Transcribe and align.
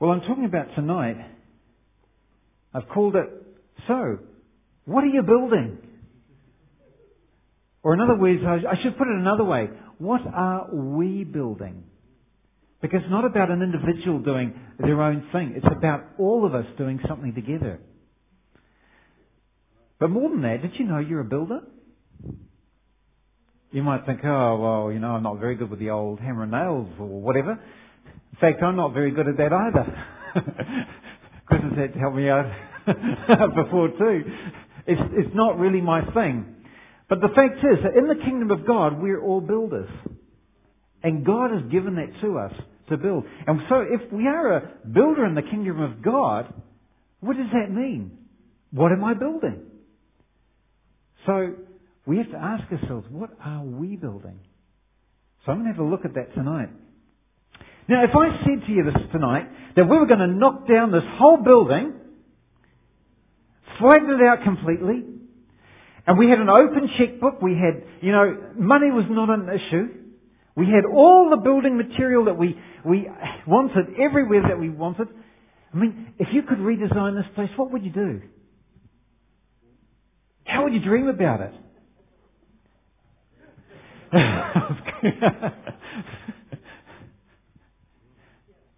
Well, 0.00 0.12
I'm 0.12 0.22
talking 0.22 0.46
about 0.46 0.74
tonight. 0.74 1.16
I've 2.72 2.88
called 2.88 3.16
it, 3.16 3.28
so, 3.86 4.18
what 4.86 5.04
are 5.04 5.08
you 5.08 5.22
building? 5.22 5.76
Or 7.82 7.94
in 7.94 8.00
other 8.00 8.16
words, 8.16 8.42
I 8.46 8.82
should 8.82 8.96
put 8.96 9.08
it 9.08 9.18
another 9.18 9.44
way. 9.44 9.68
What 9.98 10.22
are 10.26 10.74
we 10.74 11.24
building? 11.24 11.84
Because 12.80 13.00
it's 13.02 13.10
not 13.10 13.26
about 13.26 13.50
an 13.50 13.60
individual 13.62 14.20
doing 14.20 14.58
their 14.78 15.02
own 15.02 15.28
thing. 15.32 15.52
It's 15.56 15.66
about 15.76 16.04
all 16.18 16.46
of 16.46 16.54
us 16.54 16.64
doing 16.78 16.98
something 17.06 17.34
together. 17.34 17.80
But 19.98 20.08
more 20.08 20.30
than 20.30 20.40
that, 20.42 20.62
did 20.62 20.72
you 20.78 20.86
know 20.86 20.98
you're 20.98 21.20
a 21.20 21.24
builder? 21.24 21.60
You 23.70 23.82
might 23.82 24.06
think, 24.06 24.20
oh, 24.24 24.58
well, 24.58 24.92
you 24.92 24.98
know, 24.98 25.08
I'm 25.08 25.22
not 25.22 25.38
very 25.38 25.56
good 25.56 25.70
with 25.70 25.78
the 25.78 25.90
old 25.90 26.20
hammer 26.20 26.44
and 26.44 26.52
nails 26.52 26.88
or 26.98 27.06
whatever. 27.06 27.60
Fact, 28.40 28.62
I'm 28.62 28.76
not 28.76 28.94
very 28.94 29.10
good 29.10 29.28
at 29.28 29.36
that 29.36 29.52
either. 29.52 30.06
Chris 31.46 31.62
has 31.62 31.78
had 31.78 31.92
to 31.92 31.98
help 31.98 32.14
me 32.14 32.28
out 32.30 32.46
before 32.86 33.88
too. 33.88 34.22
It's, 34.86 35.00
it's 35.12 35.34
not 35.34 35.58
really 35.58 35.80
my 35.80 36.02
thing. 36.12 36.56
But 37.08 37.20
the 37.20 37.28
fact 37.28 37.58
is 37.58 37.82
that 37.82 37.96
in 37.98 38.06
the 38.06 38.24
kingdom 38.24 38.50
of 38.50 38.66
God, 38.66 39.00
we're 39.00 39.22
all 39.22 39.40
builders. 39.40 39.90
And 41.02 41.26
God 41.26 41.50
has 41.50 41.70
given 41.70 41.96
that 41.96 42.20
to 42.22 42.38
us 42.38 42.52
to 42.88 42.96
build. 42.96 43.24
And 43.46 43.60
so 43.68 43.80
if 43.80 44.12
we 44.12 44.26
are 44.26 44.56
a 44.56 44.70
builder 44.88 45.26
in 45.26 45.34
the 45.34 45.42
kingdom 45.42 45.80
of 45.80 46.02
God, 46.02 46.52
what 47.20 47.36
does 47.36 47.46
that 47.52 47.70
mean? 47.70 48.18
What 48.70 48.92
am 48.92 49.04
I 49.04 49.14
building? 49.14 49.62
So 51.26 51.54
we 52.06 52.18
have 52.18 52.30
to 52.30 52.38
ask 52.38 52.64
ourselves, 52.72 53.06
what 53.10 53.30
are 53.44 53.64
we 53.64 53.96
building? 53.96 54.38
So 55.44 55.52
I'm 55.52 55.58
going 55.62 55.72
to 55.72 55.76
have 55.76 55.84
a 55.84 55.88
look 55.88 56.04
at 56.04 56.14
that 56.14 56.34
tonight. 56.34 56.70
Now, 57.90 58.04
if 58.04 58.14
I 58.14 58.28
said 58.46 58.64
to 58.68 58.72
you 58.72 58.84
this 58.84 59.02
tonight 59.10 59.50
that 59.74 59.82
we 59.82 59.98
were 59.98 60.06
going 60.06 60.20
to 60.20 60.28
knock 60.28 60.68
down 60.68 60.92
this 60.92 61.02
whole 61.18 61.38
building, 61.42 61.92
flatten 63.80 64.10
it 64.10 64.22
out 64.24 64.44
completely, 64.44 65.02
and 66.06 66.16
we 66.16 66.30
had 66.30 66.38
an 66.38 66.48
open 66.48 66.88
checkbook, 66.96 67.42
we 67.42 67.54
had, 67.54 67.82
you 68.00 68.12
know, 68.12 68.52
money 68.56 68.92
was 68.92 69.06
not 69.10 69.28
an 69.28 69.48
issue, 69.48 69.88
we 70.54 70.66
had 70.66 70.84
all 70.88 71.30
the 71.30 71.42
building 71.42 71.76
material 71.76 72.26
that 72.26 72.38
we, 72.38 72.56
we 72.86 73.08
wanted 73.44 73.86
everywhere 73.98 74.42
that 74.46 74.60
we 74.60 74.70
wanted. 74.70 75.08
I 75.74 75.76
mean, 75.76 76.14
if 76.20 76.28
you 76.32 76.42
could 76.42 76.58
redesign 76.58 77.16
this 77.16 77.26
place, 77.34 77.50
what 77.56 77.72
would 77.72 77.82
you 77.82 77.90
do? 77.90 78.22
How 80.44 80.62
would 80.62 80.74
you 80.74 80.80
dream 80.80 81.08
about 81.08 81.40
it? 81.40 81.54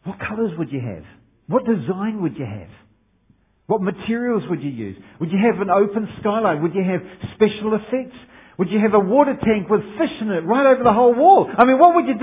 what 0.05 0.19
colours 0.19 0.53
would 0.59 0.71
you 0.73 0.81
have? 0.81 1.05
What 1.47 1.65
design 1.65 2.23
would 2.23 2.37
you 2.37 2.47
have? 2.47 2.71
What 3.67 3.81
materials 3.83 4.43
would 4.51 4.63
you 4.63 4.71
use? 4.71 4.97
Would 5.21 5.31
you 5.31 5.39
have 5.39 5.61
an 5.61 5.71
open 5.71 6.09
skylight? 6.21 6.61
Would 6.63 6.75
you 6.75 6.83
have 6.83 7.01
special 7.35 7.75
effects? 7.75 8.17
Would 8.59 8.71
you 8.71 8.81
have 8.81 8.95
a 8.95 9.01
water 9.01 9.35
tank 9.43 9.69
with 9.69 9.81
fish 9.99 10.11
in 10.21 10.31
it 10.31 10.45
right 10.45 10.67
over 10.75 10.85
the 10.85 10.93
whole 10.93 11.15
wall? 11.15 11.49
I 11.57 11.65
mean, 11.65 11.79
what 11.79 11.95
would 11.95 12.07
you 12.07 12.19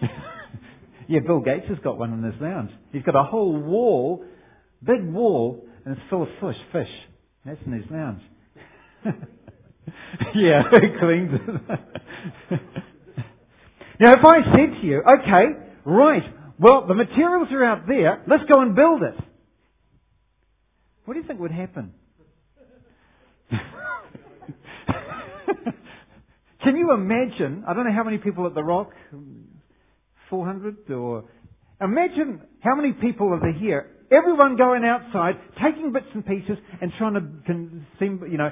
do? 0.00 0.06
yeah, 1.08 1.20
Bill 1.26 1.40
Gates 1.40 1.66
has 1.68 1.78
got 1.80 1.98
one 1.98 2.12
in 2.12 2.22
his 2.22 2.40
lounge. 2.40 2.70
He's 2.92 3.02
got 3.02 3.16
a 3.16 3.24
whole 3.24 3.60
wall, 3.60 4.24
big 4.82 5.04
wall, 5.04 5.66
and 5.84 5.96
it's 5.96 6.06
full 6.08 6.22
of 6.22 6.28
fish. 6.40 6.56
Fish. 6.72 6.88
That's 7.44 7.60
in 7.66 7.72
his 7.72 7.84
lounge. 7.90 8.22
yeah, 10.34 10.62
he 10.72 10.88
cleans 10.98 11.40
it. 12.50 12.60
Now, 14.00 14.12
if 14.12 14.24
I 14.24 14.42
said 14.52 14.80
to 14.80 14.86
you, 14.86 15.00
okay, 15.00 15.44
right, 15.84 16.22
well, 16.58 16.86
the 16.86 16.94
materials 16.94 17.48
are 17.52 17.64
out 17.64 17.86
there, 17.86 18.22
let's 18.28 18.44
go 18.52 18.60
and 18.60 18.74
build 18.74 19.02
it. 19.02 19.14
What 21.04 21.14
do 21.14 21.20
you 21.20 21.26
think 21.26 21.40
would 21.40 21.50
happen? 21.50 21.94
Can 26.62 26.76
you 26.76 26.92
imagine? 26.92 27.64
I 27.66 27.74
don't 27.74 27.86
know 27.86 27.92
how 27.94 28.04
many 28.04 28.18
people 28.18 28.46
at 28.46 28.54
the 28.54 28.62
Rock, 28.62 28.90
400 30.30 30.90
or. 30.90 31.24
Imagine 31.80 32.42
how 32.60 32.74
many 32.74 32.92
people 32.92 33.32
are 33.32 33.52
here. 33.52 33.90
Everyone 34.10 34.56
going 34.56 34.84
outside, 34.84 35.34
taking 35.62 35.92
bits 35.92 36.06
and 36.12 36.26
pieces, 36.26 36.58
and 36.80 36.92
trying 36.98 37.14
to, 37.14 37.22
you 38.00 38.36
know, 38.36 38.50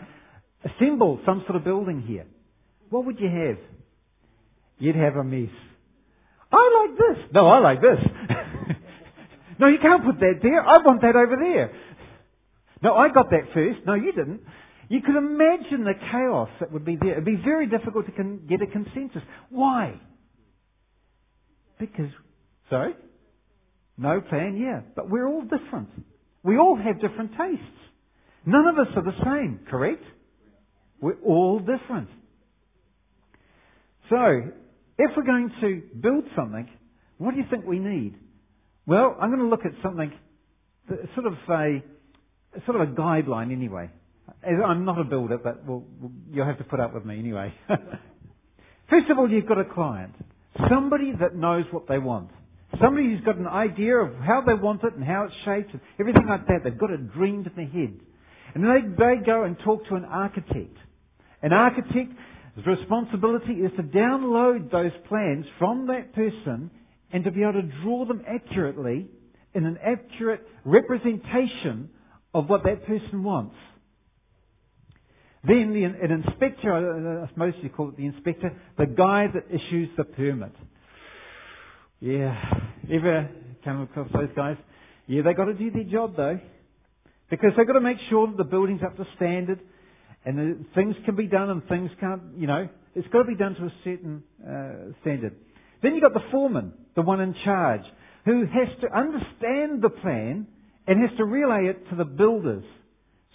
assemble 0.64 1.20
some 1.26 1.42
sort 1.46 1.56
of 1.56 1.64
building 1.64 2.02
here. 2.02 2.26
What 2.90 3.04
would 3.04 3.18
you 3.18 3.28
have? 3.28 3.58
You'd 4.78 4.96
have 4.96 5.16
a 5.16 5.24
mess. 5.24 5.50
I 6.52 6.86
like 6.88 6.98
this. 6.98 7.24
No, 7.32 7.46
I 7.46 7.58
like 7.58 7.80
this. 7.80 7.98
no, 9.58 9.68
you 9.68 9.78
can't 9.80 10.04
put 10.04 10.20
that 10.20 10.40
there. 10.42 10.62
I 10.62 10.78
want 10.84 11.00
that 11.02 11.16
over 11.16 11.36
there. 11.40 11.72
No, 12.82 12.94
I 12.94 13.08
got 13.08 13.30
that 13.30 13.52
first. 13.54 13.80
No, 13.86 13.94
you 13.94 14.12
didn't. 14.12 14.42
You 14.88 15.00
could 15.02 15.16
imagine 15.16 15.84
the 15.84 15.94
chaos 16.12 16.48
that 16.60 16.72
would 16.72 16.84
be 16.84 16.96
there. 17.00 17.12
It 17.12 17.16
would 17.16 17.24
be 17.24 17.42
very 17.44 17.66
difficult 17.66 18.06
to 18.06 18.12
con- 18.12 18.46
get 18.48 18.62
a 18.62 18.66
consensus. 18.66 19.22
Why? 19.50 20.00
Because, 21.80 22.10
sorry? 22.70 22.94
No 23.98 24.20
plan, 24.20 24.56
yeah. 24.58 24.82
But 24.94 25.10
we're 25.10 25.26
all 25.26 25.42
different. 25.42 25.88
We 26.42 26.58
all 26.58 26.76
have 26.76 27.00
different 27.00 27.32
tastes. 27.32 27.64
None 28.44 28.66
of 28.68 28.78
us 28.78 28.92
are 28.94 29.02
the 29.02 29.18
same, 29.24 29.60
correct? 29.68 30.04
We're 31.00 31.20
all 31.24 31.58
different. 31.58 32.08
So, 34.08 34.42
if 34.98 35.10
we're 35.16 35.24
going 35.24 35.50
to 35.60 35.82
build 36.00 36.24
something, 36.34 36.68
what 37.18 37.32
do 37.34 37.40
you 37.40 37.46
think 37.50 37.66
we 37.66 37.78
need? 37.78 38.14
Well, 38.86 39.16
I'm 39.20 39.30
going 39.30 39.42
to 39.42 39.48
look 39.48 39.64
at 39.64 39.72
something, 39.82 40.12
sort 41.14 41.26
of 41.26 41.34
a, 41.50 41.82
sort 42.64 42.80
of 42.80 42.88
a 42.88 42.92
guideline 42.92 43.52
anyway. 43.52 43.90
I'm 44.44 44.84
not 44.84 44.98
a 44.98 45.04
builder, 45.04 45.38
but 45.38 45.64
we'll, 45.64 45.84
you'll 46.30 46.46
have 46.46 46.58
to 46.58 46.64
put 46.64 46.80
up 46.80 46.94
with 46.94 47.04
me 47.04 47.18
anyway. 47.18 47.52
First 48.90 49.10
of 49.10 49.18
all, 49.18 49.28
you've 49.28 49.46
got 49.46 49.58
a 49.58 49.64
client. 49.64 50.14
Somebody 50.70 51.12
that 51.20 51.34
knows 51.34 51.64
what 51.70 51.88
they 51.88 51.98
want. 51.98 52.30
Somebody 52.80 53.08
who's 53.08 53.24
got 53.24 53.36
an 53.36 53.46
idea 53.46 53.96
of 53.96 54.14
how 54.16 54.42
they 54.46 54.54
want 54.54 54.82
it 54.84 54.94
and 54.94 55.04
how 55.04 55.24
it's 55.24 55.34
shaped 55.44 55.72
and 55.72 55.80
everything 55.98 56.26
like 56.28 56.46
that. 56.46 56.60
They've 56.64 56.78
got 56.78 56.90
it 56.90 57.12
dreamed 57.12 57.46
in 57.46 57.52
their 57.56 57.66
head. 57.66 57.98
And 58.54 58.64
they, 58.64 58.88
they 58.96 59.24
go 59.24 59.44
and 59.44 59.56
talk 59.64 59.86
to 59.88 59.94
an 59.96 60.04
architect. 60.04 60.76
An 61.42 61.52
architect's 62.56 62.80
responsibility 62.80 63.54
is 63.54 63.72
to 63.76 63.82
download 63.82 64.70
those 64.70 64.92
plans 65.08 65.46
from 65.58 65.86
that 65.88 66.14
person 66.14 66.70
and 67.12 67.24
to 67.24 67.30
be 67.30 67.42
able 67.42 67.54
to 67.54 67.82
draw 67.82 68.04
them 68.04 68.22
accurately 68.26 69.06
in 69.54 69.64
an 69.64 69.78
accurate 69.82 70.46
representation 70.64 71.90
of 72.34 72.48
what 72.48 72.64
that 72.64 72.86
person 72.86 73.22
wants. 73.22 73.54
Then 75.46 75.72
the, 75.72 75.84
an 75.84 76.10
inspector, 76.10 77.24
I 77.24 77.28
suppose 77.28 77.54
you 77.62 77.70
call 77.70 77.90
it 77.90 77.96
the 77.96 78.06
inspector, 78.06 78.50
the 78.76 78.86
guy 78.86 79.26
that 79.32 79.46
issues 79.48 79.88
the 79.96 80.04
permit. 80.04 80.52
Yeah. 82.00 82.36
Ever 82.92 83.30
come 83.64 83.82
across 83.82 84.08
those 84.12 84.28
guys? 84.34 84.56
Yeah, 85.06 85.22
they 85.22 85.34
got 85.34 85.44
to 85.44 85.54
do 85.54 85.70
their 85.70 85.84
job 85.84 86.16
though. 86.16 86.40
Because 87.30 87.50
they've 87.56 87.66
got 87.66 87.74
to 87.74 87.80
make 87.80 87.98
sure 88.10 88.26
that 88.26 88.36
the 88.36 88.44
building's 88.44 88.82
up 88.82 88.96
to 88.96 89.04
standard 89.16 89.60
and 90.26 90.66
things 90.74 90.96
can 91.04 91.14
be 91.14 91.28
done 91.28 91.50
and 91.50 91.66
things 91.68 91.88
can't, 92.00 92.20
you 92.36 92.48
know, 92.48 92.68
it's 92.96 93.06
got 93.08 93.20
to 93.20 93.28
be 93.28 93.36
done 93.36 93.54
to 93.54 93.64
a 93.66 93.72
certain 93.84 94.22
uh, 94.42 94.92
standard. 95.00 95.36
Then 95.82 95.94
you've 95.94 96.02
got 96.02 96.14
the 96.14 96.28
foreman, 96.32 96.72
the 96.96 97.02
one 97.02 97.20
in 97.20 97.34
charge, 97.44 97.82
who 98.24 98.40
has 98.40 98.68
to 98.80 98.92
understand 98.94 99.82
the 99.82 99.88
plan 99.88 100.48
and 100.88 101.00
has 101.08 101.16
to 101.18 101.24
relay 101.24 101.68
it 101.70 101.88
to 101.90 101.96
the 101.96 102.04
builders. 102.04 102.64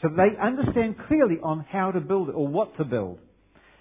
So 0.01 0.09
they 0.09 0.37
understand 0.41 0.95
clearly 1.07 1.37
on 1.41 1.65
how 1.71 1.91
to 1.91 2.01
build 2.01 2.27
it 2.27 2.35
or 2.35 2.47
what 2.47 2.75
to 2.77 2.83
build. 2.83 3.19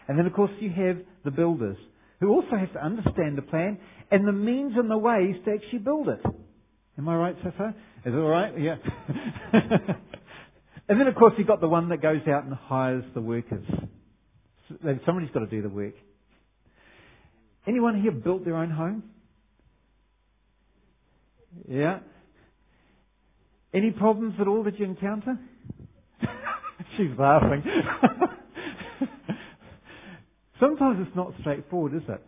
And 0.06 0.16
then 0.16 0.26
of 0.26 0.32
course 0.32 0.52
you 0.60 0.70
have 0.70 0.98
the 1.24 1.32
builders 1.32 1.78
who 2.20 2.28
also 2.28 2.56
have 2.56 2.72
to 2.74 2.84
understand 2.84 3.36
the 3.36 3.42
plan 3.42 3.78
and 4.12 4.28
the 4.28 4.32
means 4.32 4.74
and 4.76 4.88
the 4.90 4.98
ways 4.98 5.34
to 5.46 5.52
actually 5.52 5.78
build 5.78 6.08
it. 6.08 6.20
Am 6.96 7.08
I 7.08 7.16
right 7.16 7.36
so 7.42 7.50
far? 7.56 7.70
Is 7.70 7.74
it 8.06 8.16
alright? 8.16 8.60
Yeah. 8.60 8.76
and 10.90 11.00
then 11.00 11.06
of 11.06 11.14
course 11.14 11.32
you've 11.38 11.46
got 11.46 11.60
the 11.60 11.68
one 11.68 11.88
that 11.90 12.02
goes 12.02 12.20
out 12.28 12.44
and 12.44 12.52
hires 12.52 13.04
the 13.14 13.20
workers. 13.20 13.64
Somebody's 15.06 15.30
got 15.32 15.40
to 15.40 15.46
do 15.46 15.62
the 15.62 15.68
work. 15.68 15.94
Anyone 17.66 18.02
here 18.02 18.10
built 18.10 18.44
their 18.44 18.56
own 18.56 18.70
home? 18.70 19.04
Yeah. 21.68 22.00
Any 23.72 23.92
problems 23.92 24.34
at 24.40 24.48
all 24.48 24.64
that 24.64 24.78
you 24.80 24.86
encounter? 24.86 25.38
She's 26.96 27.16
laughing. 27.16 27.62
Sometimes 30.60 31.06
it's 31.06 31.16
not 31.16 31.32
straightforward, 31.40 31.94
is 31.94 32.02
it? 32.08 32.22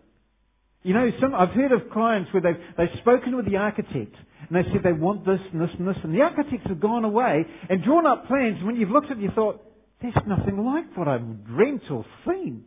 You 0.82 0.94
know, 0.94 1.10
some, 1.20 1.34
I've 1.34 1.50
heard 1.50 1.72
of 1.72 1.90
clients 1.92 2.32
where 2.32 2.42
they've, 2.42 2.62
they've 2.76 3.00
spoken 3.00 3.36
with 3.36 3.46
the 3.46 3.56
architect 3.56 4.16
and 4.48 4.50
they 4.50 4.68
said 4.72 4.82
they 4.82 4.92
want 4.92 5.24
this 5.24 5.38
and 5.52 5.60
this 5.60 5.70
and 5.78 5.86
this 5.86 5.96
and 6.02 6.14
the 6.14 6.22
architects 6.22 6.66
have 6.66 6.80
gone 6.80 7.04
away 7.04 7.44
and 7.70 7.84
drawn 7.84 8.06
up 8.06 8.26
plans 8.26 8.56
and 8.58 8.66
when 8.66 8.76
you've 8.76 8.90
looked 8.90 9.10
at 9.10 9.18
it 9.18 9.22
you 9.22 9.30
thought, 9.34 9.62
there's 10.00 10.14
nothing 10.26 10.64
like 10.64 10.96
what 10.96 11.06
I've 11.06 11.46
dreamt 11.46 11.82
or 11.90 12.04
seen. 12.26 12.64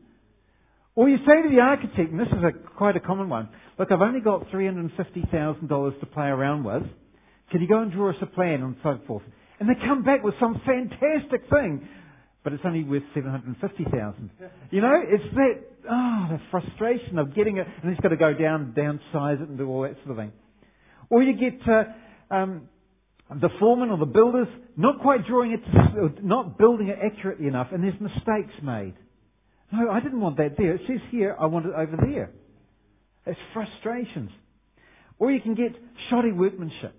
Or 0.95 1.09
you 1.09 1.17
say 1.17 1.43
to 1.43 1.49
the 1.49 1.59
architect, 1.59 2.11
and 2.11 2.19
this 2.19 2.29
is 2.29 2.41
a, 2.41 2.53
quite 2.77 2.95
a 2.95 3.01
common 3.01 3.27
one, 3.27 3.49
look, 3.77 3.91
I've 3.91 4.01
only 4.01 4.21
got 4.21 4.47
$350,000 4.47 5.99
to 5.99 6.05
play 6.05 6.27
around 6.27 6.63
with. 6.63 6.83
Can 7.51 7.61
you 7.61 7.67
go 7.67 7.81
and 7.81 7.91
draw 7.91 8.11
us 8.11 8.15
a 8.21 8.25
plan 8.25 8.63
and 8.63 8.77
so 8.81 8.97
forth? 9.05 9.23
And 9.59 9.67
they 9.67 9.73
come 9.85 10.03
back 10.03 10.23
with 10.23 10.35
some 10.39 10.61
fantastic 10.65 11.49
thing, 11.49 11.87
but 12.45 12.53
it's 12.53 12.63
only 12.63 12.83
worth 12.83 13.01
750,000. 13.15 14.29
You 14.69 14.81
know, 14.81 14.93
it's 15.03 15.23
that, 15.33 15.53
oh, 15.89 16.27
the 16.29 16.39
frustration 16.51 17.17
of 17.17 17.35
getting 17.35 17.57
it, 17.57 17.65
and 17.81 17.91
it's 17.91 17.99
got 18.01 18.09
to 18.09 18.17
go 18.17 18.35
down, 18.35 18.75
downsize 18.77 19.41
it 19.41 19.49
and 19.49 19.57
do 19.57 19.67
all 19.67 19.81
that 19.81 19.95
sort 20.05 20.11
of 20.11 20.17
thing. 20.17 20.31
Or 21.09 21.23
you 21.23 21.33
get, 21.33 21.59
uh, 21.67 22.33
um, 22.33 22.69
the 23.41 23.49
foreman 23.59 23.89
or 23.89 23.97
the 23.97 24.05
builders 24.05 24.47
not 24.77 25.01
quite 25.01 25.25
drawing 25.25 25.53
it, 25.53 26.23
not 26.23 26.59
building 26.59 26.89
it 26.89 26.99
accurately 27.03 27.47
enough, 27.47 27.69
and 27.71 27.83
there's 27.83 27.99
mistakes 27.99 28.53
made. 28.61 28.93
No, 29.73 29.89
I 29.89 29.99
didn't 29.99 30.21
want 30.21 30.37
that 30.37 30.51
there. 30.55 30.75
It 30.75 30.81
says 30.87 30.99
here, 31.09 31.35
I 31.39 31.47
want 31.47 31.65
it 31.65 31.73
over 31.75 31.97
there. 31.99 32.31
It's 33.25 33.39
frustrations. 33.55 34.29
Or 35.17 35.31
you 35.31 35.41
can 35.41 35.55
get 35.55 35.71
shoddy 36.11 36.31
workmanship. 36.31 36.93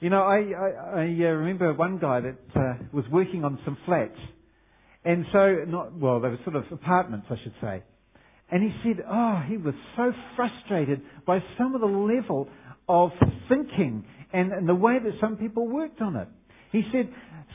You 0.00 0.10
know, 0.10 0.22
I, 0.22 0.36
I, 0.36 1.00
I 1.00 1.02
uh, 1.02 1.32
remember 1.32 1.74
one 1.74 1.98
guy 1.98 2.20
that 2.20 2.36
uh, 2.54 2.74
was 2.92 3.04
working 3.10 3.44
on 3.44 3.58
some 3.64 3.76
flats. 3.84 4.18
And 5.04 5.24
so, 5.32 5.64
not, 5.66 5.92
well, 5.98 6.20
they 6.20 6.28
were 6.28 6.38
sort 6.44 6.56
of 6.56 6.64
apartments, 6.70 7.26
I 7.30 7.36
should 7.42 7.54
say. 7.60 7.82
And 8.50 8.62
he 8.62 8.70
said, 8.82 9.04
oh, 9.10 9.42
he 9.48 9.56
was 9.56 9.74
so 9.96 10.12
frustrated 10.36 11.02
by 11.26 11.40
some 11.58 11.74
of 11.74 11.80
the 11.80 11.86
level 11.86 12.48
of 12.88 13.10
thinking 13.48 14.04
and, 14.32 14.52
and 14.52 14.68
the 14.68 14.74
way 14.74 14.98
that 15.02 15.12
some 15.20 15.36
people 15.36 15.66
worked 15.66 16.00
on 16.00 16.16
it. 16.16 16.28
He 16.72 16.82
said, 16.92 17.08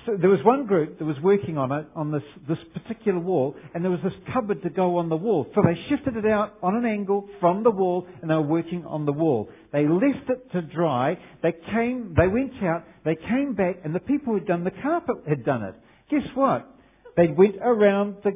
so 0.06 0.18
there 0.20 0.30
was 0.30 0.40
one 0.44 0.66
group 0.66 1.00
that 1.00 1.06
was 1.06 1.16
working 1.24 1.58
on 1.58 1.72
it, 1.72 1.88
on 1.96 2.12
this, 2.12 2.24
this 2.48 2.58
particular 2.74 3.20
wall, 3.20 3.56
and 3.74 3.84
there 3.84 3.92
was 3.92 4.02
this 4.04 4.14
cupboard 4.34 4.62
to 4.64 4.70
go 4.70 4.98
on 4.98 5.08
the 5.08 5.16
wall. 5.16 5.48
So 5.56 5.62
they 5.64 5.80
shifted 5.90 6.18
it 6.18 6.30
out 6.30 6.56
on 6.62 6.76
an 6.76 6.86
angle 6.86 7.30
from 7.40 7.64
the 7.64 7.72
wall, 7.72 8.06
and 8.22 8.30
they 8.30 8.36
were 8.36 8.42
working 8.42 8.86
on 8.86 9.06
the 9.06 9.14
wall. 9.14 9.50
They 9.72 9.88
left 9.88 10.30
it 10.30 10.52
to 10.52 10.62
dry, 10.62 11.18
they 11.42 11.54
came, 11.72 12.14
they 12.18 12.28
went 12.28 12.52
out, 12.64 12.84
they 13.06 13.16
came 13.16 13.56
back, 13.56 13.78
and 13.86 13.96
the 13.96 14.02
people 14.02 14.34
who'd 14.34 14.48
done 14.48 14.66
the 14.66 14.72
carpet 14.72 15.16
had 15.28 15.46
done 15.46 15.64
it. 15.64 15.76
Guess 16.10 16.28
what? 16.36 16.70
They 17.16 17.28
went 17.28 17.56
around 17.62 18.18
the, 18.24 18.32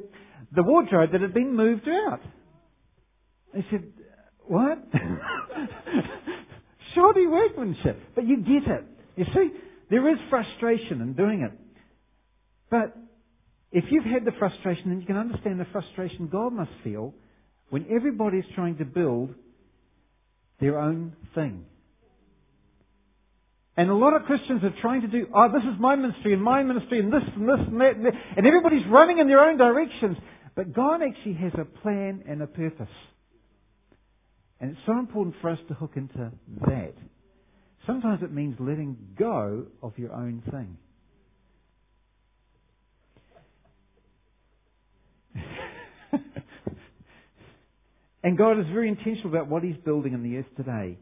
the 0.55 0.63
wardrobe 0.63 1.11
that 1.11 1.21
had 1.21 1.33
been 1.33 1.55
moved 1.55 1.89
out. 1.89 2.21
They 3.53 3.65
said, 3.71 3.91
what? 4.45 4.77
Shoddy 6.95 7.27
workmanship. 7.27 7.99
But 8.15 8.25
you 8.25 8.37
get 8.37 8.71
it. 8.71 8.85
You 9.17 9.25
see, 9.33 9.49
there 9.89 10.09
is 10.11 10.17
frustration 10.29 11.01
in 11.01 11.13
doing 11.13 11.41
it. 11.41 11.51
But 12.69 12.95
if 13.71 13.85
you've 13.89 14.05
had 14.05 14.25
the 14.25 14.31
frustration, 14.37 14.89
then 14.89 15.01
you 15.01 15.07
can 15.07 15.17
understand 15.17 15.59
the 15.59 15.67
frustration 15.71 16.27
God 16.31 16.53
must 16.53 16.71
feel 16.83 17.13
when 17.69 17.85
everybody's 17.93 18.45
trying 18.55 18.77
to 18.77 18.85
build 18.85 19.33
their 20.59 20.79
own 20.79 21.13
thing. 21.35 21.65
And 23.75 23.91
a 23.91 23.95
lot 23.95 24.15
of 24.15 24.23
Christians 24.23 24.63
are 24.63 24.73
trying 24.81 25.01
to 25.01 25.07
do, 25.07 25.27
oh, 25.35 25.49
this 25.53 25.61
is 25.61 25.79
my 25.79 25.95
ministry 25.95 26.33
and 26.33 26.41
my 26.41 26.63
ministry 26.63 26.99
and 26.99 27.13
this 27.13 27.21
and 27.35 27.47
this 27.47 27.59
and 27.67 27.79
that 27.79 27.95
and, 27.95 28.05
that, 28.07 28.13
and 28.35 28.47
everybody's 28.47 28.85
running 28.89 29.19
in 29.19 29.27
their 29.27 29.39
own 29.39 29.57
directions. 29.57 30.17
But 30.55 30.73
God 30.73 31.01
actually 31.03 31.35
has 31.35 31.51
a 31.53 31.65
plan 31.65 32.23
and 32.27 32.41
a 32.41 32.47
purpose. 32.47 32.87
And 34.59 34.71
it's 34.71 34.79
so 34.87 34.97
important 34.97 35.35
for 35.41 35.51
us 35.51 35.59
to 35.67 35.75
hook 35.75 35.91
into 35.95 36.31
that. 36.67 36.95
Sometimes 37.87 38.21
it 38.21 38.31
means 38.33 38.55
letting 38.59 38.97
go 39.17 39.65
of 39.81 39.93
your 39.97 40.11
own 40.11 40.43
thing. 40.51 40.77
and 48.23 48.37
God 48.37 48.59
is 48.59 48.65
very 48.73 48.89
intentional 48.89 49.29
about 49.29 49.47
what 49.47 49.63
He's 49.63 49.77
building 49.85 50.11
in 50.13 50.21
the 50.21 50.37
earth 50.37 50.45
today. 50.57 50.97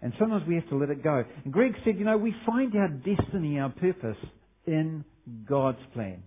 And 0.00 0.14
sometimes 0.18 0.44
we 0.48 0.54
have 0.54 0.68
to 0.70 0.76
let 0.76 0.88
it 0.88 1.04
go. 1.04 1.24
And 1.44 1.52
Greg 1.52 1.74
said, 1.84 1.98
you 1.98 2.06
know, 2.06 2.16
we 2.16 2.34
find 2.46 2.74
our 2.74 2.88
destiny, 2.88 3.58
our 3.58 3.68
purpose 3.68 4.16
in 4.66 5.04
God's 5.46 5.78
plan. 5.92 6.22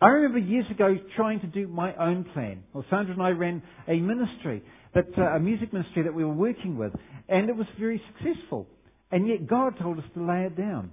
I 0.00 0.06
remember 0.06 0.38
years 0.38 0.64
ago 0.70 0.96
trying 1.14 1.40
to 1.40 1.46
do 1.46 1.68
my 1.68 1.94
own 1.96 2.24
plan. 2.32 2.62
Well, 2.72 2.86
Sandra 2.88 3.12
and 3.12 3.22
I 3.22 3.30
ran 3.30 3.62
a 3.86 3.96
ministry, 3.96 4.62
that, 4.94 5.08
uh, 5.18 5.36
a 5.36 5.40
music 5.40 5.74
ministry 5.74 6.04
that 6.04 6.14
we 6.14 6.24
were 6.24 6.32
working 6.32 6.78
with, 6.78 6.92
and 7.28 7.50
it 7.50 7.56
was 7.56 7.66
very 7.78 8.00
successful. 8.16 8.66
And 9.10 9.26
yet 9.26 9.46
God 9.46 9.74
told 9.80 9.98
us 9.98 10.04
to 10.14 10.24
lay 10.24 10.44
it 10.44 10.56
down. 10.56 10.90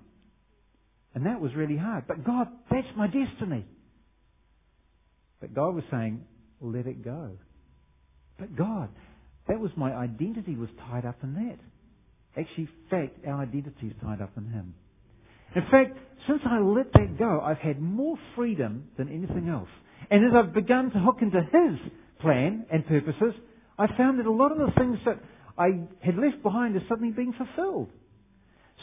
And 1.14 1.25
that 1.25 1.40
was 1.40 1.52
really 1.56 1.78
hard. 1.78 2.06
But 2.08 2.24
God, 2.24 2.48
that's 2.69 2.88
my 2.96 3.08
destiny. 3.08 3.66
But 5.40 5.54
God 5.54 5.75
was 5.75 5.84
saying, 5.92 6.24
let 6.62 6.88
it 6.88 7.04
go. 7.04 7.31
But 8.40 8.56
God, 8.56 8.90
that 9.48 9.60
was 9.60 9.72
my 9.75 9.94
identity 9.94 10.56
was 10.56 10.69
tied 10.90 11.06
up 11.06 11.18
in 11.24 11.34
that. 11.34 11.58
Actually, 12.40 12.69
fact, 12.90 13.25
our 13.25 13.42
identity 13.42 13.88
is 13.88 13.94
tied 14.02 14.22
up 14.22 14.31
in 14.38 14.46
Him. 14.46 14.75
In 15.56 15.64
fact, 15.72 15.98
since 16.28 16.42
I 16.46 16.60
let 16.60 16.92
that 16.94 17.18
go, 17.18 17.40
I've 17.42 17.58
had 17.58 17.81
more 17.81 18.18
freedom 18.36 18.90
than 18.98 19.10
anything 19.10 19.50
else. 19.50 19.69
And 20.12 20.25
as 20.25 20.31
I've 20.36 20.54
begun 20.54 20.92
to 20.92 21.00
hook 21.00 21.18
into 21.22 21.40
His 21.40 21.92
plan 22.19 22.66
and 22.72 22.86
purposes, 22.86 23.34
I 23.80 23.88
found 23.98 24.19
that 24.19 24.25
a 24.25 24.31
lot 24.31 24.52
of 24.52 24.58
the 24.58 24.72
things 24.78 24.98
that 25.06 25.19
I 25.58 25.88
had 26.04 26.16
left 26.16 26.44
behind 26.44 26.75
are 26.75 26.84
suddenly 26.90 27.12
being 27.12 27.34
fulfilled. 27.34 27.90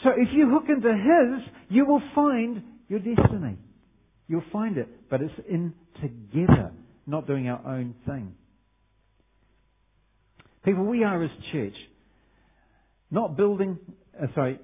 So 0.03 0.09
if 0.15 0.29
you 0.33 0.49
hook 0.49 0.65
into 0.69 0.89
His, 0.89 1.53
you 1.69 1.85
will 1.85 2.01
find 2.13 2.63
your 2.87 2.99
destiny. 2.99 3.57
You'll 4.27 4.43
find 4.51 4.77
it, 4.77 4.87
but 5.09 5.21
it's 5.21 5.33
in 5.49 5.73
together, 6.01 6.71
not 7.05 7.27
doing 7.27 7.47
our 7.47 7.61
own 7.65 7.95
thing. 8.05 8.33
People, 10.63 10.85
we 10.85 11.03
are 11.03 11.23
as 11.23 11.29
church, 11.51 11.75
not 13.11 13.37
building, 13.37 13.77
uh, 14.21 14.25
sorry, 14.33 14.59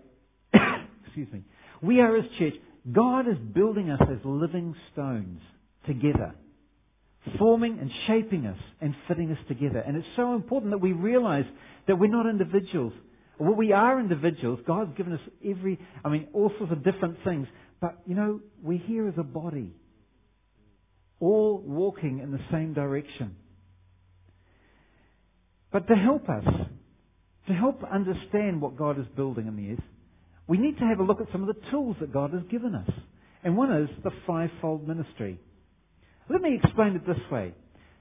excuse 1.05 1.31
me. 1.31 1.43
We 1.81 1.99
are 1.99 2.17
as 2.17 2.25
church, 2.39 2.53
God 2.91 3.27
is 3.27 3.37
building 3.53 3.91
us 3.91 4.01
as 4.01 4.17
living 4.23 4.75
stones 4.91 5.39
together, 5.85 6.33
forming 7.37 7.77
and 7.79 7.91
shaping 8.07 8.47
us 8.47 8.57
and 8.81 8.95
fitting 9.07 9.31
us 9.31 9.37
together. 9.47 9.79
And 9.79 9.95
it's 9.95 10.07
so 10.15 10.33
important 10.33 10.71
that 10.71 10.79
we 10.79 10.91
realize 10.91 11.45
that 11.87 11.97
we're 11.97 12.09
not 12.09 12.27
individuals. 12.27 12.93
Well, 13.41 13.55
we 13.55 13.71
are 13.71 13.99
individuals. 13.99 14.59
God's 14.67 14.95
given 14.95 15.13
us 15.13 15.19
every, 15.43 15.79
I 16.05 16.09
mean, 16.09 16.27
all 16.31 16.51
sorts 16.59 16.71
of 16.71 16.83
different 16.83 17.17
things. 17.23 17.47
But, 17.81 17.97
you 18.05 18.13
know, 18.13 18.39
we're 18.61 18.77
here 18.77 19.07
as 19.07 19.15
a 19.17 19.23
body, 19.23 19.73
all 21.19 21.59
walking 21.65 22.19
in 22.19 22.31
the 22.31 22.39
same 22.51 22.75
direction. 22.75 23.35
But 25.71 25.87
to 25.87 25.95
help 25.95 26.29
us, 26.29 26.43
to 27.47 27.53
help 27.53 27.81
understand 27.83 28.61
what 28.61 28.77
God 28.77 28.99
is 28.99 29.07
building 29.15 29.47
in 29.47 29.55
the 29.55 29.71
earth, 29.71 29.89
we 30.45 30.59
need 30.59 30.77
to 30.77 30.85
have 30.85 30.99
a 30.99 31.03
look 31.03 31.19
at 31.19 31.31
some 31.31 31.41
of 31.41 31.47
the 31.47 31.61
tools 31.71 31.95
that 31.99 32.13
God 32.13 32.33
has 32.33 32.43
given 32.51 32.75
us. 32.75 32.91
And 33.43 33.57
one 33.57 33.73
is 33.75 33.89
the 34.03 34.11
fivefold 34.27 34.87
ministry. 34.87 35.39
Let 36.29 36.41
me 36.41 36.59
explain 36.63 36.95
it 36.95 37.07
this 37.07 37.17
way. 37.31 37.55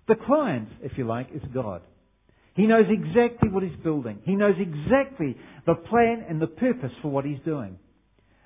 The 0.07 0.17
client, 0.17 0.69
if 0.83 0.99
you 0.99 1.07
like, 1.07 1.29
is 1.35 1.41
God. 1.55 1.81
He 2.55 2.67
knows 2.67 2.87
exactly 2.89 3.49
what 3.49 3.63
he's 3.63 3.79
building. 3.83 4.19
He 4.25 4.35
knows 4.35 4.57
exactly 4.59 5.37
the 5.67 5.75
plan 5.75 6.25
and 6.29 6.41
the 6.41 6.47
purpose 6.47 6.93
for 7.01 7.09
what 7.09 7.25
he's 7.25 7.39
doing. 7.45 7.79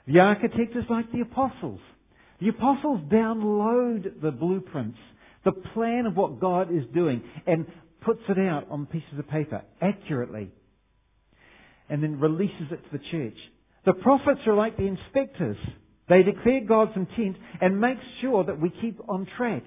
The 0.07 0.21
architect 0.21 0.77
is 0.77 0.85
like 0.91 1.11
the 1.13 1.23
apostles. 1.23 1.81
The 2.41 2.49
apostles 2.49 3.01
download 3.11 4.21
the 4.21 4.31
blueprints, 4.31 4.99
the 5.45 5.53
plan 5.53 6.05
of 6.07 6.17
what 6.17 6.41
God 6.41 6.71
is 6.71 6.85
doing, 6.93 7.23
and 7.47 7.67
puts 8.05 8.21
it 8.29 8.39
out 8.39 8.67
on 8.71 8.87
pieces 8.87 9.19
of 9.19 9.29
paper 9.29 9.63
accurately, 9.81 10.51
and 11.89 12.03
then 12.03 12.21
releases 12.21 12.71
it 12.71 12.83
to 12.85 12.99
the 12.99 13.05
church. 13.11 13.37
The 13.87 13.95
prophets 13.95 14.41
are 14.47 14.55
like 14.55 14.77
the 14.77 14.87
inspectors. 14.87 15.57
They 16.09 16.23
declare 16.23 16.61
God's 16.67 16.93
intent 16.97 17.37
and 17.61 17.81
make 17.81 17.99
sure 18.21 18.45
that 18.45 18.61
we 18.61 18.69
keep 18.69 19.01
on 19.09 19.27
track 19.39 19.63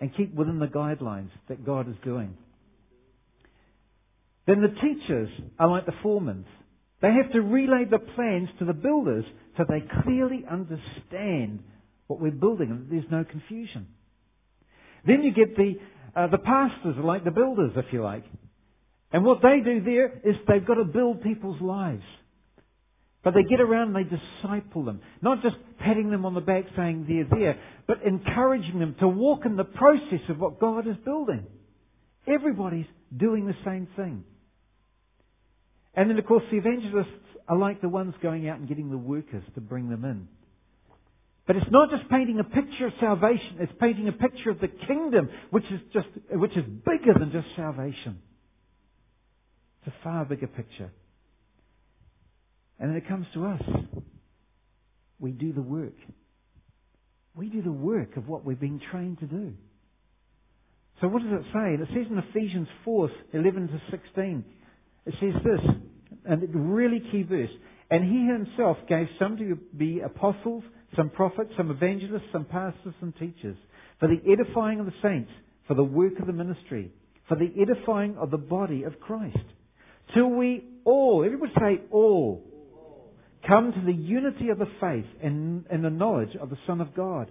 and 0.00 0.14
keep 0.16 0.34
within 0.34 0.60
the 0.60 0.66
guidelines 0.66 1.30
that 1.48 1.64
God 1.64 1.88
is 1.88 1.96
doing. 2.04 2.36
Then 4.46 4.62
the 4.62 4.80
teachers 4.80 5.28
are 5.58 5.68
like 5.68 5.86
the 5.86 5.92
foremen. 6.02 6.44
They 7.00 7.12
have 7.12 7.32
to 7.32 7.40
relay 7.40 7.84
the 7.90 7.98
plans 7.98 8.48
to 8.58 8.64
the 8.64 8.72
builders 8.72 9.24
so 9.56 9.64
they 9.68 9.82
clearly 10.02 10.44
understand 10.50 11.60
what 12.06 12.20
we're 12.20 12.30
building 12.30 12.70
and 12.70 12.90
there's 12.90 13.10
no 13.10 13.24
confusion. 13.24 13.88
Then 15.06 15.22
you 15.22 15.32
get 15.32 15.56
the, 15.56 15.74
uh, 16.14 16.28
the 16.28 16.38
pastors 16.38 16.96
are 16.96 17.04
like 17.04 17.24
the 17.24 17.30
builders, 17.30 17.72
if 17.76 17.86
you 17.92 18.02
like. 18.02 18.24
And 19.12 19.24
what 19.24 19.42
they 19.42 19.60
do 19.64 19.82
there 19.82 20.06
is 20.24 20.36
they've 20.48 20.66
got 20.66 20.74
to 20.74 20.84
build 20.84 21.22
people's 21.22 21.60
lives. 21.60 22.04
But 23.24 23.34
they 23.34 23.42
get 23.42 23.60
around 23.60 23.94
and 23.94 23.96
they 23.96 24.16
disciple 24.16 24.84
them. 24.84 25.00
Not 25.20 25.42
just 25.42 25.56
patting 25.78 26.10
them 26.10 26.24
on 26.24 26.34
the 26.34 26.40
back 26.40 26.64
saying 26.76 27.06
they're 27.08 27.38
there, 27.38 27.60
but 27.86 28.02
encouraging 28.04 28.78
them 28.78 28.96
to 29.00 29.08
walk 29.08 29.44
in 29.44 29.56
the 29.56 29.64
process 29.64 30.20
of 30.28 30.38
what 30.38 30.58
God 30.58 30.88
is 30.88 30.96
building. 31.04 31.46
Everybody's 32.26 32.86
doing 33.16 33.46
the 33.46 33.54
same 33.64 33.86
thing. 33.96 34.24
And 35.94 36.10
then, 36.10 36.18
of 36.18 36.26
course, 36.26 36.44
the 36.50 36.56
evangelists 36.56 37.08
are 37.48 37.56
like 37.56 37.80
the 37.80 37.88
ones 37.88 38.14
going 38.22 38.48
out 38.48 38.58
and 38.58 38.68
getting 38.68 38.90
the 38.90 38.98
workers 38.98 39.44
to 39.54 39.60
bring 39.60 39.88
them 39.88 40.04
in. 40.04 40.28
But 41.46 41.56
it's 41.56 41.70
not 41.70 41.90
just 41.90 42.08
painting 42.08 42.38
a 42.38 42.44
picture 42.44 42.86
of 42.86 42.92
salvation, 43.00 43.56
it's 43.58 43.72
painting 43.80 44.08
a 44.08 44.12
picture 44.12 44.50
of 44.50 44.60
the 44.60 44.68
kingdom, 44.68 45.28
which 45.50 45.64
is 45.64 45.80
just, 45.92 46.06
which 46.30 46.52
is 46.52 46.64
bigger 46.64 47.18
than 47.18 47.32
just 47.32 47.46
salvation. 47.56 48.20
It's 49.80 49.94
a 49.94 50.04
far 50.04 50.24
bigger 50.24 50.46
picture. 50.46 50.92
And 52.78 52.90
then 52.90 52.96
it 52.96 53.08
comes 53.08 53.26
to 53.34 53.46
us. 53.46 53.62
We 55.18 55.32
do 55.32 55.52
the 55.52 55.62
work. 55.62 55.94
We 57.34 57.48
do 57.48 57.62
the 57.62 57.72
work 57.72 58.16
of 58.16 58.28
what 58.28 58.44
we're 58.44 58.56
being 58.56 58.80
trained 58.90 59.18
to 59.20 59.26
do. 59.26 59.54
So 61.00 61.08
what 61.08 61.22
does 61.22 61.32
it 61.32 61.44
say? 61.52 61.74
It 61.74 61.88
says 61.88 62.06
in 62.10 62.18
Ephesians 62.18 62.68
4, 62.84 63.10
11 63.32 63.68
to 63.68 63.80
16, 63.90 64.44
it 65.06 65.14
says 65.18 65.42
this, 65.42 65.74
and 66.24 66.74
really 66.74 67.00
key 67.10 67.22
verse, 67.22 67.50
and 67.90 68.04
he 68.04 68.26
himself 68.26 68.76
gave 68.88 69.06
some 69.18 69.36
to 69.36 69.58
be 69.76 70.00
apostles, 70.00 70.64
some 70.96 71.10
prophets, 71.10 71.50
some 71.56 71.70
evangelists, 71.70 72.28
some 72.32 72.44
pastors 72.44 72.94
and 73.00 73.14
teachers, 73.16 73.56
for 73.98 74.08
the 74.08 74.20
edifying 74.30 74.80
of 74.80 74.86
the 74.86 74.92
saints, 75.02 75.30
for 75.66 75.74
the 75.74 75.84
work 75.84 76.18
of 76.20 76.26
the 76.26 76.32
ministry, 76.32 76.90
for 77.28 77.36
the 77.36 77.52
edifying 77.60 78.16
of 78.16 78.30
the 78.30 78.38
body 78.38 78.82
of 78.84 78.98
Christ. 79.00 79.36
Till 80.14 80.28
we 80.28 80.64
all, 80.84 81.24
everybody 81.24 81.52
say 81.58 81.80
all, 81.90 82.42
come 83.46 83.72
to 83.72 83.84
the 83.84 83.92
unity 83.92 84.48
of 84.50 84.58
the 84.58 84.68
faith 84.80 85.06
and, 85.22 85.64
and 85.70 85.84
the 85.84 85.90
knowledge 85.90 86.36
of 86.40 86.50
the 86.50 86.58
Son 86.66 86.80
of 86.80 86.94
God, 86.94 87.30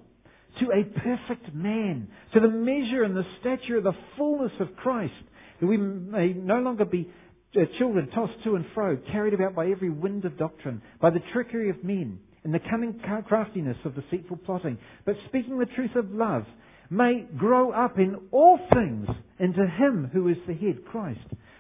to 0.60 0.66
a 0.72 0.84
perfect 1.00 1.54
man, 1.54 2.08
to 2.34 2.40
the 2.40 2.50
measure 2.50 3.04
and 3.04 3.16
the 3.16 3.24
stature 3.40 3.78
of 3.78 3.84
the 3.84 3.94
fullness 4.18 4.52
of 4.60 4.76
Christ, 4.76 5.14
that 5.60 5.68
we 5.68 5.78
may 5.78 6.34
no 6.34 6.60
longer 6.60 6.86
be 6.86 7.10
Uh, 7.54 7.66
children 7.78 8.10
tossed 8.12 8.42
to 8.46 8.56
and 8.56 8.66
fro, 8.74 8.98
carried 9.12 9.34
about 9.34 9.54
by 9.54 9.68
every 9.68 9.90
wind 9.90 10.24
of 10.24 10.38
doctrine, 10.38 10.82
by 11.02 11.10
the 11.10 11.20
trickery 11.34 11.70
of 11.70 11.84
men, 11.84 12.18
and 12.46 12.54
the 12.54 12.60
cunning 12.70 12.98
craftiness 13.28 13.76
of 13.84 13.94
deceitful 13.94 14.38
plotting, 14.46 14.78
but 15.06 15.16
speaking 15.28 15.60
the 15.60 15.66
truth 15.66 15.94
of 15.98 16.10
love, 16.12 16.46
may 16.90 17.26
grow 17.38 17.72
up 17.72 18.00
in 18.00 18.16
all 18.32 18.58
things 18.74 19.06
into 19.38 19.68
Him 19.68 20.10
who 20.14 20.30
is 20.30 20.38
the 20.48 20.54
head, 20.54 20.86
Christ, 20.90 21.20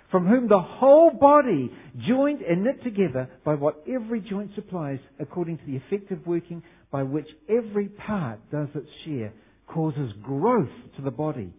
from 0.09 0.27
whom 0.27 0.47
the 0.47 0.61
whole 0.61 1.11
body, 1.11 1.69
joined 2.07 2.41
and 2.41 2.63
knit 2.63 2.81
together 2.83 3.29
by 3.43 3.55
what 3.55 3.83
every 3.85 4.21
joint 4.21 4.51
supplies, 4.55 4.99
according 5.19 5.57
to 5.57 5.65
the 5.65 5.75
effective 5.75 6.25
working 6.25 6.63
by 6.89 7.03
which 7.03 7.27
every 7.49 7.89
part 7.89 8.39
does 8.49 8.69
its 8.75 8.89
share, 9.03 9.33
causes 9.67 10.13
growth 10.23 10.69
to 10.95 11.01
the 11.01 11.11
body 11.11 11.53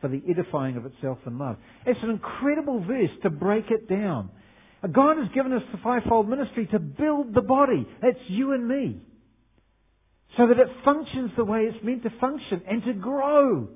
for 0.00 0.08
the 0.08 0.22
edifying 0.28 0.76
of 0.76 0.86
itself 0.86 1.18
in 1.26 1.38
love. 1.38 1.56
It's 1.86 2.00
an 2.02 2.10
incredible 2.10 2.84
verse 2.84 3.10
to 3.22 3.30
break 3.30 3.66
it 3.70 3.88
down. 3.88 4.30
God 4.82 5.18
has 5.18 5.28
given 5.34 5.52
us 5.52 5.62
the 5.72 5.78
fivefold 5.82 6.28
ministry 6.28 6.66
to 6.72 6.78
build 6.78 7.34
the 7.34 7.42
body. 7.42 7.86
That's 8.00 8.18
you 8.28 8.52
and 8.52 8.66
me. 8.66 9.00
So 10.36 10.46
that 10.46 10.58
it 10.58 10.68
functions 10.84 11.32
the 11.36 11.44
way 11.44 11.60
it's 11.60 11.84
meant 11.84 12.02
to 12.04 12.10
function 12.20 12.62
and 12.66 12.82
to 12.84 12.92
grow. 12.94 13.68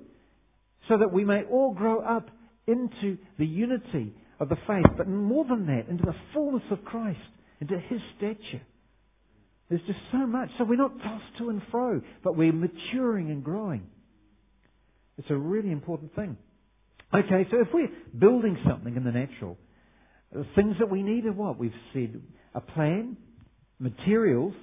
So 0.89 0.99
that 0.99 1.13
we 1.13 1.25
may 1.25 1.43
all 1.43 1.75
grow 1.75 2.01
up 2.01 2.29
into 2.67 3.19
the 3.39 3.47
unity 3.47 4.15
of 4.41 4.49
the 4.49 4.57
faith, 4.67 4.87
but 4.97 5.09
more 5.09 5.45
than 5.45 5.67
that, 5.67 5.89
into 5.89 6.05
the 6.05 6.15
fullness 6.33 6.63
of 6.71 6.85
Christ, 6.85 7.19
into 7.61 7.79
His 7.79 8.01
stature. 8.17 8.63
There's 9.69 9.83
just 9.87 9.99
so 10.13 10.27
much. 10.27 10.51
So 10.59 10.65
we're 10.65 10.77
not 10.77 10.97
tossed 10.99 11.39
to 11.39 11.51
and 11.51 11.63
fro, 11.71 12.01
but 12.23 12.37
we're 12.37 12.53
maturing 12.53 13.31
and 13.31 13.43
growing. 13.43 13.87
It's 15.19 15.31
a 15.31 15.37
really 15.37 15.71
important 15.71 16.15
thing. 16.15 16.37
Okay, 17.15 17.47
so 17.51 17.61
if 17.61 17.69
we're 17.73 17.91
building 18.19 18.59
something 18.69 18.97
in 18.97 19.05
the 19.05 19.13
natural, 19.13 19.57
the 20.33 20.47
things 20.57 20.77
that 20.81 20.91
we 20.91 21.03
need 21.03 21.27
are 21.27 21.33
what? 21.33 21.59
We've 21.59 21.73
said 21.93 22.21
a 22.55 22.61
plan, 22.61 23.17
materials, 23.79 24.55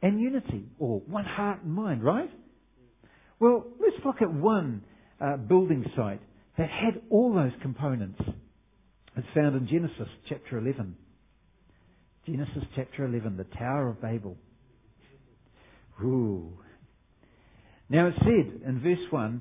and 0.00 0.20
unity, 0.20 0.64
or 0.78 1.00
one 1.00 1.24
heart 1.24 1.62
and 1.62 1.74
mind, 1.74 2.02
right? 2.02 2.30
Well, 3.40 3.66
let's 3.80 3.96
look 4.04 4.22
at 4.22 4.32
one 4.32 4.84
uh, 5.20 5.36
building 5.36 5.84
site 5.96 6.20
that 6.56 6.68
had 6.68 7.02
all 7.10 7.34
those 7.34 7.52
components. 7.62 8.20
It's 9.16 9.26
found 9.34 9.56
in 9.56 9.68
Genesis 9.68 10.08
chapter 10.28 10.58
11. 10.58 10.96
Genesis 12.26 12.62
chapter 12.74 13.04
11, 13.04 13.36
the 13.36 13.44
Tower 13.56 13.90
of 13.90 14.00
Babel. 14.00 14.36
Ooh. 16.02 16.52
Now 17.88 18.08
it 18.08 18.14
said 18.18 18.62
in 18.66 18.80
verse 18.82 18.98
1 19.10 19.40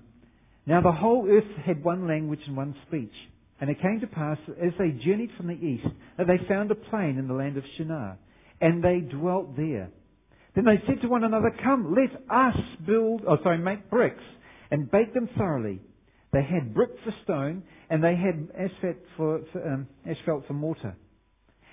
now 0.68 0.82
the 0.82 0.92
whole 0.92 1.28
earth 1.30 1.66
had 1.66 1.84
one 1.84 2.08
language 2.08 2.42
and 2.46 2.56
one 2.56 2.76
speech. 2.88 3.14
And 3.60 3.70
it 3.70 3.82
came 3.82 4.00
to 4.02 4.08
pass, 4.08 4.38
as 4.62 4.74
they 4.78 4.92
journeyed 5.04 5.32
from 5.36 5.48
the 5.48 5.54
east, 5.54 5.88
that 6.18 6.28
they 6.28 6.38
found 6.48 6.70
a 6.70 6.76
plain 6.76 7.18
in 7.18 7.28
the 7.28 7.34
land 7.34 7.58
of 7.58 7.64
Shinar. 7.76 8.20
And 8.62 8.84
they 8.84 9.00
dwelt 9.00 9.56
there. 9.56 9.90
Then 10.54 10.66
they 10.66 10.82
said 10.86 11.02
to 11.02 11.08
one 11.08 11.24
another, 11.24 11.56
Come, 11.64 11.96
let 11.96 12.14
us 12.30 12.56
build, 12.86 13.22
oh 13.28 13.38
sorry, 13.44 13.58
make 13.58 13.90
bricks, 13.90 14.24
and 14.70 14.92
bake 14.92 15.14
them 15.14 15.30
thoroughly. 15.38 15.80
They 16.34 16.44
had 16.44 16.74
brick 16.74 16.90
for 17.04 17.14
stone, 17.24 17.64
and 17.90 18.04
they 18.04 18.16
had 18.16 18.50
asphalt 18.54 18.98
for, 19.16 19.42
for 19.52 19.74
um, 19.74 19.88
asphalt 20.06 20.46
for 20.48 20.54
mortar. 20.54 20.96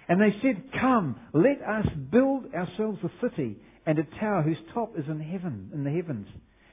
And 0.09 0.21
they 0.21 0.35
said, 0.43 0.63
Come, 0.81 1.19
let 1.33 1.61
us 1.63 1.87
build 2.11 2.47
ourselves 2.55 2.99
a 3.03 3.27
city, 3.29 3.57
and 3.87 3.99
a 3.99 4.05
tower 4.21 4.43
whose 4.43 4.57
top 4.73 4.93
is 4.97 5.05
in 5.09 5.21
heaven, 5.21 5.71
in 5.75 5.85
the 5.85 5.91
heavens. 5.91 6.29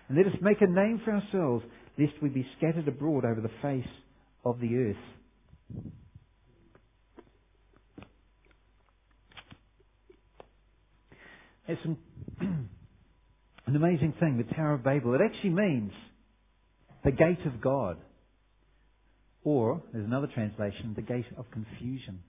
And 0.08 0.18
let 0.18 0.28
us 0.28 0.40
make 0.42 0.62
a 0.62 0.68
name 0.68 1.01
for 1.04 1.12
ourselves, 1.13 1.63
lest 1.98 2.13
we 2.21 2.29
be 2.29 2.45
scattered 2.57 2.88
abroad 2.88 3.25
over 3.25 3.41
the 3.41 3.51
face 3.62 3.89
of 4.43 4.60
the 4.60 4.75
earth. 4.75 5.86
It's 11.67 11.81
an, 11.86 11.98
an 13.65 13.75
amazing 13.75 14.13
thing, 14.19 14.38
the 14.38 14.55
Tower 14.55 14.74
of 14.74 14.83
Babel. 14.83 15.13
It 15.13 15.21
actually 15.24 15.51
means 15.51 15.91
the 17.03 17.12
gate 17.12 17.45
of 17.45 17.62
God. 17.62 17.98
Or, 19.43 19.81
there's 19.91 20.05
another 20.05 20.27
translation, 20.27 20.93
the 20.95 21.01
gate 21.01 21.25
of 21.38 21.45
confusion. 21.51 22.19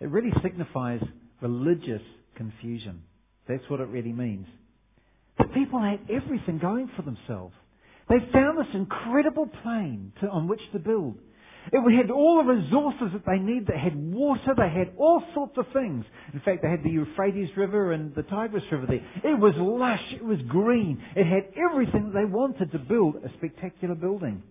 It 0.00 0.10
really 0.10 0.32
signifies 0.42 1.00
religious 1.40 2.02
confusion. 2.36 3.02
That's 3.48 3.62
what 3.68 3.80
it 3.80 3.88
really 3.88 4.12
means. 4.12 4.46
The 5.38 5.44
people 5.54 5.80
had 5.80 6.00
everything 6.10 6.58
going 6.58 6.90
for 6.96 7.02
themselves. 7.02 7.54
They 8.08 8.16
found 8.32 8.58
this 8.58 8.74
incredible 8.74 9.48
plain 9.62 10.12
to, 10.20 10.28
on 10.28 10.48
which 10.48 10.60
to 10.72 10.78
build. 10.78 11.18
It 11.70 11.96
had 11.96 12.10
all 12.10 12.42
the 12.42 12.54
resources 12.54 13.12
that 13.12 13.26
they 13.26 13.38
need. 13.38 13.66
They 13.66 13.78
had 13.78 13.94
water. 13.94 14.54
They 14.56 14.70
had 14.70 14.94
all 14.96 15.22
sorts 15.34 15.52
of 15.58 15.66
things. 15.72 16.04
In 16.32 16.40
fact, 16.40 16.62
they 16.62 16.70
had 16.70 16.82
the 16.82 16.90
Euphrates 16.90 17.50
River 17.56 17.92
and 17.92 18.14
the 18.14 18.22
Tigris 18.22 18.62
River 18.72 18.86
there. 18.86 19.32
It 19.32 19.38
was 19.38 19.52
lush. 19.58 20.18
It 20.18 20.24
was 20.24 20.38
green. 20.48 21.02
It 21.14 21.26
had 21.26 21.52
everything 21.70 22.06
that 22.06 22.18
they 22.18 22.24
wanted 22.24 22.72
to 22.72 22.78
build 22.78 23.16
a 23.16 23.28
spectacular 23.36 23.94
building. 23.94 24.42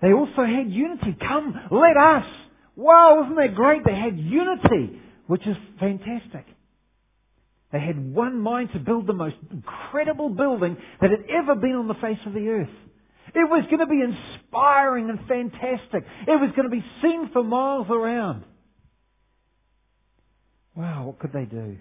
They 0.00 0.12
also 0.12 0.42
had 0.44 0.70
unity. 0.70 1.16
Come, 1.20 1.54
let 1.70 1.96
us. 1.96 2.24
Wow, 2.74 3.20
wasn't 3.20 3.36
that 3.36 3.54
great? 3.54 3.84
They 3.84 3.94
had 3.94 4.18
unity, 4.18 4.98
which 5.26 5.42
is 5.42 5.56
fantastic. 5.78 6.46
They 7.72 7.80
had 7.80 8.14
one 8.14 8.38
mind 8.38 8.68
to 8.74 8.78
build 8.78 9.06
the 9.06 9.14
most 9.14 9.36
incredible 9.50 10.28
building 10.28 10.76
that 11.00 11.10
had 11.10 11.24
ever 11.30 11.54
been 11.54 11.72
on 11.72 11.88
the 11.88 11.94
face 11.94 12.18
of 12.26 12.34
the 12.34 12.48
earth. 12.48 12.68
It 13.34 13.48
was 13.48 13.64
going 13.70 13.78
to 13.78 13.86
be 13.86 14.02
inspiring 14.02 15.08
and 15.08 15.18
fantastic. 15.26 16.04
It 16.26 16.40
was 16.40 16.52
going 16.54 16.68
to 16.68 16.70
be 16.70 16.84
seen 17.00 17.30
for 17.32 17.42
miles 17.42 17.86
around. 17.90 18.44
Wow, 20.74 21.06
what 21.06 21.18
could 21.18 21.32
they 21.32 21.46
do? 21.46 21.78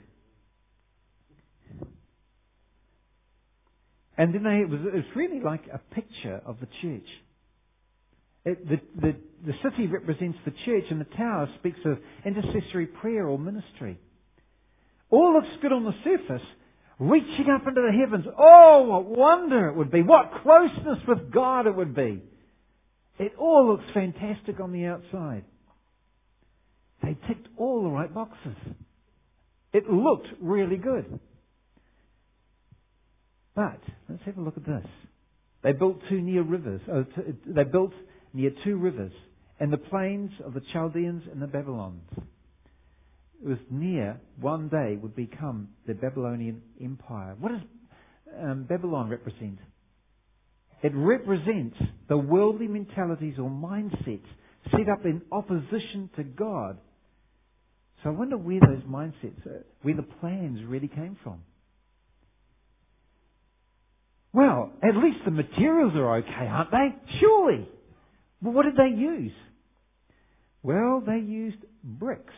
And 4.18 4.34
then 4.34 4.44
they, 4.44 4.60
it, 4.62 4.70
was, 4.70 4.80
it 4.82 4.94
was 4.94 5.04
really 5.16 5.42
like 5.42 5.64
a 5.74 5.80
picture 5.94 6.42
of 6.46 6.60
the 6.60 6.68
church. 6.82 7.08
It, 8.46 8.68
the, 8.68 8.80
the, 9.02 9.16
the 9.46 9.54
city 9.64 9.88
represents 9.88 10.38
the 10.46 10.54
church, 10.66 10.86
and 10.90 11.02
the 11.02 11.16
tower 11.18 11.50
speaks 11.60 11.80
of 11.86 11.98
intercessory 12.26 12.88
prayer 12.88 13.28
or 13.28 13.38
ministry. 13.38 14.00
All 15.12 15.34
looks 15.34 15.50
good 15.62 15.74
on 15.74 15.84
the 15.84 15.94
surface, 16.06 16.46
reaching 16.98 17.48
up 17.54 17.68
into 17.68 17.82
the 17.82 17.92
heavens. 17.92 18.26
Oh, 18.38 18.86
what 18.88 19.06
wonder 19.06 19.68
it 19.68 19.76
would 19.76 19.92
be. 19.92 20.02
What 20.02 20.32
closeness 20.42 21.00
with 21.06 21.32
God 21.32 21.68
it 21.68 21.76
would 21.76 21.94
be. 21.94 22.24
It 23.20 23.34
all 23.38 23.68
looks 23.68 23.84
fantastic 23.94 24.60
on 24.62 24.72
the 24.72 24.86
outside. 24.86 25.44
They 27.04 27.18
ticked 27.28 27.48
all 27.58 27.84
the 27.84 27.90
right 27.90 28.12
boxes. 28.12 28.56
It 29.74 29.90
looked 29.90 30.28
really 30.42 30.78
good. 30.78 31.20
But, 33.54 33.80
let's 34.08 34.24
have 34.26 34.38
a 34.38 34.42
look 34.42 34.58
at 34.58 34.66
this. 34.66 34.86
They 35.62 35.74
built 35.74 36.00
two 36.10 36.22
near 36.22 36.42
rivers. 36.42 36.82
Oh, 36.92 37.06
they 37.46 37.64
built 37.64 37.92
near 38.34 38.52
two 38.64 38.78
rivers, 38.78 39.12
and 39.60 39.74
the 39.74 39.78
plains 39.78 40.32
of 40.46 40.54
the 40.54 40.62
Chaldeans 40.72 41.24
and 41.32 41.42
the 41.42 41.48
Babylons 41.48 42.02
it 43.42 43.48
was 43.48 43.58
near 43.70 44.20
one 44.40 44.70
day 44.70 44.98
would 45.02 45.16
become 45.16 45.70
the 45.88 45.94
Babylonian 45.94 46.62
Empire. 46.82 47.36
What 47.40 47.54
does 47.54 47.62
um, 48.42 48.66
Babylon 48.70 49.10
represent? 49.10 49.58
It 50.84 50.94
represents 50.96 51.78
the 52.08 52.18
worldly 52.18 52.68
mentalities 52.68 53.36
or 53.38 53.50
mindsets 53.50 54.26
set 54.72 54.90
up 54.92 55.06
in 55.06 55.22
opposition 55.32 56.10
to 56.16 56.24
God. 56.24 56.78
So 58.04 58.10
I 58.10 58.14
wonder 58.14 58.38
where 58.38 58.60
those 58.60 58.84
mindsets, 58.84 59.46
are, 59.46 59.66
where 59.82 59.96
the 59.96 60.04
plans 60.04 60.60
really 60.68 60.88
came 60.88 61.18
from. 61.24 61.42
Well, 64.34 64.72
at 64.82 64.96
least 64.96 65.20
the 65.26 65.32
materials 65.32 65.94
are 65.96 66.18
okay, 66.18 66.48
aren't 66.48 66.72
they? 66.72 66.96
Surely. 67.20 67.68
But 68.42 68.54
what 68.54 68.66
did 68.66 68.76
they 68.76 68.98
use? 68.98 69.34
Well, 70.64 71.04
they 71.06 71.18
used 71.18 71.58
bricks. 71.84 72.34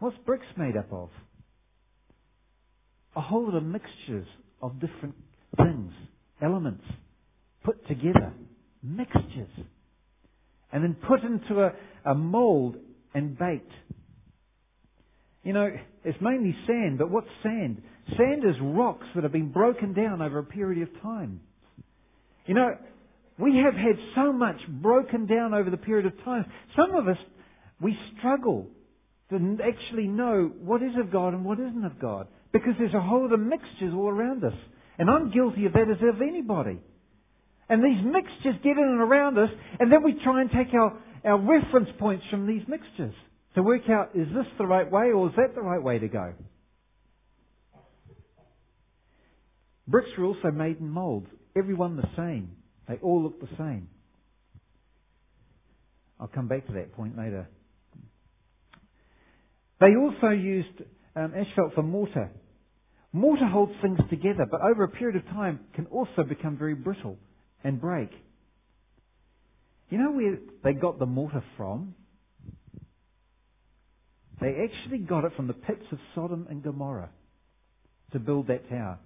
What's 0.00 0.16
bricks 0.24 0.46
made 0.56 0.76
up 0.76 0.92
of? 0.92 1.10
A 3.14 3.20
whole 3.20 3.44
lot 3.44 3.56
of 3.56 3.62
mixtures 3.62 4.26
of 4.62 4.80
different 4.80 5.14
things, 5.56 5.92
elements, 6.42 6.84
put 7.64 7.86
together. 7.86 8.32
Mixtures. 8.82 9.50
And 10.72 10.82
then 10.82 10.96
put 11.06 11.20
into 11.22 11.62
a, 11.62 11.72
a 12.10 12.14
mold 12.14 12.76
and 13.14 13.38
baked. 13.38 13.72
You 15.42 15.52
know, 15.52 15.68
it's 16.04 16.18
mainly 16.20 16.54
sand, 16.66 16.98
but 16.98 17.10
what's 17.10 17.28
sand? 17.42 17.82
Sand 18.16 18.44
is 18.44 18.56
rocks 18.62 19.06
that 19.14 19.22
have 19.22 19.32
been 19.32 19.52
broken 19.52 19.92
down 19.92 20.22
over 20.22 20.38
a 20.38 20.44
period 20.44 20.88
of 20.88 21.02
time. 21.02 21.40
You 22.46 22.54
know, 22.54 22.70
we 23.38 23.62
have 23.64 23.74
had 23.74 23.96
so 24.14 24.32
much 24.32 24.56
broken 24.80 25.26
down 25.26 25.52
over 25.52 25.70
the 25.70 25.76
period 25.76 26.06
of 26.06 26.12
time. 26.24 26.46
Some 26.76 26.94
of 26.94 27.06
us, 27.08 27.16
we 27.80 27.96
struggle 28.18 28.66
to 29.30 29.58
actually 29.64 30.08
know 30.08 30.50
what 30.60 30.82
is 30.82 30.92
of 30.98 31.12
God 31.12 31.34
and 31.34 31.44
what 31.44 31.58
isn't 31.58 31.84
of 31.84 32.00
God. 32.00 32.26
Because 32.52 32.74
there's 32.78 32.94
a 32.94 33.00
whole 33.00 33.32
of 33.32 33.40
mixtures 33.40 33.94
all 33.94 34.08
around 34.08 34.44
us. 34.44 34.54
And 34.98 35.08
I'm 35.08 35.30
guilty 35.30 35.66
of 35.66 35.72
that 35.72 35.88
as 35.90 36.02
of 36.02 36.20
anybody. 36.20 36.80
And 37.68 37.82
these 37.84 38.04
mixtures 38.04 38.56
get 38.64 38.76
in 38.76 38.84
and 38.84 39.00
around 39.00 39.38
us, 39.38 39.48
and 39.78 39.92
then 39.92 40.02
we 40.02 40.14
try 40.24 40.40
and 40.40 40.50
take 40.50 40.74
our, 40.74 40.98
our 41.24 41.38
reference 41.38 41.88
points 41.98 42.24
from 42.30 42.46
these 42.46 42.62
mixtures 42.66 43.14
to 43.54 43.62
work 43.62 43.88
out, 43.88 44.10
is 44.14 44.26
this 44.28 44.46
the 44.58 44.66
right 44.66 44.90
way 44.90 45.12
or 45.12 45.28
is 45.28 45.34
that 45.36 45.54
the 45.54 45.62
right 45.62 45.82
way 45.82 45.98
to 45.98 46.08
go? 46.08 46.34
Bricks 49.86 50.10
were 50.18 50.24
also 50.24 50.50
made 50.50 50.78
in 50.78 50.88
moulds, 50.88 51.28
every 51.56 51.74
one 51.74 51.96
the 51.96 52.08
same. 52.16 52.50
They 52.88 52.96
all 52.96 53.22
look 53.22 53.40
the 53.40 53.48
same. 53.56 53.88
I'll 56.18 56.28
come 56.28 56.48
back 56.48 56.66
to 56.66 56.72
that 56.74 56.92
point 56.92 57.16
later. 57.16 57.48
They 59.80 59.96
also 59.96 60.28
used 60.28 60.82
um, 61.16 61.32
asphalt 61.34 61.74
for 61.74 61.82
mortar. 61.82 62.30
Mortar 63.12 63.46
holds 63.46 63.72
things 63.82 63.98
together, 64.08 64.46
but 64.48 64.60
over 64.60 64.84
a 64.84 64.88
period 64.88 65.16
of 65.16 65.26
time 65.30 65.60
can 65.74 65.86
also 65.86 66.22
become 66.22 66.56
very 66.56 66.74
brittle 66.74 67.16
and 67.64 67.80
break. 67.80 68.10
You 69.88 69.98
know 69.98 70.12
where 70.12 70.38
they 70.62 70.72
got 70.74 70.98
the 70.98 71.06
mortar 71.06 71.42
from? 71.56 71.94
They 74.40 74.54
actually 74.64 74.98
got 74.98 75.24
it 75.24 75.32
from 75.36 75.48
the 75.48 75.54
pits 75.54 75.84
of 75.90 75.98
Sodom 76.14 76.46
and 76.48 76.62
Gomorrah 76.62 77.10
to 78.12 78.18
build 78.18 78.46
that 78.46 78.68
tower. 78.68 78.98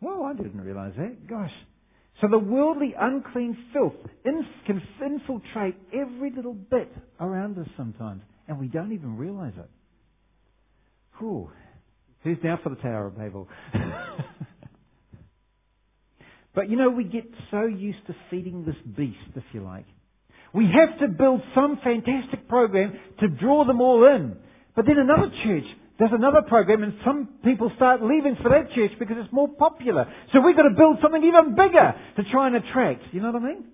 Well, 0.00 0.24
I 0.24 0.34
didn't 0.34 0.60
realize 0.60 0.92
that. 0.96 1.28
Gosh. 1.28 1.52
So 2.20 2.28
the 2.28 2.38
worldly 2.38 2.94
unclean 2.98 3.56
filth 3.72 3.94
can 4.24 4.82
infiltrate 5.04 5.76
every 5.92 6.30
little 6.34 6.54
bit 6.54 6.90
around 7.20 7.58
us 7.58 7.68
sometimes, 7.76 8.22
and 8.48 8.58
we 8.58 8.68
don't 8.68 8.92
even 8.92 9.16
realize 9.16 9.52
it. 9.58 9.68
Whew. 11.18 11.50
Who's 12.22 12.38
down 12.38 12.58
for 12.62 12.70
the 12.70 12.76
Tower 12.76 13.06
of 13.06 13.16
Babel? 13.16 13.48
but 16.54 16.68
you 16.68 16.76
know, 16.76 16.90
we 16.90 17.04
get 17.04 17.24
so 17.50 17.64
used 17.66 18.06
to 18.08 18.16
feeding 18.30 18.64
this 18.64 18.76
beast, 18.96 19.16
if 19.34 19.44
you 19.52 19.62
like. 19.62 19.86
We 20.52 20.64
have 20.64 20.98
to 21.00 21.08
build 21.08 21.42
some 21.54 21.78
fantastic 21.82 22.48
program 22.48 22.98
to 23.20 23.28
draw 23.28 23.64
them 23.64 23.80
all 23.80 24.06
in. 24.06 24.36
But 24.74 24.86
then 24.86 24.98
another 24.98 25.30
church 25.44 25.64
does 25.98 26.10
another 26.12 26.42
program 26.46 26.82
and 26.82 26.94
some 27.04 27.28
people 27.44 27.70
start 27.76 28.02
leaving 28.02 28.36
for 28.42 28.50
that 28.50 28.72
church 28.74 28.92
because 28.98 29.16
it's 29.18 29.32
more 29.32 29.48
popular. 29.48 30.12
So 30.32 30.40
we've 30.40 30.56
got 30.56 30.64
to 30.64 30.74
build 30.76 30.98
something 31.00 31.22
even 31.22 31.54
bigger 31.54 31.94
to 32.16 32.22
try 32.30 32.48
and 32.48 32.56
attract. 32.56 33.02
You 33.12 33.22
know 33.22 33.32
what 33.32 33.42
I 33.42 33.46
mean? 33.46 33.64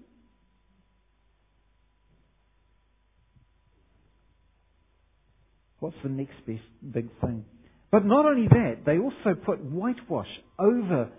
What's 5.83 5.97
the 6.05 6.11
next 6.11 6.37
best 6.47 6.63
big 6.95 7.09
thing? 7.21 7.45
But 7.91 8.07
not 8.07 8.25
only 8.25 8.47
that, 8.47 8.85
they 8.87 8.99
also 8.99 9.35
put 9.45 9.65
whitewash 9.65 10.29
over, 10.57 11.11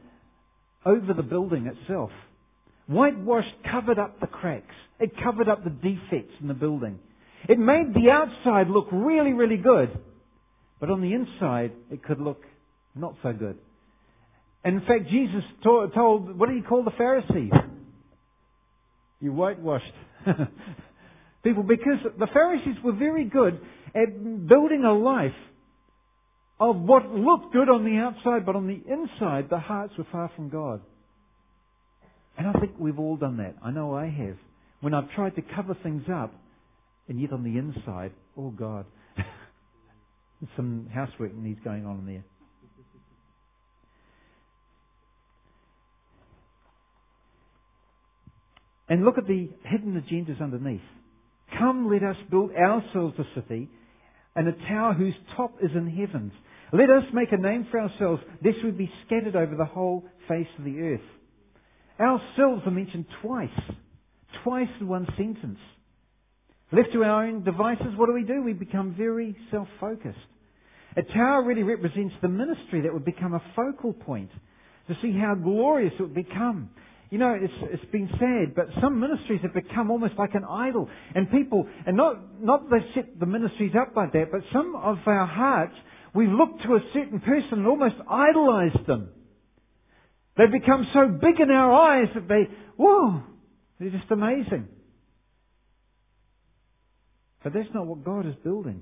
over 0.85 1.13
the 1.13 1.21
building 1.21 1.67
itself. 1.67 2.11
Whitewash 2.87 3.43
covered 3.69 3.99
up 3.99 4.21
the 4.21 4.27
cracks. 4.27 4.73
It 5.01 5.11
covered 5.21 5.49
up 5.49 5.65
the 5.65 5.69
defects 5.69 6.31
in 6.39 6.47
the 6.47 6.53
building. 6.53 6.99
It 7.49 7.59
made 7.59 7.93
the 7.93 8.09
outside 8.09 8.69
look 8.69 8.87
really, 8.93 9.33
really 9.33 9.57
good. 9.57 9.89
But 10.79 10.89
on 10.89 11.01
the 11.01 11.11
inside, 11.11 11.73
it 11.91 12.01
could 12.01 12.21
look 12.21 12.41
not 12.95 13.15
so 13.21 13.33
good. 13.33 13.57
And 14.63 14.75
in 14.75 14.87
fact, 14.87 15.09
Jesus 15.11 15.43
told, 15.61 16.39
what 16.39 16.47
did 16.47 16.55
he 16.55 16.63
call 16.63 16.85
the 16.85 16.91
Pharisees? 16.91 17.51
You 19.19 19.33
whitewashed 19.33 19.83
people 21.43 21.63
because 21.63 21.99
the 22.17 22.27
Pharisees 22.33 22.77
were 22.81 22.93
very 22.93 23.25
good 23.25 23.59
at 23.95 24.47
building 24.47 24.83
a 24.85 24.93
life 24.93 25.31
of 26.59 26.77
what 26.77 27.09
looked 27.09 27.53
good 27.53 27.69
on 27.69 27.83
the 27.83 27.97
outside, 27.97 28.45
but 28.45 28.55
on 28.55 28.67
the 28.67 28.81
inside, 28.91 29.49
the 29.49 29.59
hearts 29.59 29.93
were 29.97 30.07
far 30.11 30.31
from 30.35 30.49
God. 30.49 30.81
And 32.37 32.47
I 32.47 32.53
think 32.53 32.73
we've 32.79 32.99
all 32.99 33.17
done 33.17 33.37
that. 33.37 33.55
I 33.63 33.71
know 33.71 33.95
I 33.95 34.05
have. 34.05 34.37
When 34.81 34.93
I've 34.93 35.11
tried 35.11 35.35
to 35.35 35.41
cover 35.55 35.77
things 35.83 36.03
up, 36.11 36.33
and 37.07 37.19
yet 37.19 37.31
on 37.31 37.43
the 37.43 37.57
inside, 37.57 38.11
oh 38.37 38.49
God, 38.49 38.85
some 40.55 40.89
housework 40.93 41.33
needs 41.35 41.59
going 41.63 41.85
on 41.85 41.99
in 41.99 42.05
there. 42.05 42.23
And 48.89 49.05
look 49.05 49.17
at 49.17 49.27
the 49.27 49.49
hidden 49.65 50.01
agendas 50.01 50.41
underneath. 50.41 50.81
Come, 51.57 51.89
let 51.91 52.03
us 52.03 52.17
build 52.29 52.51
ourselves 52.51 53.15
a 53.17 53.39
city 53.39 53.69
and 54.35 54.47
a 54.47 54.67
tower 54.67 54.93
whose 54.93 55.13
top 55.35 55.55
is 55.61 55.71
in 55.75 55.87
heavens. 55.89 56.31
Let 56.71 56.89
us 56.89 57.03
make 57.13 57.31
a 57.31 57.37
name 57.37 57.67
for 57.69 57.79
ourselves, 57.79 58.21
lest 58.43 58.57
we 58.63 58.71
be 58.71 58.91
scattered 59.05 59.35
over 59.35 59.55
the 59.55 59.65
whole 59.65 60.03
face 60.27 60.47
of 60.57 60.65
the 60.65 60.79
earth. 60.79 61.01
Ourselves 61.99 62.63
are 62.65 62.71
mentioned 62.71 63.05
twice. 63.21 63.49
Twice 64.43 64.69
in 64.79 64.87
one 64.87 65.07
sentence. 65.15 65.59
Left 66.71 66.91
to 66.93 67.03
our 67.03 67.25
own 67.25 67.43
devices, 67.43 67.95
what 67.95 68.07
do 68.07 68.13
we 68.13 68.23
do? 68.23 68.41
We 68.41 68.53
become 68.53 68.95
very 68.97 69.37
self-focused. 69.51 70.17
A 70.97 71.03
tower 71.03 71.43
really 71.43 71.63
represents 71.63 72.15
the 72.21 72.27
ministry 72.27 72.81
that 72.81 72.93
would 72.93 73.05
become 73.05 73.33
a 73.33 73.43
focal 73.55 73.93
point 73.93 74.31
to 74.87 74.95
see 75.01 75.11
how 75.11 75.35
glorious 75.35 75.93
it 75.99 76.01
would 76.01 76.15
become. 76.15 76.71
You 77.13 77.19
know, 77.19 77.37
it's, 77.39 77.53
it's 77.71 77.91
been 77.91 78.09
said, 78.17 78.55
but 78.55 78.65
some 78.81 78.99
ministries 78.99 79.41
have 79.43 79.53
become 79.53 79.91
almost 79.91 80.15
like 80.17 80.33
an 80.33 80.43
idol. 80.43 80.89
And 81.13 81.29
people, 81.29 81.67
and 81.85 81.95
not, 81.95 82.41
not 82.41 82.71
they 82.71 82.79
set 82.95 83.19
the 83.19 83.27
ministries 83.27 83.73
up 83.79 83.95
like 83.95 84.13
that, 84.13 84.31
but 84.31 84.41
some 84.51 84.75
of 84.75 84.97
our 85.05 85.27
hearts, 85.27 85.75
we 86.15 86.25
look 86.25 86.49
to 86.65 86.73
a 86.73 86.79
certain 86.91 87.19
person 87.19 87.59
and 87.59 87.67
almost 87.67 87.93
idolize 88.09 88.75
them. 88.87 89.09
They've 90.37 90.51
become 90.51 90.87
so 90.91 91.07
big 91.07 91.39
in 91.39 91.51
our 91.51 91.71
eyes 91.71 92.07
that 92.15 92.27
they, 92.27 92.47
whoa, 92.77 93.21
they're 93.79 93.91
just 93.91 94.09
amazing. 94.09 94.67
But 97.43 97.53
that's 97.53 97.69
not 97.75 97.85
what 97.85 98.03
God 98.03 98.25
is 98.25 98.33
building. 98.43 98.81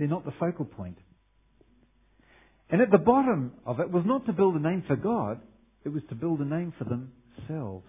They're 0.00 0.08
not 0.08 0.24
the 0.24 0.34
focal 0.40 0.64
point. 0.64 0.98
And 2.70 2.82
at 2.82 2.90
the 2.90 2.98
bottom 2.98 3.52
of 3.64 3.78
it 3.78 3.88
was 3.88 4.02
not 4.04 4.26
to 4.26 4.32
build 4.32 4.56
a 4.56 4.58
name 4.58 4.82
for 4.88 4.96
God, 4.96 5.40
it 5.84 5.90
was 5.90 6.02
to 6.08 6.14
build 6.14 6.40
a 6.40 6.44
name 6.44 6.72
for 6.78 6.84
themselves. 6.84 7.86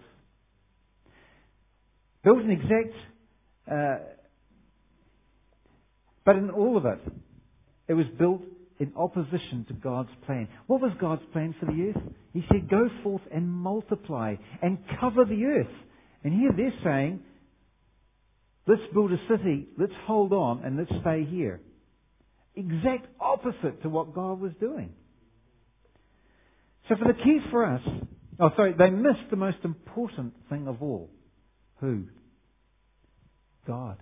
Built 2.22 2.38
an 2.38 2.50
exact, 2.50 2.94
uh, 3.70 3.98
but 6.24 6.36
in 6.36 6.50
all 6.50 6.76
of 6.76 6.86
it, 6.86 7.00
it 7.88 7.94
was 7.94 8.06
built 8.18 8.42
in 8.78 8.92
opposition 8.96 9.64
to 9.68 9.74
God's 9.74 10.10
plan. 10.26 10.48
What 10.66 10.80
was 10.80 10.92
God's 11.00 11.22
plan 11.32 11.54
for 11.58 11.66
the 11.66 11.92
earth? 11.94 12.02
He 12.32 12.42
said, 12.50 12.70
go 12.70 12.88
forth 13.02 13.22
and 13.32 13.48
multiply 13.48 14.36
and 14.62 14.78
cover 15.00 15.24
the 15.24 15.44
earth. 15.44 15.74
And 16.24 16.32
here 16.32 16.50
they're 16.56 16.72
saying, 16.84 17.20
Let's 18.70 18.82
build 18.92 19.10
a 19.10 19.16
city, 19.28 19.66
let's 19.78 19.92
hold 20.06 20.32
on, 20.32 20.62
and 20.64 20.76
let's 20.76 20.90
stay 21.00 21.24
here. 21.28 21.60
Exact 22.54 23.06
opposite 23.20 23.82
to 23.82 23.88
what 23.88 24.14
God 24.14 24.40
was 24.40 24.52
doing. 24.60 24.92
So 26.90 26.96
for 26.96 27.06
the 27.06 27.14
keys 27.14 27.40
for 27.52 27.64
us, 27.64 27.80
oh 28.40 28.50
sorry, 28.56 28.74
they 28.76 28.90
missed 28.90 29.30
the 29.30 29.36
most 29.36 29.58
important 29.62 30.34
thing 30.50 30.66
of 30.66 30.82
all. 30.82 31.08
Who? 31.78 32.06
God. 33.64 33.96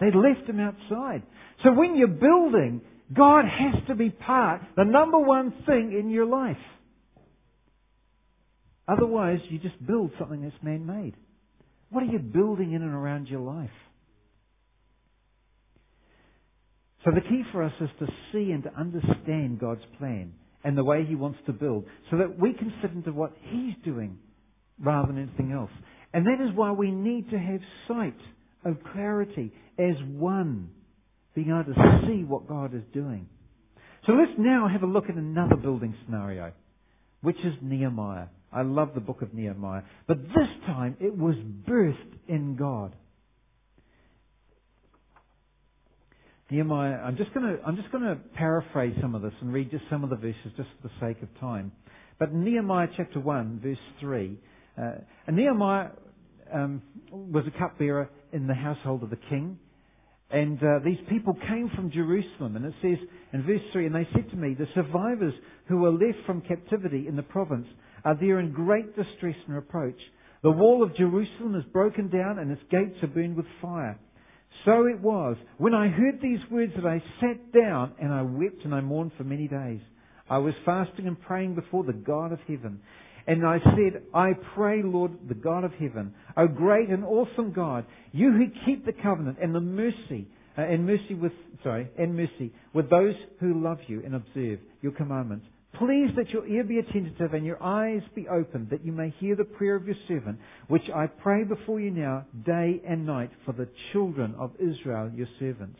They 0.00 0.06
left 0.06 0.48
him 0.48 0.58
outside. 0.58 1.22
So 1.62 1.72
when 1.74 1.96
you're 1.96 2.08
building, 2.08 2.80
God 3.12 3.44
has 3.44 3.86
to 3.88 3.94
be 3.94 4.08
part, 4.08 4.62
the 4.74 4.84
number 4.84 5.18
one 5.18 5.52
thing 5.66 5.94
in 5.98 6.08
your 6.08 6.24
life. 6.24 6.56
Otherwise, 8.88 9.40
you 9.50 9.58
just 9.58 9.86
build 9.86 10.10
something 10.18 10.40
that's 10.40 10.54
man-made. 10.62 11.14
What 11.90 12.04
are 12.04 12.06
you 12.06 12.20
building 12.20 12.72
in 12.72 12.80
and 12.80 12.94
around 12.94 13.28
your 13.28 13.40
life? 13.40 13.68
So 17.04 17.10
the 17.10 17.20
key 17.20 17.42
for 17.52 17.62
us 17.62 17.72
is 17.82 17.90
to 17.98 18.06
see 18.32 18.50
and 18.50 18.62
to 18.62 18.74
understand 18.74 19.60
God's 19.60 19.84
plan 19.98 20.32
and 20.64 20.76
the 20.76 20.84
way 20.84 21.04
He 21.04 21.14
wants 21.14 21.38
to 21.46 21.52
build 21.52 21.84
so 22.10 22.18
that 22.18 22.38
we 22.38 22.52
can 22.52 22.72
fit 22.82 22.92
into 22.92 23.12
what 23.12 23.32
He's 23.50 23.74
doing 23.84 24.18
rather 24.80 25.08
than 25.08 25.22
anything 25.22 25.52
else. 25.52 25.70
And 26.12 26.26
that 26.26 26.42
is 26.42 26.54
why 26.54 26.72
we 26.72 26.90
need 26.90 27.30
to 27.30 27.38
have 27.38 27.60
sight 27.86 28.16
of 28.64 28.76
clarity 28.92 29.52
as 29.78 29.94
one, 30.12 30.70
being 31.34 31.48
able 31.48 31.74
to 31.74 32.00
see 32.06 32.24
what 32.24 32.48
God 32.48 32.74
is 32.74 32.82
doing. 32.92 33.28
So 34.06 34.12
let's 34.12 34.32
now 34.38 34.68
have 34.68 34.82
a 34.82 34.86
look 34.86 35.08
at 35.08 35.16
another 35.16 35.56
building 35.56 35.94
scenario, 36.04 36.52
which 37.20 37.36
is 37.44 37.54
Nehemiah. 37.60 38.26
I 38.50 38.62
love 38.62 38.90
the 38.94 39.00
book 39.00 39.22
of 39.22 39.34
Nehemiah. 39.34 39.82
But 40.06 40.22
this 40.22 40.48
time 40.66 40.96
it 41.00 41.16
was 41.16 41.34
birthed 41.68 42.16
in 42.26 42.56
God. 42.56 42.94
Nehemiah, 46.50 46.94
I'm 46.94 47.16
just 47.16 47.34
going 47.34 47.44
to, 47.44 47.62
I'm 47.62 47.76
just 47.76 47.92
going 47.92 48.04
to 48.04 48.16
paraphrase 48.34 48.94
some 49.02 49.14
of 49.14 49.20
this 49.20 49.32
and 49.40 49.52
read 49.52 49.70
just 49.70 49.84
some 49.90 50.02
of 50.02 50.08
the 50.08 50.16
verses 50.16 50.52
just 50.56 50.68
for 50.80 50.88
the 50.88 50.94
sake 50.98 51.22
of 51.22 51.28
time. 51.40 51.72
But 52.18 52.32
Nehemiah 52.32 52.88
chapter 52.96 53.20
1, 53.20 53.60
verse 53.62 53.76
3, 54.00 54.38
uh, 54.78 54.90
and 55.26 55.36
Nehemiah 55.36 55.90
um, 56.52 56.82
was 57.12 57.44
a 57.46 57.58
cupbearer 57.58 58.08
in 58.32 58.46
the 58.46 58.54
household 58.54 59.02
of 59.02 59.10
the 59.10 59.18
king. 59.28 59.58
And 60.30 60.58
uh, 60.58 60.80
these 60.84 60.98
people 61.08 61.34
came 61.34 61.70
from 61.74 61.90
Jerusalem, 61.90 62.56
and 62.56 62.64
it 62.64 62.74
says 62.82 62.98
in 63.32 63.42
verse 63.44 63.60
3, 63.72 63.86
and 63.86 63.94
they 63.94 64.08
said 64.14 64.30
to 64.30 64.36
me, 64.36 64.54
The 64.54 64.66
survivors 64.74 65.34
who 65.68 65.78
were 65.78 65.90
left 65.90 66.24
from 66.26 66.42
captivity 66.42 67.06
in 67.08 67.16
the 67.16 67.22
province 67.22 67.66
are 68.04 68.16
there 68.18 68.40
in 68.40 68.52
great 68.52 68.94
distress 68.96 69.36
and 69.46 69.54
reproach. 69.54 69.98
The 70.42 70.50
wall 70.50 70.82
of 70.82 70.96
Jerusalem 70.96 71.56
is 71.56 71.64
broken 71.72 72.08
down, 72.08 72.38
and 72.38 72.50
its 72.50 72.62
gates 72.70 73.02
are 73.02 73.08
burned 73.08 73.36
with 73.36 73.46
fire. 73.60 73.98
So 74.64 74.86
it 74.86 75.00
was, 75.00 75.36
when 75.58 75.74
I 75.74 75.88
heard 75.88 76.20
these 76.20 76.40
words, 76.50 76.72
that 76.76 76.86
I 76.86 77.02
sat 77.20 77.52
down, 77.52 77.92
and 78.00 78.12
I 78.12 78.22
wept 78.22 78.64
and 78.64 78.74
I 78.74 78.80
mourned 78.80 79.12
for 79.16 79.24
many 79.24 79.48
days. 79.48 79.80
I 80.28 80.38
was 80.38 80.54
fasting 80.64 81.06
and 81.06 81.20
praying 81.20 81.54
before 81.54 81.84
the 81.84 81.92
God 81.92 82.32
of 82.32 82.40
heaven. 82.40 82.80
And 83.26 83.46
I 83.46 83.58
said, 83.58 84.02
I 84.14 84.32
pray, 84.54 84.82
Lord, 84.82 85.12
the 85.28 85.34
God 85.34 85.64
of 85.64 85.72
heaven, 85.72 86.14
O 86.36 86.46
great 86.48 86.88
and 86.88 87.04
awesome 87.04 87.52
God, 87.52 87.84
you 88.12 88.32
who 88.32 88.46
keep 88.64 88.86
the 88.86 88.92
covenant 88.92 89.38
and 89.40 89.54
the 89.54 89.60
mercy, 89.60 90.26
uh, 90.56 90.62
and 90.62 90.86
mercy 90.86 91.14
with, 91.14 91.32
sorry, 91.62 91.88
and 91.98 92.16
mercy 92.16 92.52
with 92.72 92.88
those 92.88 93.14
who 93.38 93.62
love 93.62 93.78
you 93.86 94.02
and 94.04 94.14
observe 94.14 94.60
your 94.80 94.92
commandments. 94.92 95.46
Please 95.78 96.10
let 96.16 96.30
your 96.30 96.46
ear 96.46 96.64
be 96.64 96.78
attentive 96.78 97.34
and 97.34 97.46
your 97.46 97.62
eyes 97.62 98.02
be 98.14 98.26
open 98.28 98.66
that 98.70 98.84
you 98.84 98.92
may 98.92 99.14
hear 99.20 99.36
the 99.36 99.44
prayer 99.44 99.76
of 99.76 99.86
your 99.86 99.96
servant, 100.08 100.38
which 100.66 100.82
I 100.94 101.06
pray 101.06 101.44
before 101.44 101.80
you 101.80 101.90
now, 101.90 102.26
day 102.44 102.80
and 102.86 103.06
night, 103.06 103.30
for 103.44 103.52
the 103.52 103.68
children 103.92 104.34
of 104.38 104.52
Israel, 104.58 105.10
your 105.14 105.28
servants. 105.38 105.78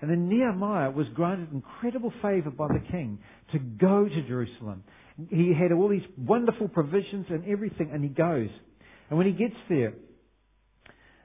And 0.00 0.10
then 0.10 0.28
Nehemiah 0.28 0.90
was 0.90 1.06
granted 1.14 1.52
incredible 1.52 2.12
favour 2.22 2.50
by 2.50 2.68
the 2.68 2.84
king 2.90 3.18
to 3.52 3.58
go 3.58 4.04
to 4.04 4.28
Jerusalem 4.28 4.84
he 5.30 5.52
had 5.52 5.72
all 5.72 5.88
these 5.88 6.06
wonderful 6.16 6.68
provisions 6.68 7.26
and 7.28 7.44
everything, 7.48 7.90
and 7.92 8.02
he 8.02 8.08
goes. 8.08 8.48
And 9.10 9.18
when 9.18 9.26
he 9.26 9.32
gets 9.32 9.56
there, 9.68 9.94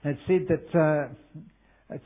it 0.06 0.18
said 0.28 0.48
that 0.50 0.80
uh, 0.80 1.40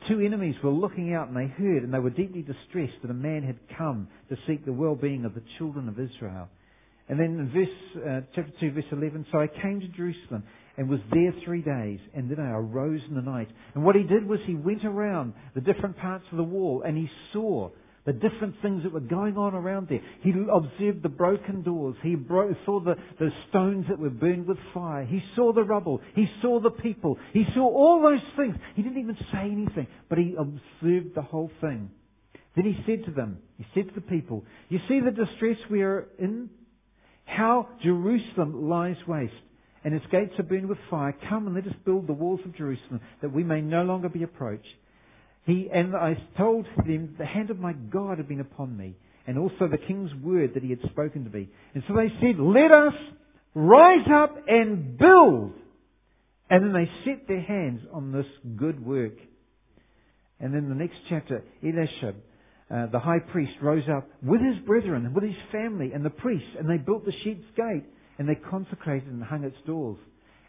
two 0.08 0.20
enemies 0.20 0.54
were 0.62 0.70
looking 0.70 1.14
out, 1.14 1.28
and 1.28 1.36
they 1.36 1.46
heard, 1.46 1.82
and 1.82 1.92
they 1.92 1.98
were 1.98 2.10
deeply 2.10 2.42
distressed 2.42 3.00
that 3.02 3.10
a 3.10 3.14
man 3.14 3.42
had 3.42 3.56
come 3.76 4.08
to 4.28 4.36
seek 4.46 4.64
the 4.64 4.72
well-being 4.72 5.24
of 5.24 5.34
the 5.34 5.42
children 5.58 5.88
of 5.88 5.98
Israel. 5.98 6.48
And 7.08 7.18
then 7.18 7.38
in 7.38 7.50
verse, 7.50 8.04
uh, 8.06 8.20
chapter 8.34 8.52
2, 8.60 8.72
verse 8.72 8.84
11, 8.92 9.26
so 9.32 9.38
I 9.38 9.46
came 9.46 9.80
to 9.80 9.88
Jerusalem 9.88 10.44
and 10.76 10.88
was 10.88 11.00
there 11.10 11.32
three 11.44 11.62
days, 11.62 11.98
and 12.14 12.30
then 12.30 12.38
I 12.38 12.50
arose 12.50 13.00
in 13.08 13.14
the 13.14 13.22
night. 13.22 13.48
And 13.74 13.84
what 13.84 13.96
he 13.96 14.02
did 14.02 14.28
was 14.28 14.38
he 14.46 14.54
went 14.54 14.84
around 14.84 15.32
the 15.54 15.60
different 15.60 15.96
parts 15.96 16.24
of 16.30 16.36
the 16.36 16.44
wall, 16.44 16.82
and 16.86 16.96
he 16.96 17.08
saw 17.32 17.70
the 18.08 18.14
different 18.14 18.54
things 18.62 18.84
that 18.84 18.92
were 18.94 19.00
going 19.00 19.36
on 19.36 19.54
around 19.54 19.86
there. 19.90 20.00
He 20.22 20.30
observed 20.30 21.02
the 21.02 21.10
broken 21.10 21.60
doors. 21.60 21.94
He 22.02 22.14
bro- 22.14 22.54
saw 22.64 22.80
the, 22.80 22.94
the 23.18 23.28
stones 23.50 23.84
that 23.90 23.98
were 23.98 24.08
burned 24.08 24.46
with 24.46 24.56
fire. 24.72 25.04
He 25.04 25.20
saw 25.36 25.52
the 25.52 25.62
rubble. 25.62 26.00
He 26.14 26.24
saw 26.40 26.58
the 26.58 26.70
people. 26.70 27.18
He 27.34 27.44
saw 27.54 27.68
all 27.68 28.00
those 28.00 28.24
things. 28.34 28.56
He 28.76 28.82
didn't 28.82 29.02
even 29.02 29.18
say 29.30 29.40
anything, 29.40 29.88
but 30.08 30.16
he 30.16 30.34
observed 30.38 31.14
the 31.16 31.20
whole 31.20 31.50
thing. 31.60 31.90
Then 32.56 32.64
he 32.64 32.78
said 32.86 33.04
to 33.04 33.10
them, 33.10 33.40
he 33.58 33.66
said 33.74 33.88
to 33.88 33.94
the 33.94 34.06
people, 34.06 34.42
You 34.70 34.78
see 34.88 35.00
the 35.00 35.10
distress 35.10 35.58
we 35.70 35.82
are 35.82 36.08
in? 36.18 36.48
How 37.26 37.68
Jerusalem 37.82 38.70
lies 38.70 38.96
waste, 39.06 39.34
and 39.84 39.92
its 39.92 40.06
gates 40.10 40.32
are 40.38 40.44
burned 40.44 40.70
with 40.70 40.78
fire. 40.88 41.14
Come 41.28 41.46
and 41.46 41.54
let 41.54 41.66
us 41.66 41.78
build 41.84 42.06
the 42.06 42.14
walls 42.14 42.40
of 42.46 42.56
Jerusalem, 42.56 43.02
that 43.20 43.34
we 43.34 43.44
may 43.44 43.60
no 43.60 43.82
longer 43.82 44.08
be 44.08 44.22
approached. 44.22 44.64
He, 45.48 45.66
and 45.72 45.96
I 45.96 46.14
told 46.36 46.66
them, 46.76 47.14
the 47.18 47.24
hand 47.24 47.48
of 47.48 47.58
my 47.58 47.72
God 47.72 48.18
had 48.18 48.28
been 48.28 48.40
upon 48.40 48.76
me, 48.76 48.94
and 49.26 49.38
also 49.38 49.66
the 49.66 49.78
king's 49.78 50.10
word 50.22 50.52
that 50.52 50.62
he 50.62 50.68
had 50.68 50.80
spoken 50.90 51.24
to 51.24 51.30
me. 51.30 51.48
And 51.72 51.82
so 51.88 51.94
they 51.94 52.08
said, 52.20 52.38
let 52.38 52.70
us 52.70 52.92
rise 53.54 54.06
up 54.14 54.36
and 54.46 54.98
build. 54.98 55.54
And 56.50 56.64
then 56.64 56.74
they 56.74 56.86
set 57.06 57.26
their 57.26 57.40
hands 57.40 57.80
on 57.94 58.12
this 58.12 58.26
good 58.58 58.84
work. 58.84 59.14
And 60.38 60.54
then 60.54 60.68
the 60.68 60.74
next 60.74 60.96
chapter, 61.08 61.42
Eliashib, 61.62 62.16
uh, 62.70 62.86
the 62.92 63.00
high 63.00 63.20
priest, 63.32 63.52
rose 63.62 63.88
up 63.90 64.06
with 64.22 64.42
his 64.42 64.62
brethren, 64.66 65.06
and 65.06 65.14
with 65.14 65.24
his 65.24 65.32
family, 65.50 65.92
and 65.94 66.04
the 66.04 66.10
priests, 66.10 66.56
and 66.58 66.68
they 66.68 66.76
built 66.76 67.06
the 67.06 67.12
sheep's 67.24 67.46
gate, 67.56 67.84
and 68.18 68.28
they 68.28 68.34
consecrated 68.34 69.08
and 69.08 69.24
hung 69.24 69.44
its 69.44 69.56
doors. 69.66 69.96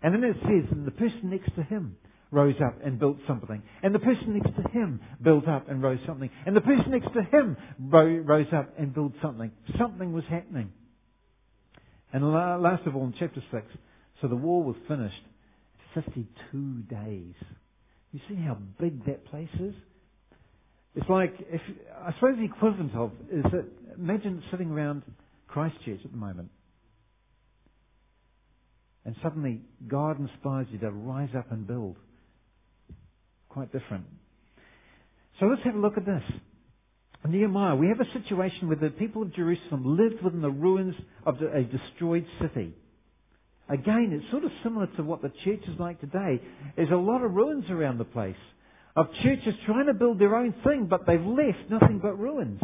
And 0.03 0.13
then 0.13 0.25
it 0.25 0.35
says, 0.41 0.69
and 0.71 0.85
the 0.85 0.91
person 0.91 1.29
next 1.29 1.55
to 1.55 1.63
him, 1.63 1.95
rose 2.31 2.55
up 2.63 2.75
and 2.83 2.99
built 2.99 3.17
something. 3.27 3.61
And 3.81 3.93
the 3.93 3.99
person 3.99 4.37
next 4.37 4.55
to 4.55 4.69
him 4.69 4.99
built 5.21 5.47
up 5.47 5.69
and 5.69 5.81
rose 5.81 5.99
something. 6.05 6.29
And 6.45 6.55
the 6.55 6.61
person 6.61 6.91
next 6.91 7.11
to 7.13 7.23
him 7.23 7.57
rose 7.79 8.47
up 8.53 8.73
and 8.77 8.93
built 8.93 9.13
something. 9.21 9.51
Something 9.79 10.13
was 10.13 10.23
happening. 10.29 10.71
And 12.13 12.31
last 12.33 12.85
of 12.85 12.95
all, 12.95 13.05
in 13.05 13.13
chapter 13.19 13.41
6, 13.51 13.65
so 14.21 14.27
the 14.27 14.35
wall 14.35 14.63
was 14.63 14.75
finished 14.87 15.21
52 15.93 16.83
days. 16.89 17.33
You 18.11 18.19
see 18.27 18.35
how 18.35 18.57
big 18.79 19.05
that 19.05 19.25
place 19.25 19.49
is? 19.59 19.73
It's 20.95 21.09
like, 21.09 21.33
if, 21.49 21.61
I 22.01 22.13
suppose 22.13 22.35
the 22.37 22.45
equivalent 22.45 22.95
of 22.95 23.11
is 23.31 23.43
that, 23.43 23.65
imagine 23.97 24.41
sitting 24.51 24.71
around 24.71 25.03
Christchurch 25.47 25.99
at 26.03 26.11
the 26.11 26.17
moment. 26.17 26.49
And 29.05 29.15
suddenly 29.23 29.61
God 29.87 30.19
inspires 30.19 30.67
you 30.71 30.79
to 30.79 30.91
rise 30.91 31.29
up 31.37 31.51
and 31.51 31.65
build 31.65 31.95
quite 33.49 33.71
different. 33.71 34.05
So 35.39 35.47
let's 35.47 35.63
have 35.63 35.75
a 35.75 35.79
look 35.79 35.97
at 35.97 36.05
this. 36.05 36.23
Nehemiah, 37.27 37.75
we 37.75 37.87
have 37.89 37.99
a 37.99 38.19
situation 38.19 38.67
where 38.67 38.77
the 38.77 38.89
people 38.89 39.23
of 39.23 39.35
Jerusalem 39.35 39.97
lived 39.97 40.23
within 40.23 40.41
the 40.41 40.49
ruins 40.49 40.95
of 41.25 41.35
a 41.41 41.63
destroyed 41.63 42.25
city. 42.41 42.73
Again, 43.67 44.11
it's 44.13 44.31
sort 44.31 44.45
of 44.45 44.51
similar 44.63 44.87
to 44.97 45.03
what 45.03 45.21
the 45.21 45.31
church 45.43 45.61
is 45.67 45.79
like 45.79 45.99
today. 45.99 46.41
There's 46.75 46.91
a 46.91 46.95
lot 46.95 47.23
of 47.23 47.31
ruins 47.31 47.65
around 47.69 47.97
the 47.97 48.05
place 48.05 48.35
of 48.95 49.07
churches 49.23 49.53
trying 49.65 49.85
to 49.87 49.93
build 49.93 50.19
their 50.19 50.35
own 50.35 50.53
thing, 50.63 50.87
but 50.89 51.05
they've 51.05 51.21
left 51.21 51.69
nothing 51.69 51.99
but 52.01 52.17
ruins. 52.17 52.61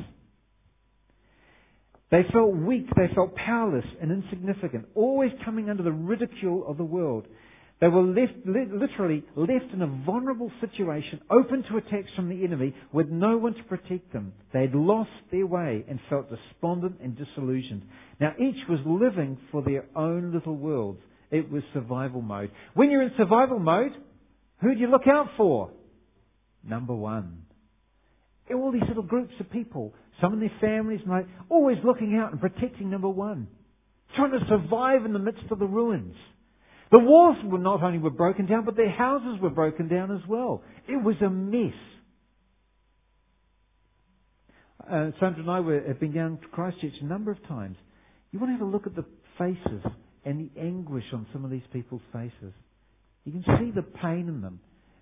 They 2.12 2.22
felt 2.32 2.56
weak, 2.56 2.88
they 2.96 3.14
felt 3.14 3.36
powerless 3.36 3.86
and 4.02 4.12
insignificant, 4.12 4.86
always 4.96 5.32
coming 5.44 5.70
under 5.70 5.84
the 5.84 5.92
ridicule 5.92 6.66
of 6.68 6.78
the 6.78 6.84
world. 6.84 7.26
They 7.82 7.90
were 7.90 8.04
left, 8.04 8.34
literally 8.46 9.24
left 9.36 9.74
in 9.74 9.82
a 9.82 10.04
vulnerable 10.06 10.50
situation, 10.62 11.20
open 11.30 11.64
to 11.64 11.78
attacks 11.78 12.10
from 12.16 12.30
the 12.30 12.44
enemy, 12.46 12.74
with 12.94 13.10
no 13.10 13.38
one 13.38 13.54
to 13.54 13.64
protect 13.64 14.14
them. 14.14 14.34
They 14.54 14.62
had 14.62 14.74
lost 14.74 15.10
their 15.30 15.46
way 15.46 15.84
and 15.90 16.00
felt 16.10 16.30
despondent 16.30 17.02
and 17.04 17.18
disillusioned. 17.18 17.84
Now 18.22 18.34
each 18.40 18.56
was 18.70 18.80
living 18.86 19.38
for 19.52 19.62
their 19.62 19.86
own 19.94 20.34
little 20.34 20.56
worlds. 20.56 21.02
It 21.32 21.52
was 21.52 21.64
survival 21.74 22.22
mode. 22.22 22.52
When 22.76 22.90
you're 22.90 23.02
in 23.02 23.12
survival 23.18 23.60
mode, 23.60 23.92
who 24.62 24.74
do 24.74 24.80
you 24.80 24.88
look 24.88 25.08
out 25.08 25.28
for? 25.36 25.72
Number 26.64 26.96
one. 26.96 27.42
All 28.54 28.72
these 28.72 28.84
little 28.88 29.04
groups 29.04 29.34
of 29.42 29.52
people, 29.52 29.94
some 30.22 30.34
in 30.34 30.40
their 30.40 30.52
families, 30.62 31.02
mate, 31.06 31.26
always 31.50 31.78
looking 31.84 32.16
out 32.16 32.32
and 32.32 32.40
protecting 32.40 32.90
number 32.90 33.10
one. 33.10 33.48
Trying 34.16 34.32
to 34.32 34.46
survive 34.48 35.04
in 35.04 35.12
the 35.12 35.20
midst 35.20 35.44
of 35.52 35.60
the 35.60 35.66
ruins. 35.66 36.16
The 36.92 37.00
walls 37.00 37.38
were 37.44 37.58
not 37.58 37.82
only 37.82 37.98
were 37.98 38.10
broken 38.12 38.46
down, 38.46 38.66
but 38.66 38.76
their 38.76 38.92
houses 38.92 39.40
were 39.42 39.50
broken 39.50 39.88
down 39.88 40.12
as 40.12 40.22
well. 40.28 40.64
It 40.88 41.04
was 41.04 41.16
a 41.22 41.30
mess. 41.30 41.74
Uh, 44.82 45.12
Sandra 45.20 45.42
and 45.42 45.50
I 45.50 45.60
were, 45.62 45.82
have 45.88 46.00
been 46.00 46.14
down 46.14 46.38
to 46.38 46.48
Christchurch 46.48 46.94
a 47.02 47.06
number 47.06 47.32
of 47.32 47.44
times. 47.48 47.76
You 48.32 48.40
want 48.40 48.52
to 48.52 48.58
have 48.58 48.68
a 48.68 48.70
look 48.70 48.86
at 48.86 48.96
the 48.96 49.06
faces 49.38 49.84
and 50.26 50.40
the 50.40 50.60
anguish 50.60 51.06
on 51.12 51.26
some 51.34 51.44
of 51.44 51.52
these 51.52 51.64
people's 51.74 52.02
faces. 52.14 52.54
You 53.24 53.32
can 53.32 53.44
see 53.60 53.72
the 53.72 53.82
pain 53.82 54.28
in 54.28 54.42
them 54.42 54.60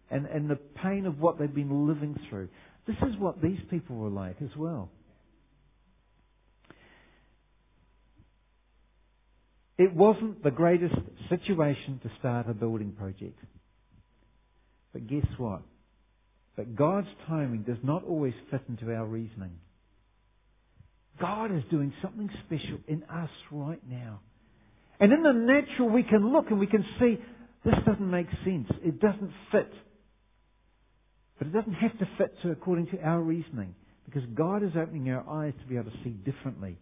and, 0.10 0.26
and 0.26 0.50
the 0.50 0.56
pain 0.56 1.06
of 1.06 1.19
what 1.19 1.38
they've 1.38 1.54
been 1.54 1.88
living 1.88 2.15
through. 2.30 2.48
This 2.88 2.96
is 3.02 3.17
what 3.19 3.41
these 3.41 3.60
people 3.69 3.98
were 3.98 4.10
like 4.10 4.38
as 4.41 4.56
well. 4.58 4.89
It 9.77 9.93
wasn't 9.93 10.43
the 10.43 10.51
greatest 10.51 10.95
situation 11.29 11.99
to 12.03 12.12
start 12.19 12.49
a 12.49 12.53
building 12.53 12.91
project. 12.91 13.39
But 14.91 15.07
guess 15.07 15.25
what? 15.38 15.62
But 16.55 16.75
God's 16.75 17.07
timing 17.27 17.63
does 17.63 17.79
not 17.83 18.03
always 18.03 18.33
fit 18.51 18.62
into 18.69 18.93
our 18.93 19.05
reasoning. 19.05 19.57
God 21.19 21.55
is 21.55 21.63
doing 21.71 21.93
something 22.01 22.29
special 22.45 22.79
in 22.88 23.03
us 23.03 23.29
right 23.51 23.81
now. 23.89 24.19
And 24.99 25.12
in 25.12 25.23
the 25.23 25.31
natural, 25.31 25.89
we 25.89 26.03
can 26.03 26.31
look 26.31 26.45
and 26.49 26.59
we 26.59 26.67
can 26.67 26.86
see 26.99 27.17
this 27.65 27.75
doesn't 27.86 28.12
make 28.12 28.27
sense. 28.43 28.67
It 28.83 28.99
doesn't 28.99 29.31
fit. 29.51 29.71
But 31.38 31.47
it 31.47 31.53
doesn't 31.53 31.73
have 31.73 31.97
to 31.99 32.07
fit 32.17 32.36
to 32.43 32.51
according 32.51 32.88
to 32.88 32.99
our 33.01 33.19
reasoning 33.19 33.73
because 34.05 34.23
God 34.36 34.63
is 34.63 34.71
opening 34.79 35.09
our 35.09 35.27
eyes 35.27 35.53
to 35.62 35.67
be 35.67 35.75
able 35.75 35.91
to 35.91 35.97
see 36.03 36.12
differently. 36.12 36.77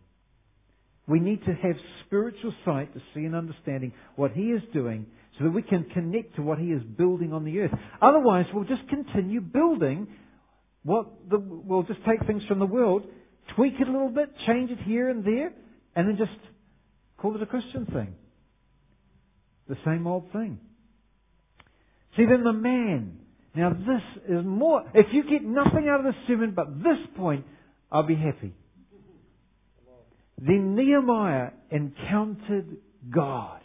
We 1.07 1.19
need 1.19 1.43
to 1.45 1.53
have 1.53 1.75
spiritual 2.05 2.53
sight 2.63 2.93
to 2.93 3.01
see 3.13 3.25
and 3.25 3.35
understanding 3.35 3.91
what 4.15 4.31
He 4.31 4.51
is 4.51 4.61
doing 4.73 5.05
so 5.37 5.45
that 5.45 5.51
we 5.51 5.61
can 5.61 5.85
connect 5.93 6.35
to 6.35 6.41
what 6.41 6.59
He 6.59 6.67
is 6.67 6.81
building 6.97 7.33
on 7.33 7.43
the 7.43 7.59
earth. 7.59 7.71
Otherwise, 8.01 8.45
we'll 8.53 8.65
just 8.65 8.87
continue 8.89 9.41
building 9.41 10.07
what 10.83 11.07
the, 11.29 11.37
we'll 11.39 11.83
just 11.83 11.99
take 12.07 12.25
things 12.27 12.43
from 12.47 12.59
the 12.59 12.65
world, 12.65 13.03
tweak 13.55 13.73
it 13.79 13.87
a 13.87 13.91
little 13.91 14.09
bit, 14.09 14.29
change 14.47 14.71
it 14.71 14.79
here 14.85 15.09
and 15.09 15.25
there, 15.25 15.53
and 15.95 16.07
then 16.07 16.17
just 16.17 16.31
call 17.17 17.35
it 17.35 17.41
a 17.41 17.45
Christian 17.45 17.85
thing. 17.85 18.15
The 19.67 19.77
same 19.85 20.07
old 20.07 20.31
thing. 20.31 20.59
See, 22.17 22.25
then 22.25 22.43
the 22.43 22.53
man. 22.53 23.19
Now 23.55 23.71
this 23.71 24.23
is 24.29 24.45
more, 24.45 24.83
if 24.93 25.07
you 25.13 25.23
get 25.23 25.43
nothing 25.43 25.87
out 25.89 25.99
of 25.99 26.05
the 26.05 26.13
sermon 26.27 26.53
but 26.55 26.77
this 26.79 26.97
point, 27.15 27.45
I'll 27.91 28.03
be 28.03 28.15
happy. 28.15 28.53
Then 30.41 30.75
Nehemiah 30.75 31.51
encountered 31.69 32.77
God. 33.13 33.59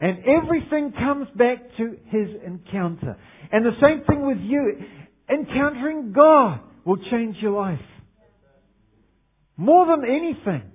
And 0.00 0.18
everything 0.18 0.92
comes 0.92 1.28
back 1.36 1.58
to 1.78 1.96
his 2.06 2.28
encounter. 2.44 3.16
And 3.52 3.64
the 3.64 3.70
same 3.80 4.04
thing 4.04 4.26
with 4.26 4.38
you. 4.40 4.80
Encountering 5.30 6.12
God 6.12 6.60
will 6.84 6.98
change 7.10 7.36
your 7.40 7.52
life. 7.52 7.78
More 9.56 9.86
than 9.86 10.04
anything. 10.04 10.70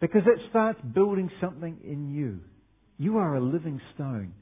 Because 0.00 0.22
it 0.26 0.38
starts 0.50 0.80
building 0.94 1.30
something 1.40 1.78
in 1.84 2.10
you. 2.14 2.38
You 2.96 3.18
are 3.18 3.34
a 3.34 3.40
living 3.40 3.80
stone. 3.94 4.32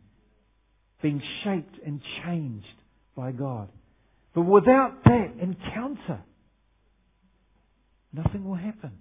Being 1.01 1.23
shaped 1.43 1.79
and 1.85 2.03
changed 2.25 2.67
by 3.17 3.33
God. 3.33 3.71
But 4.35 4.43
without 4.43 5.03
that 5.05 5.33
encounter, 5.41 6.23
nothing 8.13 8.45
will 8.45 8.57
happen. 8.57 8.93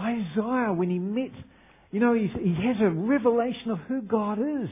Isaiah, 0.00 0.72
when 0.72 0.90
he 0.90 0.98
met, 0.98 1.30
you 1.90 2.00
know, 2.00 2.14
he 2.14 2.28
has 2.28 2.76
a 2.80 2.90
revelation 2.90 3.70
of 3.70 3.78
who 3.88 4.02
God 4.02 4.38
is. 4.38 4.68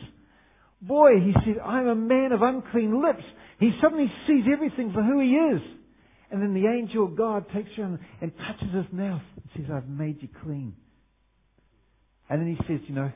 Boy, 0.80 1.20
he 1.24 1.32
said, 1.44 1.60
I'm 1.62 1.88
a 1.88 1.94
man 1.94 2.32
of 2.32 2.42
unclean 2.42 3.02
lips. 3.02 3.24
He 3.58 3.72
suddenly 3.82 4.10
sees 4.26 4.44
everything 4.52 4.92
for 4.92 5.02
who 5.02 5.20
he 5.20 5.30
is. 5.30 5.60
And 6.30 6.42
then 6.42 6.54
the 6.54 6.68
angel 6.68 7.06
of 7.06 7.16
God 7.16 7.46
takes 7.54 7.70
him 7.74 7.98
and 8.20 8.32
touches 8.36 8.74
his 8.74 8.92
mouth 8.92 9.22
and 9.36 9.44
says, 9.56 9.74
I've 9.74 9.88
made 9.88 10.22
you 10.22 10.28
clean. 10.44 10.74
And 12.28 12.40
then 12.40 12.56
he 12.56 12.66
says, 12.66 12.80
you 12.86 12.94
know, 12.94 13.10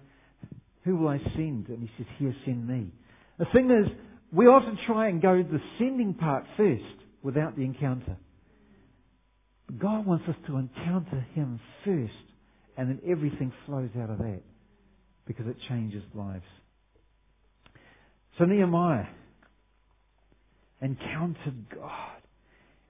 who 0.85 0.97
will 0.97 1.09
I 1.09 1.19
send? 1.37 1.69
And 1.69 1.81
he 1.81 1.91
says, 1.97 2.07
here, 2.19 2.35
send 2.45 2.67
me. 2.67 2.91
The 3.39 3.47
thing 3.53 3.71
is, 3.71 3.93
we 4.33 4.47
often 4.47 4.79
try 4.87 5.09
and 5.09 5.21
go 5.21 5.43
the 5.43 5.61
sending 5.79 6.15
part 6.15 6.45
first 6.57 6.83
without 7.23 7.55
the 7.57 7.63
encounter. 7.63 8.17
God 9.79 10.07
wants 10.07 10.25
us 10.29 10.37
to 10.47 10.57
encounter 10.57 11.27
Him 11.35 11.61
first, 11.85 12.13
and 12.77 12.89
then 12.89 13.01
everything 13.09 13.53
flows 13.67 13.91
out 13.99 14.11
of 14.11 14.19
that 14.19 14.43
because 15.27 15.47
it 15.47 15.57
changes 15.69 16.03
lives. 16.15 16.45
So 18.39 18.45
Nehemiah 18.45 19.07
encountered 20.81 21.67
God. 21.75 22.23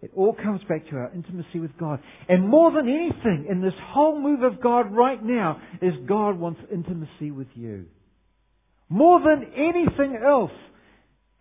It 0.00 0.10
all 0.16 0.34
comes 0.34 0.60
back 0.68 0.88
to 0.90 0.96
our 0.96 1.12
intimacy 1.14 1.60
with 1.60 1.76
God. 1.78 2.00
And 2.28 2.48
more 2.48 2.72
than 2.72 2.88
anything, 2.88 3.46
in 3.48 3.60
this 3.60 3.74
whole 3.92 4.20
move 4.20 4.42
of 4.42 4.60
God 4.60 4.92
right 4.92 5.22
now, 5.22 5.60
is 5.80 5.92
God 6.08 6.38
wants 6.38 6.60
intimacy 6.72 7.30
with 7.30 7.46
you. 7.54 7.86
More 8.88 9.20
than 9.20 9.52
anything 9.54 10.18
else. 10.24 10.50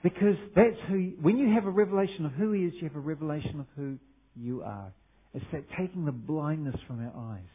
Because 0.04 0.36
that's 0.56 0.78
who, 0.90 1.14
when 1.22 1.38
you 1.38 1.54
have 1.54 1.66
a 1.66 1.72
revelation 1.72 2.26
of 2.26 2.34
who 2.34 2.52
He 2.52 2.66
is, 2.66 2.74
you 2.76 2.88
have 2.88 2.96
a 2.96 3.00
revelation 3.00 3.60
of 3.60 3.66
who 3.76 3.98
you 4.36 4.62
are. 4.64 4.92
It's 5.34 5.46
that 5.52 5.64
taking 5.78 6.06
the 6.06 6.12
blindness 6.12 6.76
from 6.88 7.00
our 7.00 7.34
eyes 7.34 7.50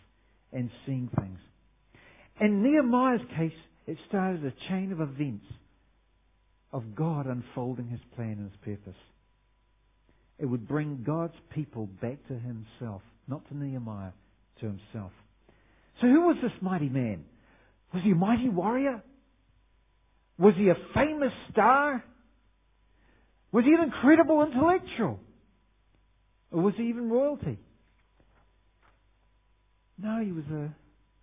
and 0.53 0.71
seeing 0.87 1.11
things. 1.19 1.39
In 2.41 2.63
Nehemiah's 2.63 3.21
case, 3.37 3.53
it 3.87 3.99
started 4.09 4.45
a 4.45 4.53
chain 4.69 4.93
of 4.93 5.01
events 5.01 5.45
of 6.73 6.95
God 6.95 7.27
unfolding 7.27 7.89
His 7.89 8.01
plan 8.15 8.33
and 8.33 8.51
His 8.51 8.61
purpose. 8.65 9.01
It 10.39 10.47
would 10.47 10.69
bring 10.69 11.03
God's 11.07 11.35
people 11.55 11.87
back 12.01 12.19
to 12.29 12.35
Himself, 12.35 13.03
not 13.29 13.47
to 13.49 13.57
Nehemiah, 13.57 14.13
to 14.61 14.67
Himself. 14.67 15.13
So 16.01 16.07
who 16.09 16.27
was 16.27 16.37
this 16.43 16.53
mighty 16.61 16.89
man? 16.89 17.25
Was 17.95 18.03
he 18.05 18.11
a 18.11 18.15
mighty 18.15 18.49
warrior? 18.49 19.03
Was 20.39 20.55
he 20.57 20.69
a 20.69 20.75
famous 20.95 21.33
star? 21.51 22.05
Was 23.53 23.65
he 23.65 23.73
an 23.73 23.85
incredible 23.85 24.43
intellectual? 24.45 25.19
Or 26.51 26.63
was 26.63 26.75
he 26.77 26.85
even 26.85 27.09
royalty? 27.09 27.59
No, 29.99 30.23
he 30.23 30.33
was 30.33 30.45
a 30.53 30.75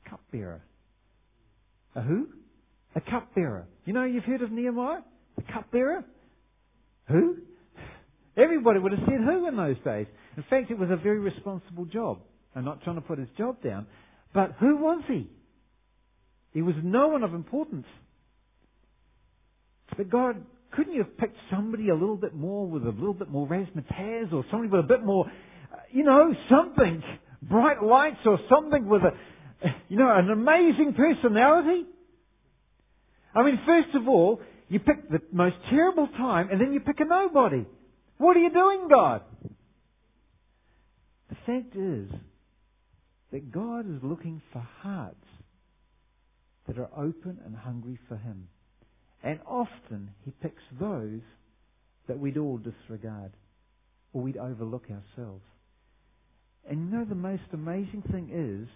cupbearer. 0.10 0.62
A 1.96 2.02
who? 2.02 2.28
A 2.96 3.02
cupbearer. 3.02 3.66
You 3.86 3.94
know, 3.94 4.04
you've 4.04 4.24
heard 4.24 4.42
of 4.42 4.52
Nehemiah? 4.52 5.02
The 5.36 5.44
cupbearer? 5.54 6.04
Who? 7.10 7.38
Everybody 8.36 8.80
would 8.80 8.94
have 8.94 9.02
said 9.06 9.20
who 9.24 9.48
in 9.48 9.56
those 9.58 9.78
days. 9.84 10.08
In 10.38 10.44
fact, 10.50 10.72
it 10.72 10.78
was 10.80 10.90
a 10.90 10.96
very 10.96 11.20
responsible 11.20 11.86
job. 11.86 12.20
I'm 12.56 12.66
not 12.66 12.84
trying 12.84 12.96
to 12.96 13.02
put 13.02 13.20
his 13.20 13.28
job 13.38 13.62
down, 13.64 13.88
but 14.34 14.56
who 14.60 14.78
was 14.78 15.04
he? 15.08 15.30
He 16.52 16.62
was 16.62 16.76
no 16.84 17.10
one 17.10 17.24
of 17.24 17.34
importance. 17.34 17.86
But 19.98 20.10
God, 20.10 20.44
couldn't 20.72 20.94
you 20.94 21.04
have 21.04 21.18
picked 21.18 21.38
somebody 21.52 21.90
a 21.90 21.96
little 21.96 22.16
bit 22.16 22.34
more 22.34 22.68
with 22.68 22.84
a 22.84 22.90
little 22.90 23.14
bit 23.14 23.30
more 23.30 23.48
razzmatazz 23.48 24.34
or 24.34 24.44
somebody 24.50 24.70
with 24.70 24.86
a 24.86 24.88
bit 24.88 25.04
more, 25.04 25.26
uh, 25.72 25.78
you 25.92 26.04
know, 26.04 26.34
something 26.50 27.04
bright 27.50 27.84
lights 27.84 28.20
or 28.26 28.40
something 28.50 28.88
with 28.88 29.02
a, 29.02 29.68
you 29.90 29.98
know, 29.98 30.14
an 30.14 30.30
amazing 30.30 30.94
personality? 30.96 31.86
I 33.36 33.44
mean, 33.44 33.60
first 33.66 33.96
of 33.96 34.08
all, 34.08 34.42
you 34.70 34.80
pick 34.80 35.10
the 35.10 35.22
most 35.32 35.56
terrible 35.70 36.08
time 36.08 36.50
and 36.52 36.60
then 36.60 36.74
you 36.74 36.80
pick 36.80 37.00
a 37.00 37.06
nobody. 37.06 37.66
What 38.18 38.38
are 38.38 38.42
you 38.42 38.52
doing, 38.52 38.88
God? 38.90 39.22
The 41.30 41.36
fact 41.46 41.76
is 41.76 42.10
that 43.32 43.52
God 43.52 43.90
is 43.90 44.04
looking 44.04 44.42
for 44.52 44.66
hearts 44.82 45.26
that 46.68 46.78
are 46.78 46.90
open 46.96 47.40
and 47.46 47.56
hungry 47.56 48.00
for 48.08 48.16
Him. 48.16 48.48
And 49.24 49.40
often 49.48 50.12
He 50.24 50.32
picks 50.32 50.62
those 50.80 51.22
that 52.08 52.20
we'd 52.20 52.38
all 52.38 52.58
disregard 52.58 53.32
or 54.14 54.22
we'd 54.22 54.38
overlook 54.38 54.84
ourselves. 54.84 55.44
And 56.70 56.80
you 56.80 56.98
know 56.98 57.06
the 57.06 57.16
most 57.16 57.44
amazing 57.52 58.04
thing 58.12 58.30
is 58.32 58.70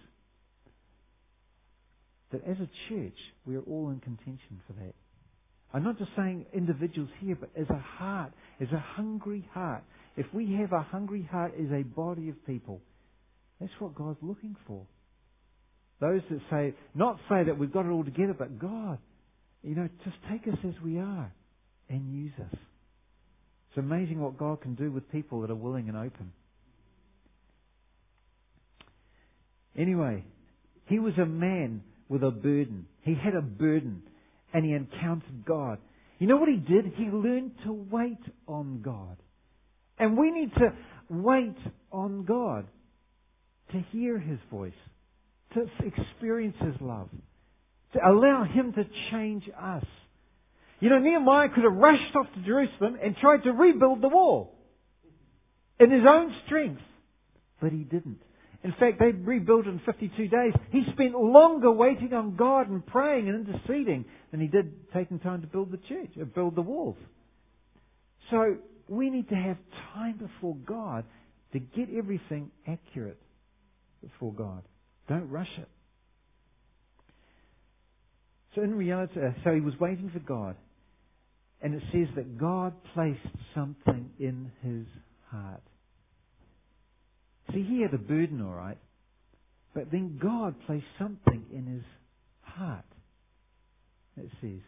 that 2.32 2.44
as 2.44 2.58
a 2.58 2.68
church, 2.88 3.16
we 3.46 3.56
are 3.56 3.62
all 3.62 3.90
in 3.90 4.00
contention 4.00 4.60
for 4.66 4.74
that. 4.74 4.94
I'm 5.72 5.84
not 5.84 5.98
just 5.98 6.10
saying 6.16 6.46
individuals 6.54 7.10
here, 7.20 7.36
but 7.38 7.50
as 7.58 7.68
a 7.70 7.78
heart, 7.78 8.32
as 8.60 8.68
a 8.72 8.82
hungry 8.96 9.46
heart. 9.52 9.82
If 10.16 10.26
we 10.32 10.54
have 10.60 10.72
a 10.72 10.82
hungry 10.82 11.28
heart 11.30 11.52
as 11.58 11.70
a 11.70 11.82
body 11.82 12.28
of 12.28 12.46
people, 12.46 12.80
that's 13.60 13.72
what 13.78 13.94
God's 13.94 14.18
looking 14.22 14.56
for. 14.66 14.86
Those 16.00 16.22
that 16.30 16.40
say, 16.50 16.74
not 16.94 17.18
say 17.28 17.44
that 17.44 17.58
we've 17.58 17.72
got 17.72 17.86
it 17.86 17.90
all 17.90 18.04
together, 18.04 18.34
but 18.38 18.58
God, 18.58 18.98
you 19.62 19.74
know, 19.74 19.88
just 20.04 20.16
take 20.30 20.46
us 20.46 20.58
as 20.64 20.74
we 20.82 20.98
are 20.98 21.32
and 21.88 22.14
use 22.14 22.32
us. 22.40 22.58
It's 23.68 23.78
amazing 23.78 24.20
what 24.20 24.38
God 24.38 24.60
can 24.60 24.74
do 24.74 24.90
with 24.90 25.10
people 25.10 25.42
that 25.42 25.50
are 25.50 25.56
willing 25.56 25.88
and 25.88 25.96
open. 25.96 26.32
Anyway, 29.78 30.24
he 30.86 30.98
was 30.98 31.14
a 31.18 31.26
man 31.26 31.82
with 32.08 32.24
a 32.24 32.30
burden. 32.30 32.86
He 33.02 33.14
had 33.14 33.34
a 33.34 33.42
burden 33.42 34.02
and 34.52 34.64
he 34.64 34.72
encountered 34.72 35.44
God. 35.46 35.78
You 36.18 36.26
know 36.26 36.36
what 36.36 36.48
he 36.48 36.56
did? 36.56 36.92
He 36.96 37.04
learned 37.04 37.52
to 37.64 37.72
wait 37.72 38.18
on 38.48 38.82
God. 38.82 39.16
And 39.98 40.18
we 40.18 40.30
need 40.32 40.52
to 40.54 40.72
wait 41.08 41.56
on 41.92 42.24
God 42.24 42.66
to 43.72 43.80
hear 43.92 44.18
his 44.18 44.38
voice, 44.50 44.72
to 45.54 45.66
experience 45.84 46.56
his 46.60 46.74
love, 46.80 47.08
to 47.92 48.00
allow 48.04 48.44
him 48.44 48.72
to 48.72 48.84
change 49.12 49.44
us. 49.60 49.84
You 50.80 50.90
know, 50.90 50.98
Nehemiah 50.98 51.48
could 51.54 51.64
have 51.64 51.74
rushed 51.74 52.16
off 52.16 52.26
to 52.34 52.42
Jerusalem 52.42 52.96
and 53.02 53.16
tried 53.20 53.42
to 53.44 53.50
rebuild 53.50 54.00
the 54.00 54.08
wall 54.08 54.54
in 55.78 55.90
his 55.90 56.02
own 56.08 56.32
strength, 56.46 56.82
but 57.60 57.72
he 57.72 57.84
didn't. 57.84 58.20
In 58.64 58.72
fact, 58.72 58.98
they 58.98 59.12
rebuilt 59.12 59.66
in 59.66 59.80
52 59.86 60.28
days. 60.28 60.52
He 60.72 60.82
spent 60.92 61.12
longer 61.12 61.70
waiting 61.70 62.12
on 62.12 62.36
God 62.36 62.68
and 62.68 62.84
praying 62.84 63.28
and 63.28 63.46
interceding 63.46 64.04
than 64.30 64.40
he 64.40 64.48
did 64.48 64.92
taking 64.92 65.20
time 65.20 65.42
to 65.42 65.46
build 65.46 65.70
the 65.70 65.78
church, 65.88 66.10
or 66.16 66.22
uh, 66.22 66.26
build 66.26 66.56
the 66.56 66.62
walls. 66.62 66.96
So 68.30 68.56
we 68.88 69.10
need 69.10 69.28
to 69.28 69.36
have 69.36 69.56
time 69.94 70.18
before 70.18 70.56
God 70.56 71.04
to 71.52 71.60
get 71.60 71.88
everything 71.96 72.50
accurate. 72.66 73.20
before 74.02 74.32
God. 74.32 74.62
Don't 75.08 75.28
rush 75.28 75.50
it. 75.58 75.68
So 78.54 78.62
in 78.62 78.74
reality, 78.74 79.20
uh, 79.20 79.30
so 79.44 79.54
he 79.54 79.60
was 79.60 79.74
waiting 79.80 80.10
for 80.12 80.20
God. 80.20 80.56
And 81.60 81.74
it 81.74 81.82
says 81.92 82.06
that 82.16 82.38
God 82.38 82.74
placed 82.94 83.18
something 83.54 84.10
in 84.18 84.50
his 84.62 84.86
heart. 85.30 85.62
See, 87.52 87.62
he 87.62 87.82
had 87.82 87.94
a 87.94 87.98
burden, 87.98 88.42
all 88.42 88.54
right. 88.54 88.78
But 89.74 89.90
then 89.90 90.18
God 90.20 90.54
placed 90.66 90.86
something 90.98 91.44
in 91.52 91.66
his 91.66 91.84
heart. 92.42 92.84
It 94.16 94.30
says. 94.40 94.60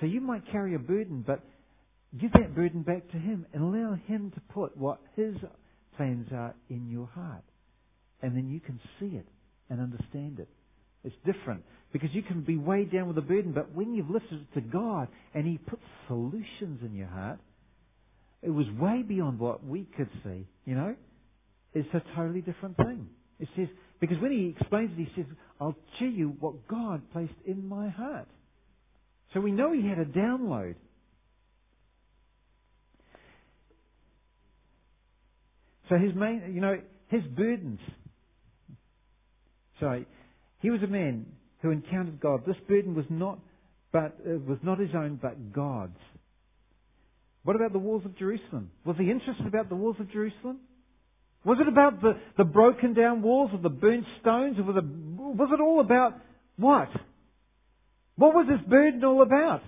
So 0.00 0.06
you 0.06 0.20
might 0.20 0.42
carry 0.50 0.74
a 0.74 0.78
burden, 0.78 1.24
but 1.26 1.40
give 2.20 2.32
that 2.32 2.54
burden 2.54 2.82
back 2.82 3.10
to 3.10 3.16
him 3.16 3.46
and 3.52 3.62
allow 3.62 3.94
him 4.06 4.32
to 4.34 4.40
put 4.52 4.76
what 4.76 5.00
his 5.16 5.34
plans 5.96 6.28
are 6.32 6.54
in 6.68 6.90
your 6.90 7.06
heart. 7.06 7.44
And 8.22 8.36
then 8.36 8.48
you 8.48 8.60
can 8.60 8.80
see 8.98 9.16
it 9.16 9.26
and 9.70 9.80
understand 9.80 10.40
it. 10.40 10.48
It's 11.04 11.14
different 11.24 11.62
because 11.92 12.10
you 12.12 12.22
can 12.22 12.42
be 12.42 12.56
weighed 12.56 12.92
down 12.92 13.08
with 13.08 13.18
a 13.18 13.22
burden, 13.22 13.52
but 13.52 13.74
when 13.74 13.94
you've 13.94 14.10
lifted 14.10 14.40
it 14.40 14.54
to 14.54 14.60
God 14.60 15.08
and 15.34 15.46
He 15.46 15.58
puts 15.58 15.82
solutions 16.08 16.80
in 16.82 16.94
your 16.94 17.08
heart, 17.08 17.38
it 18.42 18.50
was 18.50 18.66
way 18.78 19.02
beyond 19.02 19.38
what 19.38 19.64
we 19.64 19.86
could 19.96 20.08
see, 20.22 20.46
you 20.64 20.74
know? 20.74 20.94
It's 21.74 21.88
a 21.92 22.02
totally 22.16 22.40
different 22.40 22.76
thing. 22.76 23.08
It 23.40 23.48
says, 23.56 23.68
because 24.00 24.18
when 24.20 24.32
He 24.32 24.54
explains 24.58 24.90
it, 24.92 25.08
He 25.08 25.22
says, 25.22 25.30
I'll 25.60 25.76
tell 25.98 26.08
you 26.08 26.36
what 26.40 26.66
God 26.68 27.02
placed 27.12 27.32
in 27.44 27.66
my 27.68 27.88
heart. 27.88 28.28
So 29.32 29.40
we 29.40 29.50
know 29.50 29.72
He 29.72 29.86
had 29.88 29.98
a 29.98 30.04
download. 30.04 30.76
So 35.88 35.96
his 35.96 36.14
main, 36.14 36.52
you 36.54 36.60
know, 36.60 36.80
his 37.08 37.22
burdens. 37.36 37.80
Sorry, 39.80 40.06
he 40.60 40.70
was 40.70 40.82
a 40.82 40.86
man 40.86 41.26
who 41.60 41.70
encountered 41.70 42.20
God. 42.20 42.44
This 42.46 42.56
burden 42.68 42.94
was 42.94 43.04
not, 43.10 43.38
but 43.92 44.16
uh, 44.26 44.38
was 44.46 44.58
not 44.62 44.78
his 44.78 44.90
own, 44.94 45.18
but 45.20 45.52
God's. 45.52 45.98
What 47.42 47.56
about 47.56 47.72
the 47.72 47.78
walls 47.78 48.04
of 48.06 48.16
Jerusalem? 48.18 48.70
Was 48.86 48.96
he 48.98 49.10
interested 49.10 49.46
about 49.46 49.68
the 49.68 49.74
walls 49.74 49.96
of 50.00 50.10
Jerusalem? 50.10 50.60
Was 51.44 51.58
it 51.60 51.68
about 51.68 52.00
the, 52.00 52.14
the 52.38 52.44
broken 52.44 52.94
down 52.94 53.22
walls 53.22 53.50
or 53.52 53.58
the 53.58 53.68
burnt 53.68 54.04
stones? 54.20 54.58
Or 54.58 54.62
was 54.62 54.76
it, 54.76 54.84
was 54.84 55.50
it 55.52 55.60
all 55.60 55.80
about 55.80 56.14
what? 56.56 56.88
What 58.16 58.34
was 58.34 58.46
this 58.48 58.66
burden 58.68 59.04
all 59.04 59.22
about? 59.22 59.62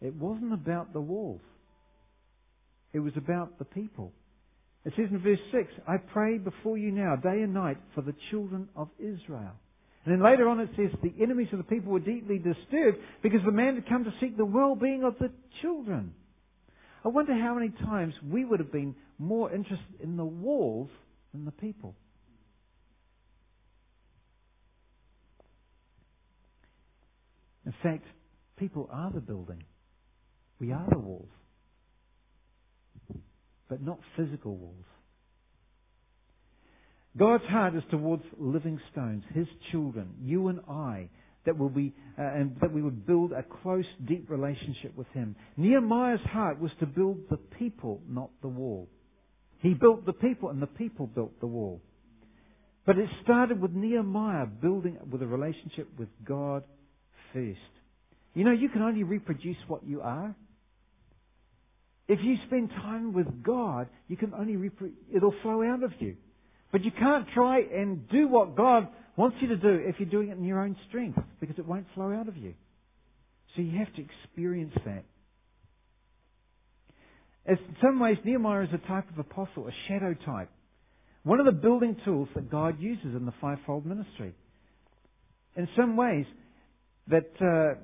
It 0.00 0.14
wasn't 0.14 0.52
about 0.52 0.92
the 0.92 1.00
walls. 1.00 1.40
It 2.92 2.98
was 2.98 3.14
about 3.16 3.58
the 3.58 3.64
people. 3.64 4.12
It 4.84 4.92
says 4.96 5.06
in 5.10 5.18
verse 5.20 5.38
6, 5.50 5.72
I 5.88 5.96
pray 5.96 6.36
before 6.36 6.76
you 6.76 6.92
now, 6.92 7.16
day 7.16 7.40
and 7.42 7.54
night, 7.54 7.78
for 7.94 8.02
the 8.02 8.14
children 8.30 8.68
of 8.76 8.88
Israel. 8.98 9.54
And 10.04 10.12
then 10.12 10.22
later 10.22 10.46
on 10.46 10.60
it 10.60 10.68
says, 10.76 10.90
the 11.02 11.14
enemies 11.22 11.48
of 11.52 11.58
the 11.58 11.64
people 11.64 11.90
were 11.90 12.00
deeply 12.00 12.36
disturbed 12.36 12.98
because 13.22 13.40
the 13.46 13.52
man 13.52 13.76
had 13.76 13.88
come 13.88 14.04
to 14.04 14.12
seek 14.20 14.36
the 14.36 14.44
well-being 14.44 15.02
of 15.02 15.14
the 15.18 15.30
children. 15.62 16.12
I 17.04 17.08
wonder 17.08 17.34
how 17.34 17.54
many 17.54 17.68
times 17.68 18.14
we 18.28 18.44
would 18.44 18.60
have 18.60 18.72
been 18.72 18.94
more 19.18 19.52
interested 19.52 20.00
in 20.02 20.16
the 20.16 20.24
walls 20.24 20.90
than 21.32 21.44
the 21.44 21.52
people. 21.52 21.94
In 27.66 27.74
fact, 27.82 28.04
people 28.56 28.88
are 28.92 29.10
the 29.10 29.20
building. 29.20 29.64
We 30.60 30.72
are 30.72 30.86
the 30.90 30.98
walls 30.98 31.28
but 33.68 33.82
not 33.82 33.98
physical 34.16 34.56
walls. 34.56 34.84
God's 37.16 37.44
heart 37.44 37.74
is 37.74 37.82
towards 37.90 38.22
living 38.38 38.80
stones, 38.92 39.22
His 39.32 39.46
children, 39.70 40.14
you 40.20 40.48
and 40.48 40.60
I, 40.68 41.08
that 41.46 41.58
will 41.58 41.68
be, 41.68 41.92
uh, 42.18 42.22
and 42.22 42.56
that 42.60 42.72
we 42.72 42.82
would 42.82 43.06
build 43.06 43.32
a 43.32 43.42
close, 43.62 43.84
deep 44.06 44.30
relationship 44.30 44.96
with 44.96 45.08
Him. 45.08 45.36
Nehemiah's 45.56 46.20
heart 46.30 46.60
was 46.60 46.70
to 46.80 46.86
build 46.86 47.18
the 47.30 47.36
people, 47.36 48.00
not 48.08 48.30
the 48.42 48.48
wall. 48.48 48.88
He 49.60 49.74
built 49.74 50.06
the 50.06 50.12
people, 50.12 50.50
and 50.50 50.60
the 50.60 50.66
people 50.66 51.06
built 51.06 51.38
the 51.40 51.46
wall. 51.46 51.80
But 52.86 52.98
it 52.98 53.08
started 53.22 53.60
with 53.60 53.72
Nehemiah 53.72 54.46
building 54.46 54.98
with 55.10 55.22
a 55.22 55.26
relationship 55.26 55.88
with 55.98 56.08
God 56.24 56.64
first. 57.32 57.58
You 58.34 58.44
know, 58.44 58.52
you 58.52 58.68
can 58.68 58.82
only 58.82 59.04
reproduce 59.04 59.56
what 59.68 59.86
you 59.86 60.02
are. 60.02 60.34
If 62.06 62.18
you 62.22 62.36
spend 62.46 62.68
time 62.70 63.14
with 63.14 63.42
God, 63.42 63.88
you 64.08 64.16
can 64.16 64.34
only 64.34 64.54
repro- 64.54 64.92
it'll 65.14 65.34
flow 65.42 65.62
out 65.62 65.82
of 65.82 65.92
you. 66.00 66.16
But 66.70 66.84
you 66.84 66.90
can't 66.90 67.26
try 67.32 67.60
and 67.60 68.06
do 68.08 68.28
what 68.28 68.56
God 68.56 68.88
wants 69.16 69.36
you 69.40 69.48
to 69.48 69.56
do 69.56 69.80
if 69.84 69.96
you're 69.98 70.08
doing 70.08 70.28
it 70.28 70.38
in 70.38 70.44
your 70.44 70.60
own 70.60 70.76
strength, 70.88 71.18
because 71.40 71.58
it 71.58 71.66
won't 71.66 71.86
flow 71.94 72.12
out 72.12 72.28
of 72.28 72.36
you. 72.36 72.54
So 73.54 73.62
you 73.62 73.78
have 73.78 73.92
to 73.94 74.02
experience 74.02 74.74
that. 74.84 75.04
As 77.46 77.58
in 77.58 77.76
some 77.82 78.00
ways, 78.00 78.16
Nehemiah 78.24 78.62
is 78.62 78.70
a 78.72 78.88
type 78.88 79.08
of 79.10 79.18
apostle, 79.18 79.68
a 79.68 79.72
shadow 79.88 80.14
type. 80.24 80.48
One 81.24 81.40
of 81.40 81.46
the 81.46 81.52
building 81.52 81.96
tools 82.04 82.28
that 82.34 82.50
God 82.50 82.80
uses 82.80 83.14
in 83.14 83.26
the 83.26 83.34
fivefold 83.40 83.86
ministry. 83.86 84.34
In 85.56 85.68
some 85.76 85.96
ways, 85.96 86.26
that 87.08 87.30
uh, 87.40 87.78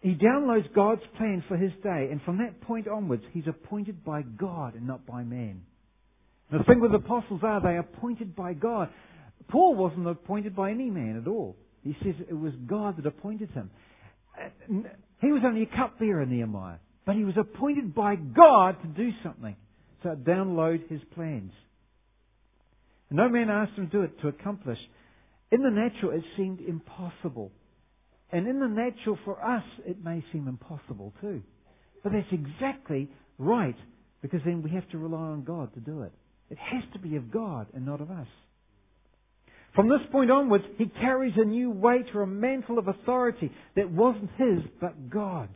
he 0.00 0.14
downloads 0.14 0.72
God's 0.74 1.02
plan 1.16 1.44
for 1.46 1.56
his 1.56 1.72
day, 1.82 2.08
and 2.10 2.20
from 2.22 2.38
that 2.38 2.60
point 2.62 2.88
onwards, 2.88 3.22
he's 3.32 3.46
appointed 3.46 4.04
by 4.04 4.22
God 4.22 4.74
and 4.74 4.86
not 4.86 5.06
by 5.06 5.22
man. 5.22 5.62
the 6.50 6.64
thing 6.64 6.80
with 6.80 6.94
apostles 6.94 7.40
are, 7.42 7.60
they 7.60 7.70
are 7.70 7.80
appointed 7.80 8.34
by 8.34 8.54
God. 8.54 8.88
Paul 9.48 9.74
wasn't 9.74 10.08
appointed 10.08 10.56
by 10.56 10.70
any 10.70 10.90
man 10.90 11.20
at 11.22 11.28
all. 11.28 11.56
He 11.82 11.96
says 12.02 12.14
it 12.28 12.34
was 12.34 12.52
God 12.66 12.96
that 12.96 13.06
appointed 13.06 13.50
him. 13.50 13.70
Uh, 14.36 14.88
he 15.20 15.32
was 15.32 15.42
only 15.44 15.62
a 15.62 15.76
cupbearer, 15.76 16.26
Nehemiah, 16.26 16.78
but 17.04 17.14
he 17.14 17.24
was 17.24 17.36
appointed 17.38 17.94
by 17.94 18.16
God 18.16 18.76
to 18.82 18.88
do 18.88 19.10
something. 19.22 19.56
to 20.02 20.16
download 20.16 20.88
his 20.88 21.00
plans. 21.14 21.52
no 23.10 23.28
man 23.28 23.48
asked 23.48 23.72
him 23.78 23.86
to 23.86 23.92
do 23.92 24.02
it 24.02 24.20
to 24.20 24.28
accomplish. 24.28 24.78
In 25.50 25.62
the 25.62 25.70
natural, 25.70 26.12
it 26.12 26.24
seemed 26.36 26.60
impossible. 26.60 27.52
And 28.30 28.46
in 28.48 28.58
the 28.58 28.66
natural, 28.66 29.18
for 29.24 29.42
us, 29.42 29.62
it 29.86 30.02
may 30.02 30.24
seem 30.32 30.48
impossible 30.48 31.14
too. 31.20 31.42
But 32.02 32.12
that's 32.12 32.26
exactly 32.32 33.08
right, 33.38 33.76
because 34.22 34.40
then 34.44 34.62
we 34.62 34.70
have 34.70 34.88
to 34.90 34.98
rely 34.98 35.18
on 35.18 35.44
God 35.44 35.72
to 35.74 35.80
do 35.80 36.02
it. 36.02 36.12
It 36.50 36.58
has 36.58 36.82
to 36.92 36.98
be 36.98 37.16
of 37.16 37.30
God 37.30 37.68
and 37.74 37.86
not 37.86 38.00
of 38.00 38.10
us. 38.10 38.26
From 39.76 39.90
this 39.90 40.00
point 40.10 40.30
onwards, 40.30 40.64
he 40.78 40.86
carries 40.86 41.34
a 41.36 41.44
new 41.44 41.70
weight 41.70 42.06
or 42.14 42.22
a 42.22 42.26
mantle 42.26 42.78
of 42.78 42.88
authority 42.88 43.52
that 43.76 43.90
wasn't 43.90 44.30
his, 44.38 44.60
but 44.80 45.10
God's. 45.10 45.52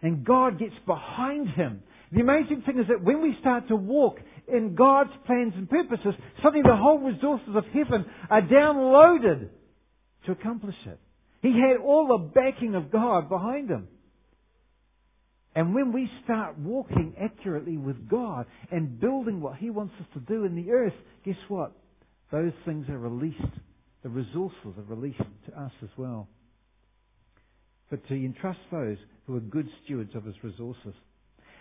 And 0.00 0.24
God 0.24 0.58
gets 0.58 0.74
behind 0.86 1.50
him. 1.50 1.82
The 2.10 2.20
amazing 2.20 2.62
thing 2.66 2.78
is 2.78 2.86
that 2.88 3.04
when 3.04 3.22
we 3.22 3.36
start 3.40 3.68
to 3.68 3.76
walk 3.76 4.16
in 4.48 4.74
God's 4.74 5.10
plans 5.26 5.52
and 5.56 5.68
purposes, 5.68 6.14
suddenly 6.42 6.62
the 6.62 6.76
whole 6.76 6.98
resources 6.98 7.54
of 7.54 7.64
heaven 7.66 8.06
are 8.30 8.42
downloaded 8.42 9.50
to 10.26 10.32
accomplish 10.32 10.74
it. 10.86 10.98
He 11.42 11.50
had 11.50 11.82
all 11.84 12.08
the 12.08 12.40
backing 12.40 12.74
of 12.74 12.90
God 12.90 13.28
behind 13.28 13.68
him. 13.70 13.88
And 15.54 15.74
when 15.74 15.92
we 15.92 16.08
start 16.24 16.58
walking 16.58 17.14
accurately 17.20 17.76
with 17.76 18.08
God 18.08 18.46
and 18.70 18.98
building 18.98 19.40
what 19.42 19.56
He 19.56 19.68
wants 19.68 19.92
us 20.00 20.06
to 20.14 20.20
do 20.20 20.44
in 20.44 20.54
the 20.54 20.70
earth, 20.70 20.94
guess 21.26 21.36
what? 21.48 21.72
Those 22.32 22.52
things 22.64 22.88
are 22.88 22.98
released. 22.98 23.38
The 24.02 24.08
resources 24.08 24.56
are 24.76 24.94
released 24.94 25.20
to 25.46 25.60
us 25.60 25.70
as 25.82 25.90
well. 25.96 26.26
But 27.90 28.06
to 28.08 28.14
entrust 28.14 28.58
those 28.72 28.96
who 29.26 29.36
are 29.36 29.40
good 29.40 29.68
stewards 29.84 30.14
of 30.16 30.24
His 30.24 30.34
resources. 30.42 30.94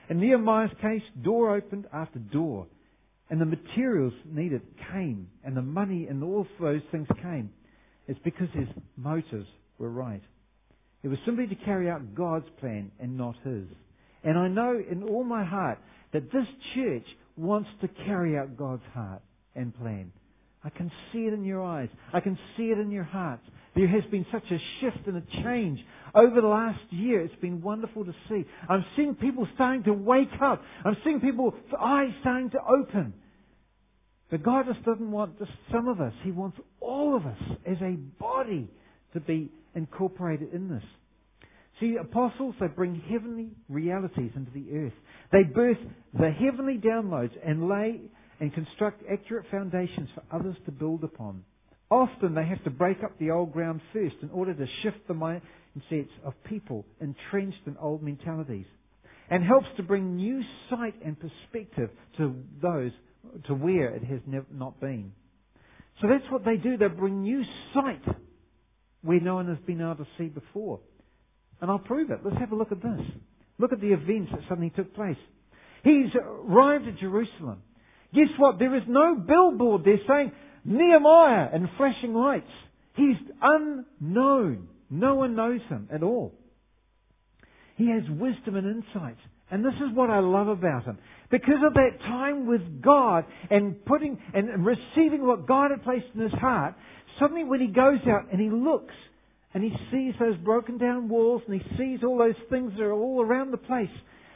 In 0.09 0.19
Nehemiah's 0.19 0.71
case, 0.81 1.03
door 1.21 1.55
opened 1.55 1.85
after 1.93 2.19
door. 2.19 2.67
And 3.29 3.39
the 3.39 3.45
materials 3.45 4.13
needed 4.25 4.61
came. 4.91 5.27
And 5.43 5.55
the 5.55 5.61
money 5.61 6.07
and 6.09 6.23
all 6.23 6.47
those 6.59 6.81
things 6.91 7.07
came. 7.21 7.51
It's 8.07 8.19
because 8.23 8.47
his 8.53 8.67
motives 8.97 9.47
were 9.77 9.89
right. 9.89 10.21
It 11.03 11.07
was 11.07 11.19
simply 11.25 11.47
to 11.47 11.55
carry 11.65 11.89
out 11.89 12.15
God's 12.15 12.47
plan 12.59 12.91
and 12.99 13.17
not 13.17 13.35
his. 13.43 13.65
And 14.23 14.37
I 14.37 14.47
know 14.47 14.81
in 14.89 15.03
all 15.03 15.23
my 15.23 15.43
heart 15.43 15.79
that 16.13 16.31
this 16.31 16.47
church 16.75 17.05
wants 17.37 17.69
to 17.81 17.87
carry 18.05 18.37
out 18.37 18.57
God's 18.57 18.83
heart 18.93 19.21
and 19.55 19.77
plan. 19.77 20.11
I 20.63 20.69
can 20.69 20.91
see 21.11 21.19
it 21.19 21.33
in 21.33 21.43
your 21.43 21.63
eyes. 21.63 21.89
I 22.13 22.19
can 22.19 22.37
see 22.55 22.65
it 22.65 22.77
in 22.77 22.91
your 22.91 23.03
hearts. 23.03 23.43
There 23.75 23.87
has 23.87 24.03
been 24.11 24.25
such 24.31 24.43
a 24.51 24.57
shift 24.79 25.07
and 25.07 25.17
a 25.17 25.43
change 25.43 25.79
over 26.13 26.41
the 26.41 26.47
last 26.47 26.81
year. 26.89 27.21
It's 27.21 27.41
been 27.41 27.61
wonderful 27.61 28.05
to 28.05 28.13
see. 28.29 28.45
I'm 28.69 28.85
seeing 28.95 29.15
people 29.15 29.47
starting 29.55 29.83
to 29.83 29.93
wake 29.93 30.27
up. 30.41 30.61
I'm 30.85 30.97
seeing 31.03 31.21
people's 31.21 31.53
eyes 31.79 32.09
starting 32.19 32.49
to 32.51 32.59
open. 32.63 33.13
But 34.29 34.43
God 34.43 34.65
just 34.71 34.85
doesn't 34.85 35.11
want 35.11 35.39
just 35.39 35.51
some 35.71 35.87
of 35.87 35.99
us. 35.99 36.13
He 36.23 36.31
wants 36.31 36.57
all 36.79 37.15
of 37.15 37.25
us 37.25 37.37
as 37.65 37.77
a 37.81 37.91
body 38.19 38.69
to 39.13 39.19
be 39.19 39.51
incorporated 39.73 40.53
in 40.53 40.69
this. 40.69 40.83
See, 41.79 41.95
apostles, 41.99 42.55
they 42.59 42.67
bring 42.67 43.01
heavenly 43.09 43.49
realities 43.67 44.31
into 44.35 44.51
the 44.51 44.77
earth. 44.77 44.93
They 45.31 45.43
birth 45.43 45.77
the 46.13 46.29
heavenly 46.29 46.77
downloads 46.77 47.31
and 47.43 47.67
lay 47.67 48.01
and 48.41 48.53
construct 48.53 49.03
accurate 49.09 49.45
foundations 49.51 50.09
for 50.15 50.23
others 50.35 50.55
to 50.65 50.71
build 50.71 51.03
upon. 51.03 51.43
Often 51.91 52.33
they 52.33 52.45
have 52.45 52.63
to 52.63 52.71
break 52.71 53.03
up 53.03 53.17
the 53.19 53.29
old 53.29 53.53
ground 53.53 53.81
first 53.93 54.15
in 54.23 54.31
order 54.31 54.53
to 54.53 54.65
shift 54.81 55.07
the 55.07 55.13
mindsets 55.13 56.09
of 56.25 56.33
people 56.45 56.85
entrenched 56.99 57.61
in 57.67 57.77
old 57.77 58.01
mentalities 58.01 58.65
and 59.29 59.43
helps 59.43 59.67
to 59.77 59.83
bring 59.83 60.15
new 60.15 60.41
sight 60.69 60.95
and 61.05 61.17
perspective 61.19 61.91
to 62.17 62.35
those 62.61 62.91
to 63.45 63.53
where 63.53 63.89
it 63.89 64.03
has 64.03 64.19
not 64.51 64.79
been. 64.81 65.11
So 66.01 66.07
that's 66.07 66.29
what 66.31 66.43
they 66.43 66.57
do. 66.57 66.77
They 66.77 66.87
bring 66.87 67.21
new 67.21 67.43
sight 67.75 68.03
where 69.03 69.19
no 69.19 69.35
one 69.35 69.47
has 69.49 69.59
been 69.67 69.81
able 69.81 69.95
to 69.95 70.07
see 70.17 70.25
before. 70.25 70.79
And 71.61 71.69
I'll 71.69 71.79
prove 71.79 72.09
it. 72.09 72.19
Let's 72.23 72.39
have 72.39 72.51
a 72.51 72.55
look 72.55 72.71
at 72.71 72.81
this. 72.81 73.01
Look 73.59 73.71
at 73.71 73.81
the 73.81 73.93
events 73.93 74.31
that 74.31 74.41
suddenly 74.49 74.71
took 74.75 74.95
place. 74.95 75.17
He's 75.83 76.09
arrived 76.19 76.87
at 76.87 76.97
Jerusalem. 76.97 77.61
Guess 78.13 78.29
what? 78.37 78.59
There 78.59 78.75
is 78.75 78.83
no 78.87 79.15
billboard 79.15 79.83
there 79.85 79.99
saying 80.07 80.31
Nehemiah 80.65 81.49
and 81.53 81.67
flashing 81.77 82.13
lights. 82.13 82.51
He's 82.95 83.15
unknown. 83.41 84.67
No 84.89 85.15
one 85.15 85.35
knows 85.35 85.61
him 85.69 85.87
at 85.93 86.03
all. 86.03 86.33
He 87.77 87.89
has 87.89 88.03
wisdom 88.09 88.55
and 88.55 88.83
insight. 88.83 89.17
And 89.49 89.65
this 89.65 89.73
is 89.75 89.95
what 89.95 90.09
I 90.09 90.19
love 90.19 90.47
about 90.47 90.85
him. 90.85 90.97
Because 91.29 91.59
of 91.65 91.73
that 91.73 91.99
time 92.01 92.45
with 92.47 92.81
God 92.81 93.25
and 93.49 93.83
putting 93.85 94.17
and 94.33 94.65
receiving 94.65 95.25
what 95.25 95.47
God 95.47 95.71
had 95.71 95.83
placed 95.83 96.05
in 96.13 96.21
his 96.21 96.31
heart, 96.33 96.75
suddenly 97.19 97.43
when 97.43 97.59
he 97.59 97.67
goes 97.67 97.99
out 98.07 98.31
and 98.31 98.39
he 98.39 98.49
looks 98.49 98.93
and 99.53 99.63
he 99.63 99.71
sees 99.91 100.13
those 100.19 100.37
broken 100.37 100.77
down 100.77 101.09
walls 101.09 101.41
and 101.47 101.59
he 101.59 101.77
sees 101.77 101.99
all 102.03 102.17
those 102.17 102.35
things 102.49 102.73
that 102.77 102.83
are 102.83 102.93
all 102.93 103.21
around 103.21 103.51
the 103.51 103.57
place 103.57 103.89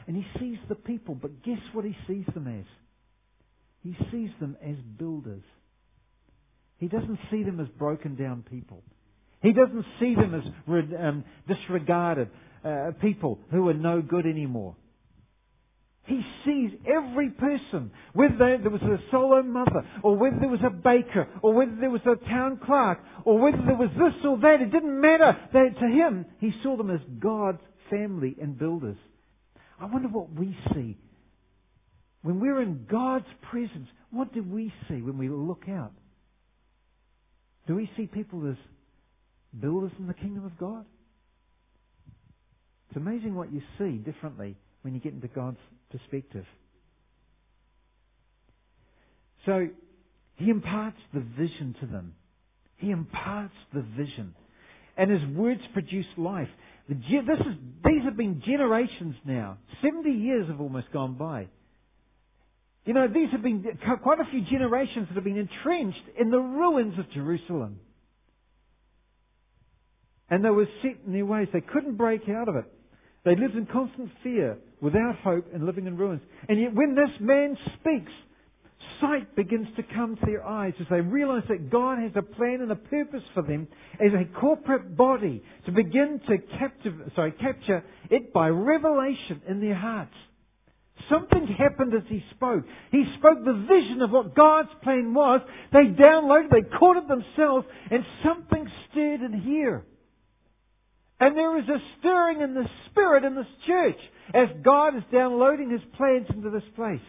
and 0.07 0.15
he 0.15 0.25
sees 0.39 0.57
the 0.69 0.75
people, 0.75 1.15
but 1.15 1.43
guess 1.43 1.59
what 1.73 1.85
he 1.85 1.95
sees 2.07 2.25
them 2.33 2.47
as? 2.47 2.65
He 3.85 3.95
sees 4.11 4.31
them 4.39 4.57
as 4.67 4.75
builders. 4.97 5.43
He 6.79 6.87
doesn't 6.87 7.19
see 7.29 7.43
them 7.43 7.59
as 7.59 7.67
broken 7.77 8.15
down 8.15 8.43
people. 8.49 8.81
He 9.43 9.53
doesn't 9.53 9.85
see 9.99 10.15
them 10.15 10.33
as 10.33 10.43
um, 10.99 11.23
disregarded 11.47 12.29
uh, 12.63 12.91
people 12.99 13.37
who 13.51 13.69
are 13.69 13.75
no 13.75 14.01
good 14.01 14.25
anymore. 14.25 14.75
He 16.05 16.19
sees 16.43 16.71
every 16.87 17.29
person, 17.29 17.91
whether 18.13 18.57
there 18.57 18.71
was 18.71 18.81
a 18.81 18.97
solo 19.11 19.43
mother, 19.43 19.87
or 20.01 20.17
whether 20.17 20.37
there 20.39 20.49
was 20.49 20.61
a 20.65 20.71
baker, 20.71 21.27
or 21.43 21.53
whether 21.53 21.75
there 21.79 21.91
was 21.91 22.01
a 22.05 22.15
town 22.27 22.59
clerk, 22.65 22.99
or 23.23 23.39
whether 23.39 23.63
there 23.67 23.75
was 23.75 23.89
this 23.91 24.25
or 24.25 24.39
that. 24.39 24.61
It 24.61 24.71
didn't 24.71 24.99
matter. 24.99 25.37
They, 25.53 25.69
to 25.79 25.87
him, 25.87 26.25
he 26.39 26.51
saw 26.63 26.75
them 26.75 26.89
as 26.89 27.01
God's 27.19 27.61
family 27.91 28.35
and 28.41 28.57
builders. 28.57 28.97
I 29.79 29.85
wonder 29.85 30.07
what 30.07 30.31
we 30.33 30.57
see. 30.73 30.97
When 32.25 32.39
we're 32.39 32.59
in 32.59 32.87
God's 32.89 33.27
presence, 33.51 33.87
what 34.09 34.33
do 34.33 34.41
we 34.41 34.73
see 34.87 34.99
when 34.99 35.19
we 35.19 35.29
look 35.29 35.65
out? 35.69 35.91
Do 37.67 37.75
we 37.75 37.87
see 37.95 38.07
people 38.07 38.49
as 38.49 38.57
builders 39.61 39.91
in 39.99 40.07
the 40.07 40.15
kingdom 40.15 40.43
of 40.43 40.57
God? 40.57 40.85
It's 42.89 42.97
amazing 42.97 43.35
what 43.35 43.53
you 43.53 43.61
see 43.77 43.97
differently 43.97 44.57
when 44.81 44.95
you 44.95 44.99
get 44.99 45.13
into 45.13 45.27
God's 45.27 45.59
perspective. 45.91 46.45
So, 49.45 49.67
He 50.37 50.49
imparts 50.49 50.97
the 51.13 51.19
vision 51.19 51.75
to 51.81 51.85
them. 51.85 52.15
He 52.77 52.89
imparts 52.89 53.53
the 53.71 53.83
vision. 53.95 54.33
And 54.97 55.11
His 55.11 55.37
words 55.37 55.61
produce 55.73 56.07
life. 56.17 56.49
This 56.89 56.97
is, 56.97 57.55
these 57.83 58.03
have 58.03 58.17
been 58.17 58.41
generations 58.43 59.13
now. 59.25 59.59
70 59.83 60.09
years 60.09 60.47
have 60.49 60.59
almost 60.59 60.91
gone 60.91 61.19
by. 61.19 61.49
You 62.85 62.93
know, 62.93 63.07
these 63.07 63.29
have 63.31 63.41
been 63.41 63.65
quite 64.03 64.19
a 64.19 64.29
few 64.29 64.41
generations 64.41 65.07
that 65.09 65.15
have 65.15 65.23
been 65.23 65.37
entrenched 65.37 66.03
in 66.19 66.29
the 66.29 66.39
ruins 66.39 66.97
of 66.99 67.11
Jerusalem. 67.11 67.79
And 70.29 70.45
they 70.45 70.49
were 70.49 70.67
set 70.81 70.97
in 71.05 71.13
their 71.13 71.25
ways. 71.25 71.47
They 71.51 71.61
couldn't 71.61 71.97
break 71.97 72.29
out 72.29 72.47
of 72.47 72.55
it. 72.55 72.65
They 73.25 73.35
lived 73.35 73.55
in 73.55 73.65
constant 73.65 74.11
fear, 74.21 74.57
without 74.81 75.15
hope, 75.23 75.47
and 75.51 75.65
living 75.65 75.87
in 75.87 75.97
ruins. 75.97 76.21
And 76.47 76.61
yet 76.61 76.75
when 76.75 76.93
this 76.93 77.09
man 77.19 77.57
speaks, 77.79 78.11
sight 79.01 79.35
begins 79.35 79.67
to 79.77 79.83
come 79.95 80.15
to 80.15 80.25
their 80.25 80.45
eyes 80.45 80.73
as 80.79 80.85
they 80.89 81.01
realize 81.01 81.43
that 81.49 81.71
God 81.71 81.97
has 81.99 82.11
a 82.15 82.21
plan 82.21 82.59
and 82.61 82.71
a 82.71 82.75
purpose 82.75 83.23
for 83.33 83.41
them 83.41 83.67
as 83.95 84.11
a 84.13 84.39
corporate 84.39 84.95
body 84.95 85.43
to 85.65 85.71
begin 85.71 86.21
to 86.27 86.37
captive, 86.59 86.93
sorry, 87.15 87.31
capture 87.31 87.83
it 88.11 88.31
by 88.31 88.49
revelation 88.49 89.41
in 89.49 89.59
their 89.59 89.75
hearts. 89.75 90.13
Something 91.09 91.47
happened 91.47 91.93
as 91.93 92.03
he 92.07 92.23
spoke. 92.35 92.63
He 92.91 93.03
spoke 93.19 93.43
the 93.43 93.65
vision 93.67 94.01
of 94.01 94.11
what 94.11 94.35
God's 94.35 94.69
plan 94.81 95.13
was. 95.13 95.41
They 95.71 95.85
downloaded, 96.01 96.49
they 96.51 96.77
caught 96.77 96.97
it 96.97 97.07
themselves, 97.07 97.67
and 97.91 98.03
something 98.23 98.67
stirred 98.89 99.21
in 99.21 99.41
here. 99.41 99.85
And 101.19 101.37
there 101.37 101.57
is 101.59 101.65
a 101.69 101.77
stirring 101.99 102.41
in 102.41 102.53
the 102.53 102.65
Spirit 102.89 103.23
in 103.23 103.35
this 103.35 103.45
church 103.67 103.97
as 104.33 104.47
God 104.63 104.97
is 104.97 105.03
downloading 105.11 105.69
His 105.69 105.81
plans 105.95 106.27
into 106.29 106.49
this 106.49 106.63
place. 106.75 106.99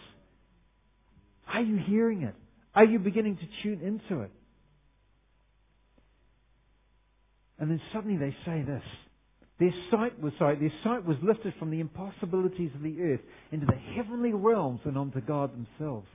Are 1.52 1.62
you 1.62 1.78
hearing 1.86 2.22
it? 2.22 2.34
Are 2.74 2.84
you 2.84 2.98
beginning 2.98 3.36
to 3.36 3.46
tune 3.62 3.80
into 3.82 4.22
it? 4.22 4.30
And 7.58 7.70
then 7.70 7.80
suddenly 7.92 8.18
they 8.18 8.36
say 8.44 8.62
this. 8.62 8.82
Their 9.58 9.72
sight 9.90 10.20
was 10.20 10.32
sorry, 10.38 10.58
their 10.58 10.72
sight 10.84 11.04
was 11.04 11.16
lifted 11.22 11.54
from 11.58 11.70
the 11.70 11.80
impossibilities 11.80 12.70
of 12.74 12.82
the 12.82 13.00
earth 13.00 13.20
into 13.52 13.64
the 13.64 13.78
heavenly 13.94 14.32
realms 14.32 14.80
and 14.84 14.98
onto 14.98 15.20
God 15.20 15.50
themselves. 15.52 16.06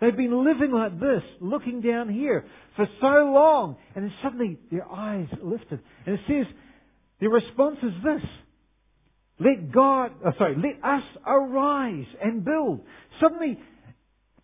They've 0.00 0.16
been 0.16 0.44
living 0.44 0.72
like 0.72 0.98
this, 0.98 1.22
looking 1.40 1.80
down 1.80 2.12
here 2.12 2.44
for 2.74 2.86
so 3.00 3.06
long, 3.06 3.76
and 3.94 4.04
then 4.04 4.12
suddenly 4.22 4.58
their 4.70 4.86
eyes 4.90 5.26
lifted. 5.42 5.80
And 6.06 6.14
it 6.14 6.20
says, 6.26 6.46
the 7.20 7.28
response 7.28 7.78
is 7.82 7.92
this. 8.02 8.22
Let 9.38 9.72
God, 9.72 10.12
oh, 10.24 10.32
sorry, 10.38 10.56
let 10.56 10.82
us 10.82 11.02
arise 11.26 12.06
and 12.22 12.44
build. 12.44 12.80
Suddenly, 13.20 13.58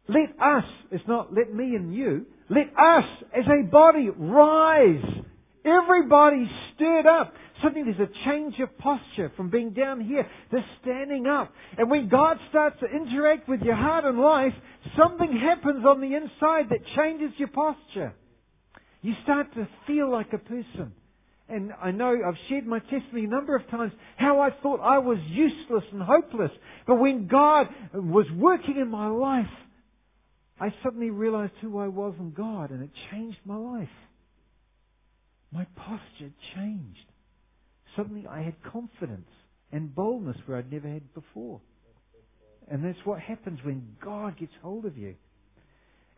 let 0.09 0.31
us, 0.41 0.65
it's 0.91 1.05
not 1.09 1.33
let 1.33 1.53
me 1.53 1.75
and 1.75 1.95
you, 1.95 2.27
let 2.51 2.67
us 2.67 3.05
as 3.35 3.45
a 3.47 3.71
body 3.71 4.09
rise. 4.15 5.05
Everybody 5.65 6.51
stirred 6.75 7.07
up. 7.07 7.33
Suddenly 7.63 7.93
there's 7.93 8.09
a 8.09 8.29
change 8.29 8.55
of 8.61 8.77
posture 8.79 9.31
from 9.37 9.51
being 9.51 9.73
down 9.73 10.01
here 10.01 10.27
to 10.51 10.59
standing 10.81 11.27
up. 11.27 11.53
And 11.79 11.91
when 11.91 12.09
God 12.09 12.37
starts 12.51 12.77
to 12.81 12.87
interact 12.87 13.49
with 13.49 13.61
your 13.61 13.77
heart 13.77 14.05
and 14.05 14.19
life, 14.19 14.53
something 14.97 15.39
happens 15.39 15.85
on 15.87 16.01
the 16.01 16.15
inside 16.15 16.71
that 16.71 16.81
changes 16.97 17.31
your 17.39 17.49
posture. 17.49 18.15
You 19.03 19.15
start 19.23 19.53
to 19.55 19.69
feel 19.87 20.11
like 20.11 20.33
a 20.33 20.39
person. 20.39 20.93
And 21.49 21.73
I 21.83 21.91
know 21.91 22.17
I've 22.27 22.35
shared 22.49 22.67
my 22.67 22.79
testimony 22.79 23.25
a 23.25 23.29
number 23.29 23.55
of 23.55 23.69
times 23.69 23.93
how 24.17 24.41
I 24.41 24.51
thought 24.63 24.81
I 24.81 24.99
was 24.99 25.19
useless 25.29 25.85
and 25.93 26.03
hopeless. 26.03 26.51
But 26.87 26.97
when 26.97 27.29
God 27.29 27.67
was 27.95 28.27
working 28.37 28.79
in 28.79 28.89
my 28.89 29.09
life, 29.09 29.47
I 30.59 30.73
suddenly 30.83 31.11
realized 31.11 31.53
who 31.61 31.79
I 31.79 31.89
was 31.89 32.15
in 32.19 32.33
God 32.33 32.71
and 32.71 32.83
it 32.83 32.91
changed 33.11 33.39
my 33.45 33.57
life. 33.57 33.89
My 35.53 35.67
posture 35.77 36.33
changed. 36.55 37.12
Suddenly 37.97 38.27
I 38.27 38.43
had 38.43 38.55
confidence 38.63 39.29
and 39.71 39.95
boldness 39.95 40.37
where 40.47 40.59
I'd 40.59 40.73
never 40.73 40.89
had 40.89 41.15
before. 41.15 41.61
And 42.71 42.85
that's 42.85 42.99
what 43.05 43.21
happens 43.21 43.59
when 43.65 43.97
God 44.03 44.39
gets 44.39 44.53
hold 44.63 44.87
of 44.87 44.97
you. 44.97 45.15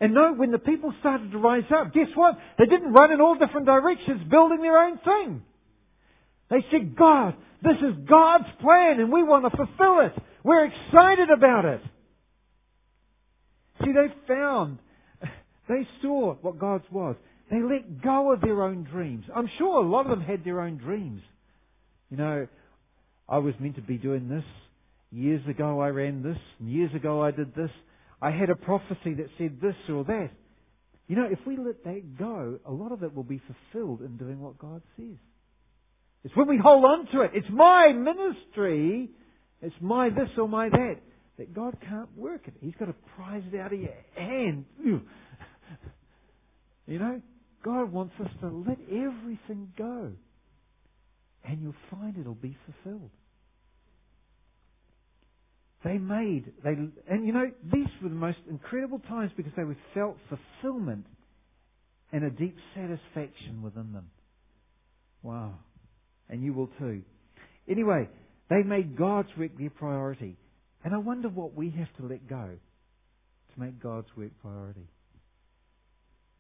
And 0.00 0.12
no, 0.12 0.34
when 0.34 0.50
the 0.50 0.58
people 0.58 0.92
started 1.00 1.30
to 1.32 1.38
rise 1.38 1.64
up, 1.74 1.94
guess 1.94 2.08
what? 2.14 2.36
They 2.58 2.66
didn't 2.66 2.92
run 2.92 3.12
in 3.12 3.20
all 3.20 3.36
different 3.38 3.66
directions 3.66 4.28
building 4.30 4.60
their 4.60 4.78
own 4.78 4.98
thing. 4.98 5.42
They 6.50 6.64
said, 6.70 6.96
God, 6.96 7.34
this 7.62 7.76
is 7.78 8.06
God's 8.08 8.48
plan 8.60 9.00
and 9.00 9.12
we 9.12 9.22
want 9.22 9.44
to 9.44 9.56
fulfill 9.56 10.00
it. 10.06 10.12
We're 10.42 10.66
excited 10.66 11.30
about 11.30 11.64
it. 11.64 11.80
See, 13.80 13.92
they 13.92 14.12
found, 14.28 14.78
they 15.68 15.88
saw 16.02 16.34
what 16.40 16.58
God's 16.58 16.84
was. 16.92 17.16
They 17.50 17.60
let 17.62 18.02
go 18.02 18.32
of 18.32 18.40
their 18.40 18.62
own 18.62 18.84
dreams. 18.84 19.24
I'm 19.34 19.48
sure 19.58 19.82
a 19.82 19.88
lot 19.88 20.06
of 20.06 20.10
them 20.10 20.20
had 20.20 20.44
their 20.44 20.60
own 20.60 20.76
dreams. 20.76 21.22
You 22.10 22.16
know, 22.16 22.46
I 23.28 23.38
was 23.38 23.54
meant 23.58 23.76
to 23.76 23.82
be 23.82 23.96
doing 23.96 24.28
this. 24.28 24.44
Years 25.10 25.46
ago 25.48 25.80
I 25.80 25.88
ran 25.88 26.22
this. 26.22 26.38
Years 26.60 26.94
ago 26.94 27.22
I 27.22 27.30
did 27.30 27.54
this. 27.54 27.70
I 28.20 28.30
had 28.30 28.50
a 28.50 28.56
prophecy 28.56 29.14
that 29.14 29.28
said 29.38 29.58
this 29.60 29.74
or 29.88 30.04
that. 30.04 30.30
You 31.06 31.16
know, 31.16 31.28
if 31.30 31.38
we 31.46 31.56
let 31.56 31.84
that 31.84 32.18
go, 32.18 32.58
a 32.66 32.72
lot 32.72 32.92
of 32.92 33.02
it 33.02 33.14
will 33.14 33.24
be 33.24 33.40
fulfilled 33.72 34.00
in 34.00 34.16
doing 34.16 34.40
what 34.40 34.58
God 34.58 34.82
says. 34.96 35.16
It's 36.24 36.34
when 36.34 36.48
we 36.48 36.58
hold 36.62 36.84
on 36.84 37.06
to 37.12 37.20
it. 37.20 37.32
It's 37.34 37.46
my 37.50 37.92
ministry. 37.92 39.10
It's 39.60 39.74
my 39.80 40.08
this 40.08 40.30
or 40.38 40.48
my 40.48 40.70
that. 40.70 40.96
That 41.36 41.52
God 41.52 41.76
can't 41.86 42.16
work 42.16 42.42
it. 42.46 42.54
He's 42.60 42.74
got 42.78 42.86
to 42.86 42.94
prize 43.16 43.42
it 43.52 43.58
out 43.58 43.72
of 43.72 43.80
your 43.80 43.90
hand. 44.16 44.64
You 46.86 46.98
know, 46.98 47.20
God 47.64 47.92
wants 47.92 48.14
us 48.20 48.28
to 48.42 48.48
let 48.48 48.78
everything 48.90 49.72
go. 49.76 50.12
And 51.44 51.60
you'll 51.60 51.74
find 51.90 52.16
it'll 52.18 52.34
be 52.34 52.56
fulfilled. 52.66 53.10
They 55.84 55.98
made, 55.98 56.50
they, 56.64 56.70
and 57.10 57.26
you 57.26 57.32
know, 57.32 57.50
these 57.70 57.86
were 58.02 58.08
the 58.08 58.14
most 58.14 58.38
incredible 58.48 59.00
times 59.00 59.32
because 59.36 59.52
they 59.54 59.64
felt 59.92 60.16
fulfillment 60.30 61.04
and 62.10 62.24
a 62.24 62.30
deep 62.30 62.56
satisfaction 62.74 63.60
within 63.62 63.92
them. 63.92 64.08
Wow. 65.22 65.54
And 66.30 66.42
you 66.42 66.54
will 66.54 66.70
too. 66.78 67.02
Anyway, 67.68 68.08
they 68.48 68.62
made 68.62 68.96
God's 68.96 69.28
work 69.36 69.50
their 69.58 69.68
priority. 69.70 70.36
And 70.84 70.94
I 70.94 70.98
wonder 70.98 71.28
what 71.28 71.54
we 71.54 71.70
have 71.70 71.92
to 71.98 72.06
let 72.06 72.28
go 72.28 72.50
to 73.54 73.60
make 73.60 73.82
God's 73.82 74.08
work 74.16 74.30
priority. 74.40 74.88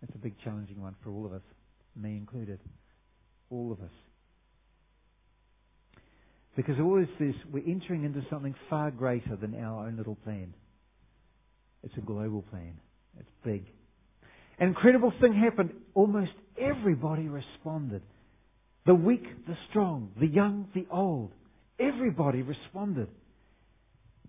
That's 0.00 0.14
a 0.14 0.18
big 0.18 0.34
challenging 0.42 0.80
one 0.80 0.94
for 1.02 1.10
all 1.10 1.26
of 1.26 1.32
us, 1.32 1.42
me 1.96 2.16
included. 2.16 2.60
All 3.50 3.72
of 3.72 3.80
us. 3.80 3.92
Because 6.56 6.76
all 6.80 7.04
this 7.18 7.34
we're 7.52 7.66
entering 7.66 8.04
into 8.04 8.22
something 8.30 8.54
far 8.70 8.90
greater 8.90 9.36
than 9.36 9.54
our 9.56 9.86
own 9.86 9.96
little 9.96 10.16
plan. 10.16 10.54
It's 11.82 11.96
a 11.96 12.00
global 12.00 12.42
plan. 12.42 12.74
It's 13.18 13.28
big. 13.44 13.64
An 14.58 14.68
incredible 14.68 15.12
thing 15.20 15.34
happened. 15.34 15.70
Almost 15.94 16.32
everybody 16.58 17.28
responded. 17.28 18.02
The 18.86 18.94
weak, 18.94 19.24
the 19.46 19.56
strong, 19.70 20.10
the 20.20 20.26
young, 20.26 20.68
the 20.74 20.86
old. 20.90 21.32
Everybody 21.80 22.42
responded 22.42 23.08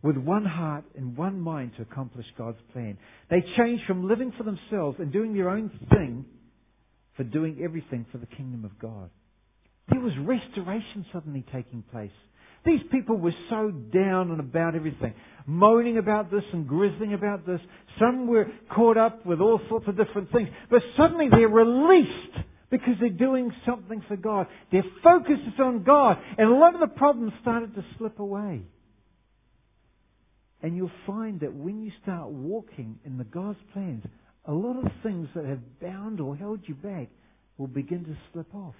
with 0.02 0.18
one 0.18 0.46
heart 0.46 0.86
and 0.96 1.18
one 1.18 1.40
mind 1.40 1.72
to 1.78 1.84
accomplish 1.84 2.26
God's 2.38 2.58
plan. 2.74 2.98
They 3.30 3.44
changed 3.58 3.84
from 3.88 4.08
living 4.08 4.34
for 4.38 4.44
themselves 4.44 4.98
and 5.00 5.12
doing 5.12 5.34
their 5.34 5.50
own 5.50 5.70
thing 5.90 6.26
for 7.18 7.24
doing 7.24 7.60
everything 7.64 8.06
for 8.12 8.18
the 8.18 8.26
kingdom 8.26 8.66
of 8.66 8.78
God. 8.80 9.10
There 9.90 10.00
was 10.00 10.14
restoration 10.20 11.06
suddenly 11.14 11.46
taking 11.54 11.84
place. 11.92 12.12
These 12.66 12.82
people 12.92 13.18
were 13.18 13.34
so 13.50 13.70
down 13.70 14.32
and 14.32 14.40
about 14.40 14.76
everything, 14.76 15.14
moaning 15.46 16.00
about 16.00 16.32
this 16.32 16.44
and 16.52 16.68
grizzling 16.68 17.14
about 17.14 17.46
this. 17.46 17.60
Some 18.00 18.28
were 18.28 18.48
caught 18.74 18.98
up 18.98 19.24
with 19.26 19.40
all 19.40 19.62
sorts 19.70 19.88
of 19.88 19.96
different 19.96 20.32
things. 20.32 20.50
But 20.72 20.82
suddenly 20.98 21.28
they're 21.30 21.48
released 21.48 22.38
because 22.72 22.96
they're 23.00 23.10
doing 23.10 23.52
something 23.68 24.04
for 24.08 24.18
God. 24.18 24.48
Their 24.72 24.84
focus 25.04 25.38
is 25.48 25.60
on 25.60 25.84
God. 25.84 26.18
And 26.40 26.50
a 26.50 26.56
lot 26.56 26.74
of 26.74 26.82
the 26.82 26.88
problems 26.88 27.34
started 27.42 27.76
to 27.76 27.86
slip 28.00 28.20
away. 28.20 28.64
And 30.64 30.76
you'll 30.76 30.90
find 31.06 31.42
that 31.42 31.54
when 31.54 31.84
you 31.84 31.92
start 32.02 32.30
walking 32.30 32.98
in 33.06 33.20
the 33.20 33.24
God's 33.24 33.60
plans, 33.74 34.04
a 34.46 34.52
lot 34.52 34.84
of 34.84 34.92
things 35.04 35.28
that 35.36 35.46
have 35.46 35.80
bound 35.80 36.20
or 36.20 36.36
held 36.36 36.62
you 36.64 36.74
back 36.74 37.10
will 37.60 37.68
begin 37.68 38.04
to 38.06 38.18
slip 38.34 38.54
off. 38.56 38.74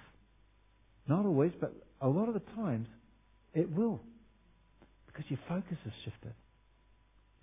Not 1.08 1.24
always, 1.24 1.52
but 1.60 1.72
a 2.00 2.08
lot 2.08 2.28
of 2.28 2.34
the 2.34 2.42
times 2.54 2.88
it 3.54 3.70
will. 3.70 4.00
Because 5.06 5.24
your 5.28 5.38
focus 5.48 5.78
has 5.84 5.92
shifted. 6.04 6.34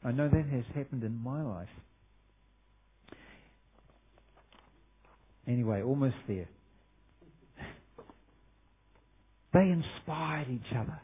I 0.04 0.12
know 0.12 0.28
that 0.28 0.46
has 0.46 0.66
happened 0.76 1.04
in 1.04 1.18
my 1.24 1.42
life. 1.42 1.70
Anyway, 5.48 5.82
almost 5.82 6.16
there. 6.28 6.48
They 9.54 9.70
inspired 9.70 10.48
each 10.50 10.76
other. 10.76 11.00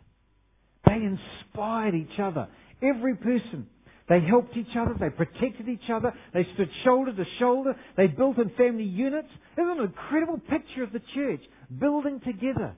They 0.86 0.96
inspired 0.96 1.96
each 1.96 2.20
other. 2.22 2.48
Every 2.82 3.16
person. 3.16 3.68
They 4.10 4.22
helped 4.22 4.58
each 4.58 4.76
other. 4.78 4.96
They 5.00 5.12
protected 5.12 5.70
each 5.70 5.90
other. 5.94 6.12
They 6.34 6.46
stood 6.56 6.70
shoulder 6.84 7.16
to 7.16 7.24
shoulder. 7.40 7.76
They 7.96 8.08
built 8.08 8.40
in 8.40 8.50
family 8.58 8.84
units. 8.84 9.28
Isn't 9.54 9.80
an 9.80 9.86
incredible 9.86 10.40
picture 10.50 10.84
of 10.84 10.92
the 10.92 11.02
church 11.14 11.42
building 11.80 12.20
together? 12.20 12.76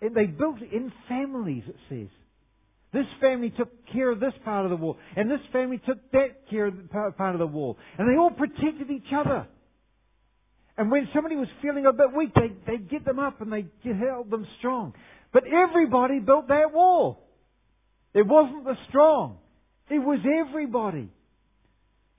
And 0.00 0.14
they 0.14 0.24
built 0.24 0.60
in 0.60 0.90
families, 1.08 1.64
it 1.68 1.76
says. 1.90 2.08
This 2.92 3.06
family 3.20 3.52
took 3.56 3.68
care 3.92 4.10
of 4.10 4.20
this 4.20 4.32
part 4.42 4.64
of 4.64 4.70
the 4.70 4.76
wall, 4.76 4.96
and 5.16 5.30
this 5.30 5.40
family 5.52 5.78
took 5.84 5.98
that 6.12 6.48
care 6.48 6.66
of 6.66 6.74
part 6.90 7.34
of 7.34 7.38
the 7.38 7.46
wall. 7.46 7.76
And 7.98 8.08
they 8.08 8.16
all 8.16 8.30
protected 8.30 8.90
each 8.90 9.12
other. 9.14 9.46
And 10.78 10.90
when 10.90 11.08
somebody 11.14 11.36
was 11.36 11.48
feeling 11.60 11.84
a 11.84 11.92
bit 11.92 12.14
weak, 12.16 12.30
they, 12.34 12.52
they'd 12.66 12.88
get 12.88 13.04
them 13.04 13.18
up 13.18 13.40
and 13.40 13.52
they 13.52 13.66
held 13.82 14.30
them 14.30 14.46
strong. 14.58 14.94
But 15.32 15.44
everybody 15.46 16.20
built 16.20 16.48
that 16.48 16.72
wall. 16.72 17.22
It 18.14 18.26
wasn't 18.26 18.64
the 18.64 18.76
strong. 18.88 19.38
It 19.88 19.98
was 19.98 20.18
everybody. 20.48 21.08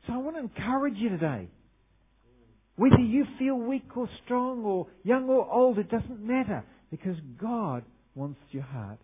So 0.05 0.13
I 0.13 0.17
want 0.17 0.37
to 0.37 0.41
encourage 0.41 0.95
you 0.97 1.09
today. 1.09 1.49
Whether 2.77 2.99
you 2.99 3.25
feel 3.39 3.55
weak 3.55 3.97
or 3.97 4.07
strong 4.23 4.63
or 4.63 4.87
young 5.03 5.27
or 5.29 5.51
old, 5.51 5.79
it 5.79 5.89
doesn't 5.89 6.21
matter. 6.21 6.63
Because 6.91 7.17
God 7.39 7.83
wants 8.15 8.39
your 8.51 8.63
heart. 8.63 8.99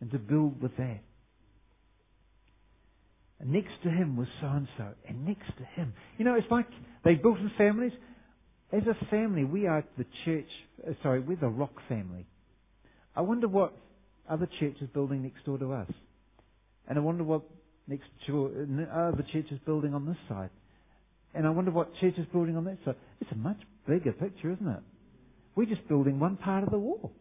And 0.00 0.10
to 0.12 0.18
build 0.18 0.62
with 0.62 0.76
that. 0.78 1.00
And 3.40 3.52
next 3.52 3.72
to 3.82 3.90
him 3.90 4.16
was 4.16 4.28
so 4.40 4.46
and 4.46 4.68
so. 4.78 4.88
And 5.08 5.26
next 5.26 5.48
to 5.58 5.64
him. 5.64 5.92
You 6.16 6.24
know, 6.24 6.34
it's 6.34 6.50
like 6.50 6.66
they 7.04 7.14
built 7.14 7.38
in 7.38 7.50
families. 7.58 7.92
As 8.72 8.82
a 8.86 9.06
family, 9.06 9.44
we 9.44 9.66
are 9.66 9.84
the 9.98 10.06
church, 10.24 10.46
uh, 10.86 10.92
sorry, 11.02 11.20
we're 11.20 11.36
the 11.36 11.48
rock 11.48 11.72
family. 11.88 12.26
I 13.16 13.22
wonder 13.22 13.48
what 13.48 13.74
other 14.28 14.48
churches 14.60 14.88
building 14.94 15.22
next 15.24 15.44
door 15.44 15.58
to 15.58 15.72
us. 15.72 15.90
And 16.88 16.98
I 16.98 17.00
wonder 17.02 17.24
what 17.24 17.42
next 17.86 18.08
door, 18.26 18.50
other 18.92 19.24
churches 19.32 19.58
building 19.66 19.94
on 19.94 20.06
this 20.06 20.16
side. 20.28 20.50
And 21.34 21.46
I 21.46 21.50
wonder 21.50 21.70
what 21.70 21.90
church 22.00 22.14
is 22.18 22.26
building 22.32 22.56
on 22.56 22.64
that 22.64 22.78
side. 22.84 22.96
It's 23.20 23.30
a 23.32 23.36
much 23.36 23.58
bigger 23.86 24.12
picture, 24.12 24.50
isn't 24.52 24.66
it? 24.68 24.82
We're 25.54 25.66
just 25.66 25.86
building 25.88 26.18
one 26.18 26.36
part 26.36 26.64
of 26.64 26.70
the 26.70 26.78
wall. 26.78 27.12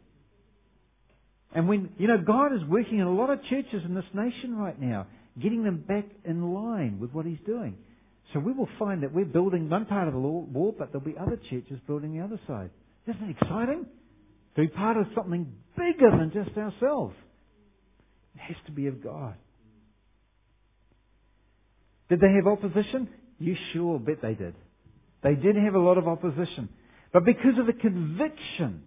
And 1.54 1.68
when, 1.68 1.90
you 1.98 2.08
know, 2.08 2.18
God 2.26 2.54
is 2.54 2.62
working 2.68 3.00
in 3.00 3.06
a 3.06 3.14
lot 3.14 3.30
of 3.30 3.40
churches 3.50 3.82
in 3.86 3.96
this 3.96 4.06
nation 4.14 4.56
right 4.56 4.80
now, 4.80 5.08
getting 5.42 5.64
them 5.64 5.84
back 5.88 6.06
in 6.26 6.54
line 6.54 7.00
with 7.00 7.12
what 7.12 7.26
He's 7.26 7.40
doing. 7.46 7.76
So 8.34 8.40
we 8.40 8.52
will 8.52 8.70
find 8.78 9.02
that 9.02 9.14
we're 9.14 9.26
building 9.26 9.70
one 9.70 9.86
part 9.86 10.08
of 10.08 10.14
the 10.14 10.20
wall, 10.20 10.76
but 10.78 10.92
there'll 10.92 11.06
be 11.06 11.18
other 11.20 11.40
churches 11.50 11.80
building 11.88 12.16
the 12.16 12.24
other 12.24 12.40
side. 12.48 12.70
Isn't 13.08 13.30
it 13.30 13.38
exciting? 13.42 13.86
To 14.56 14.62
be 14.62 14.68
part 14.68 14.98
of 14.98 15.06
something 15.16 15.52
bigger 15.76 16.12
than 16.12 16.32
just 16.32 16.56
ourselves. 16.56 17.16
It 18.36 18.42
has 18.42 18.58
to 18.68 18.72
be 18.72 18.88
of 18.88 19.04
God. 19.04 19.36
Did 22.10 22.20
they 22.20 22.32
have 22.34 22.48
opposition? 22.48 23.08
You 23.40 23.56
sure 23.74 24.00
bet 24.00 24.22
they 24.22 24.34
did. 24.34 24.56
They 25.24 25.36
did 25.36 25.56
have 25.56 25.76
a 25.76 25.80
lot 25.80 25.98
of 25.98 26.08
opposition. 26.08 26.70
But 27.14 27.26
because 27.26 27.58
of 27.60 27.66
the 27.68 27.74
conviction 27.74 28.84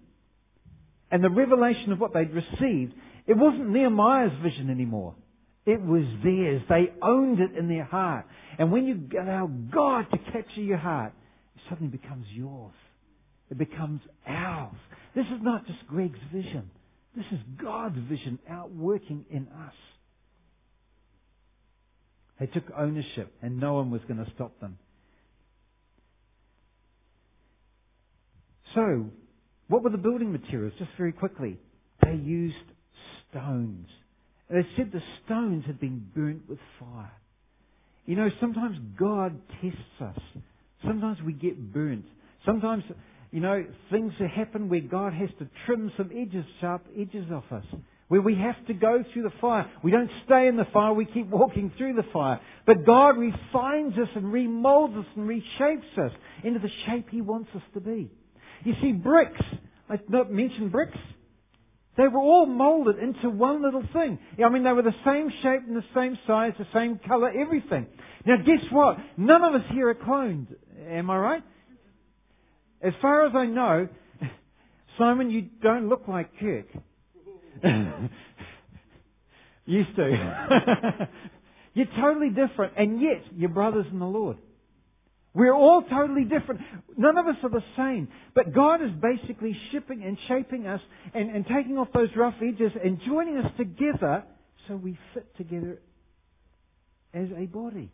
and 1.11 1.23
the 1.23 1.31
revelation 1.31 1.93
of 1.93 2.01
what 2.01 2.12
they'd 2.14 2.33
received, 2.33 2.95
it 3.27 3.37
wasn't 3.37 3.70
Nehemiah's 3.70 4.33
vision 4.43 4.70
anymore. 4.70 5.14
It 5.64 5.81
was 5.81 6.05
theirs. 6.25 6.62
They 6.68 6.93
owned 7.03 7.39
it 7.39 7.57
in 7.57 7.68
their 7.68 7.85
heart. 7.85 8.27
And 8.59 8.73
when 8.73 8.85
you 8.85 9.09
allow 9.20 9.47
God 9.47 10.07
to 10.11 10.18
capture 10.33 10.61
your 10.61 10.79
heart, 10.79 11.12
it 11.55 11.62
suddenly 11.68 11.97
becomes 11.97 12.27
yours. 12.33 12.75
It 13.51 13.59
becomes 13.59 14.01
ours. 14.27 14.75
This 15.14 15.27
is 15.27 15.43
not 15.43 15.66
just 15.66 15.87
Greg's 15.87 16.18
vision. 16.33 16.70
This 17.14 17.27
is 17.33 17.39
God's 17.62 17.99
vision 18.09 18.39
outworking 18.49 19.25
in 19.31 19.47
us. 19.49 19.75
They 22.43 22.49
took 22.49 22.64
ownership 22.76 23.32
and 23.40 23.61
no 23.61 23.74
one 23.74 23.93
was 23.93 24.01
going 24.09 24.18
to 24.18 24.28
stop 24.34 24.59
them. 24.59 24.76
So, 28.74 29.07
what 29.68 29.84
were 29.84 29.90
the 29.90 29.97
building 29.97 30.32
materials? 30.32 30.72
Just 30.76 30.90
very 30.99 31.12
quickly. 31.12 31.57
They 32.03 32.14
used 32.14 32.57
stones. 33.30 33.86
They 34.51 34.66
said 34.76 34.90
the 34.93 35.03
stones 35.24 35.62
had 35.66 35.78
been 35.78 36.05
burnt 36.16 36.49
with 36.49 36.59
fire. 36.80 37.12
You 38.07 38.16
know, 38.16 38.28
sometimes 38.40 38.76
God 38.99 39.40
tests 39.61 39.78
us. 40.01 40.18
Sometimes 40.84 41.18
we 41.24 41.34
get 41.34 41.72
burnt. 41.72 42.07
Sometimes, 42.45 42.82
you 43.30 43.38
know, 43.38 43.64
things 43.93 44.12
happen 44.34 44.68
where 44.68 44.80
God 44.80 45.12
has 45.12 45.28
to 45.38 45.47
trim 45.64 45.93
some 45.97 46.11
edges, 46.12 46.45
sharp 46.61 46.84
edges 46.99 47.30
off 47.30 47.45
us. 47.53 47.66
Where 48.13 48.21
we 48.21 48.35
have 48.35 48.67
to 48.67 48.75
go 48.75 49.03
through 49.11 49.23
the 49.23 49.33
fire. 49.41 49.65
We 49.83 49.91
don't 49.91 50.11
stay 50.27 50.47
in 50.47 50.59
the 50.59 50.67
fire, 50.71 50.93
we 50.93 51.07
keep 51.07 51.29
walking 51.29 51.73
through 51.79 51.95
the 51.95 52.03
fire. 52.13 52.43
But 52.67 52.85
God 52.85 53.17
refines 53.17 53.95
us 53.95 54.09
and 54.15 54.27
remolds 54.27 55.01
us 55.01 55.07
and 55.17 55.27
reshapes 55.27 55.97
us 55.97 56.13
into 56.45 56.59
the 56.59 56.69
shape 56.87 57.07
He 57.09 57.23
wants 57.23 57.49
us 57.57 57.63
to 57.73 57.81
be. 57.81 58.11
You 58.65 58.75
see, 58.83 58.93
bricks, 58.93 59.41
I 59.89 59.95
not 60.11 60.31
mention 60.31 60.69
bricks, 60.69 60.99
they 61.97 62.03
were 62.03 62.21
all 62.21 62.45
molded 62.45 62.99
into 62.99 63.31
one 63.31 63.63
little 63.63 63.85
thing. 63.95 64.19
I 64.45 64.51
mean, 64.51 64.65
they 64.65 64.73
were 64.73 64.83
the 64.83 64.93
same 65.07 65.31
shape 65.43 65.67
and 65.67 65.75
the 65.75 65.83
same 65.95 66.19
size, 66.27 66.53
the 66.59 66.67
same 66.75 67.01
color, 67.09 67.31
everything. 67.31 67.87
Now, 68.27 68.37
guess 68.37 68.63
what? 68.73 68.99
None 69.17 69.43
of 69.43 69.55
us 69.55 69.67
here 69.73 69.89
are 69.89 69.95
cloned. 69.95 70.49
Am 70.87 71.09
I 71.09 71.17
right? 71.17 71.43
As 72.83 72.93
far 73.01 73.27
as 73.27 73.33
I 73.35 73.47
know, 73.47 73.89
Simon, 74.99 75.31
you 75.31 75.49
don't 75.63 75.89
look 75.89 76.09
like 76.09 76.29
Kirk. 76.39 76.67
Used 79.67 79.95
to. 79.97 80.11
you're 81.75 81.87
totally 82.01 82.31
different, 82.31 82.75
and 82.77 83.01
yet 83.01 83.23
you're 83.37 83.49
brothers 83.49 83.87
in 83.91 83.99
the 83.99 84.07
Lord. 84.07 84.39
We're 85.35 85.55
all 85.55 85.83
totally 85.89 86.25
different. 86.25 86.61
None 86.97 87.17
of 87.17 87.27
us 87.27 87.37
are 87.43 87.49
the 87.49 87.65
same. 87.77 88.09
But 88.35 88.53
God 88.55 88.83
is 88.83 88.91
basically 89.01 89.57
shipping 89.71 90.03
and 90.05 90.19
shaping 90.29 90.67
us 90.67 90.81
and, 91.15 91.31
and 91.35 91.47
taking 91.47 91.79
off 91.79 91.89
those 91.95 92.11
rough 92.17 92.35
edges 92.43 92.73
and 92.83 93.01
joining 93.07 93.39
us 93.39 93.51
together 93.57 94.25
so 94.69 94.77
we 94.77 94.99
fit 95.15 95.35
together 95.37 95.81
as 97.15 97.29
a 97.37 97.47
body. 97.47 97.91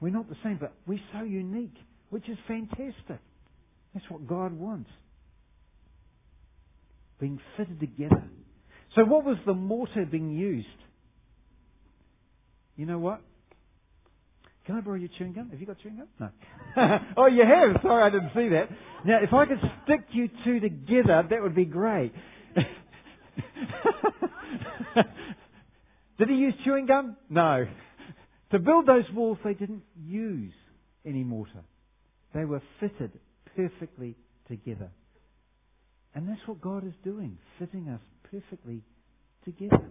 We're 0.00 0.10
not 0.10 0.28
the 0.28 0.36
same, 0.42 0.58
but 0.60 0.72
we're 0.84 0.98
so 1.12 1.22
unique, 1.22 1.76
which 2.10 2.28
is 2.28 2.36
fantastic. 2.48 3.20
That's 3.94 4.06
what 4.08 4.26
God 4.26 4.52
wants. 4.52 4.90
Being 7.22 7.38
fitted 7.56 7.78
together. 7.78 8.24
So 8.96 9.04
what 9.04 9.24
was 9.24 9.36
the 9.46 9.54
mortar 9.54 10.04
being 10.04 10.32
used? 10.32 10.66
You 12.74 12.84
know 12.84 12.98
what? 12.98 13.20
Can 14.66 14.74
I 14.74 14.80
borrow 14.80 14.96
your 14.96 15.08
chewing 15.16 15.32
gum? 15.32 15.50
Have 15.50 15.60
you 15.60 15.66
got 15.66 15.76
chewing 15.80 15.98
gum? 15.98 16.08
No. 16.18 16.30
oh, 17.16 17.26
you 17.26 17.44
have? 17.44 17.80
Sorry, 17.80 18.02
I 18.02 18.10
didn't 18.10 18.30
see 18.34 18.48
that. 18.48 18.70
Now, 19.06 19.22
if 19.22 19.32
I 19.32 19.46
could 19.46 19.60
stick 19.84 20.00
you 20.10 20.30
two 20.44 20.58
together, 20.58 21.24
that 21.30 21.40
would 21.40 21.54
be 21.54 21.64
great. 21.64 22.12
Did 26.18 26.28
he 26.28 26.34
use 26.34 26.54
chewing 26.64 26.86
gum? 26.86 27.16
No. 27.30 27.68
To 28.50 28.58
build 28.58 28.86
those 28.86 29.04
walls, 29.14 29.38
they 29.44 29.54
didn't 29.54 29.84
use 29.96 30.54
any 31.06 31.22
mortar. 31.22 31.62
They 32.34 32.44
were 32.44 32.62
fitted 32.80 33.12
perfectly 33.54 34.16
together. 34.48 34.90
And 36.14 36.28
that's 36.28 36.40
what 36.46 36.60
God 36.60 36.86
is 36.86 36.92
doing, 37.04 37.38
fitting 37.58 37.88
us 37.88 38.00
perfectly 38.30 38.82
together. 39.44 39.88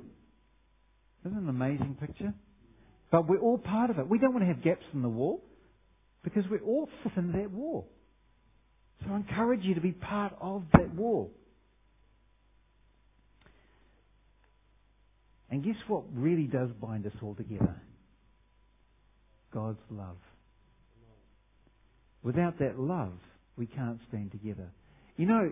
Isn't 1.25 1.37
an 1.37 1.49
amazing 1.49 1.97
picture? 1.99 2.33
But 3.11 3.27
we're 3.27 3.39
all 3.39 3.57
part 3.57 3.89
of 3.89 3.99
it. 3.99 4.07
We 4.07 4.19
don't 4.19 4.33
want 4.33 4.43
to 4.43 4.53
have 4.53 4.63
gaps 4.63 4.85
in 4.93 5.01
the 5.01 5.09
wall 5.09 5.43
because 6.23 6.43
we're 6.49 6.61
all 6.63 6.87
fit 7.03 7.13
in 7.17 7.31
that 7.33 7.51
wall. 7.51 7.87
So 9.03 9.11
I 9.11 9.17
encourage 9.17 9.63
you 9.63 9.75
to 9.75 9.81
be 9.81 9.91
part 9.91 10.33
of 10.39 10.63
that 10.73 10.93
wall. 10.93 11.31
And 15.49 15.63
guess 15.63 15.75
what 15.87 16.03
really 16.13 16.45
does 16.45 16.69
bind 16.79 17.05
us 17.05 17.11
all 17.21 17.35
together? 17.35 17.75
God's 19.53 19.79
love. 19.89 20.17
Without 22.23 22.59
that 22.59 22.79
love, 22.79 23.13
we 23.57 23.65
can't 23.65 23.99
stand 24.07 24.31
together. 24.31 24.69
You 25.17 25.25
know, 25.25 25.51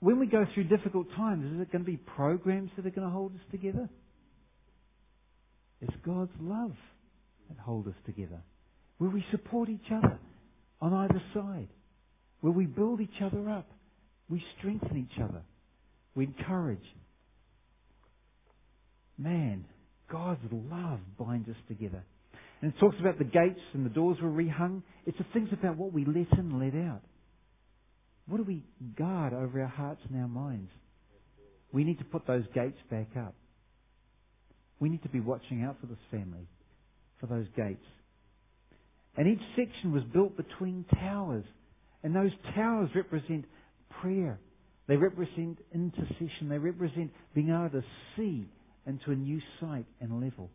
when 0.00 0.18
we 0.18 0.26
go 0.26 0.44
through 0.54 0.64
difficult 0.64 1.08
times, 1.16 1.44
is 1.52 1.60
it 1.60 1.72
going 1.72 1.84
to 1.84 1.90
be 1.90 1.96
programs 1.96 2.70
that 2.76 2.86
are 2.86 2.90
going 2.90 3.06
to 3.06 3.12
hold 3.12 3.34
us 3.34 3.40
together? 3.50 3.88
It's 5.80 5.96
God's 6.04 6.32
love 6.40 6.72
that 7.48 7.58
hold 7.58 7.88
us 7.88 7.94
together. 8.06 8.42
Will 8.98 9.10
we 9.10 9.24
support 9.30 9.68
each 9.68 9.90
other 9.92 10.18
on 10.80 10.92
either 10.92 11.22
side? 11.34 11.68
Will 12.42 12.52
we 12.52 12.66
build 12.66 13.00
each 13.00 13.22
other 13.22 13.48
up? 13.48 13.68
We 14.28 14.42
strengthen 14.58 14.96
each 14.96 15.20
other. 15.22 15.42
We 16.14 16.24
encourage. 16.26 16.84
Man, 19.16 19.64
God's 20.10 20.40
love 20.52 21.00
binds 21.18 21.48
us 21.48 21.56
together. 21.66 22.04
And 22.60 22.72
it 22.72 22.78
talks 22.80 22.96
about 23.00 23.18
the 23.18 23.24
gates 23.24 23.60
and 23.72 23.84
the 23.84 23.90
doors 23.90 24.18
were 24.20 24.30
rehung. 24.30 24.82
It's 25.06 25.18
the 25.18 25.26
things 25.32 25.48
about 25.52 25.76
what 25.76 25.92
we 25.92 26.04
let 26.04 26.16
in 26.16 26.38
and 26.38 26.58
let 26.58 26.74
out. 26.88 27.02
What 28.28 28.36
do 28.38 28.44
we 28.44 28.62
guard 28.96 29.32
over 29.32 29.60
our 29.62 29.68
hearts 29.68 30.00
and 30.08 30.20
our 30.20 30.28
minds? 30.28 30.70
We 31.72 31.84
need 31.84 31.98
to 31.98 32.04
put 32.04 32.26
those 32.26 32.44
gates 32.54 32.78
back 32.90 33.08
up. 33.16 33.34
We 34.80 34.88
need 34.88 35.02
to 35.02 35.08
be 35.08 35.20
watching 35.20 35.64
out 35.64 35.76
for 35.80 35.86
this 35.86 35.98
family, 36.10 36.46
for 37.20 37.26
those 37.26 37.46
gates. 37.56 37.84
And 39.16 39.26
each 39.26 39.42
section 39.56 39.92
was 39.92 40.02
built 40.12 40.36
between 40.36 40.84
towers. 40.94 41.44
And 42.02 42.14
those 42.14 42.30
towers 42.54 42.90
represent 42.94 43.44
prayer. 44.00 44.38
They 44.86 44.96
represent 44.96 45.58
intercession. 45.74 46.48
They 46.48 46.58
represent 46.58 47.10
being 47.34 47.48
able 47.48 47.70
to 47.70 47.82
see 48.16 48.46
into 48.86 49.10
a 49.10 49.16
new 49.16 49.40
sight 49.60 49.86
and 50.00 50.22
level 50.22 50.50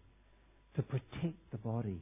to 0.76 0.82
protect 0.82 1.52
the 1.52 1.58
body. 1.58 2.02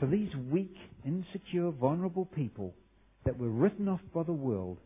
So 0.00 0.06
these 0.06 0.30
weak, 0.50 0.76
insecure, 1.04 1.70
vulnerable 1.70 2.24
people 2.24 2.74
that 3.24 3.38
were 3.38 3.48
written 3.48 3.88
off 3.88 4.00
by 4.14 4.22
the 4.22 4.32
world 4.32 4.78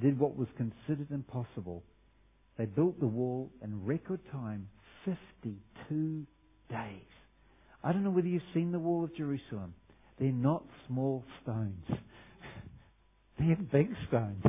did 0.00 0.18
what 0.18 0.36
was 0.36 0.48
considered 0.56 1.10
impossible. 1.10 1.82
They 2.58 2.66
built 2.66 2.98
the 2.98 3.06
wall 3.06 3.50
in 3.62 3.84
record 3.84 4.20
time, 4.32 4.68
52 5.04 6.26
days. 6.68 6.78
I 7.82 7.92
don't 7.92 8.02
know 8.02 8.10
whether 8.10 8.26
you've 8.26 8.42
seen 8.52 8.72
the 8.72 8.78
wall 8.78 9.04
of 9.04 9.14
Jerusalem. 9.16 9.74
They're 10.18 10.32
not 10.32 10.64
small 10.88 11.24
stones. 11.42 11.84
They're 13.38 13.56
big 13.56 13.90
stones. 14.08 14.44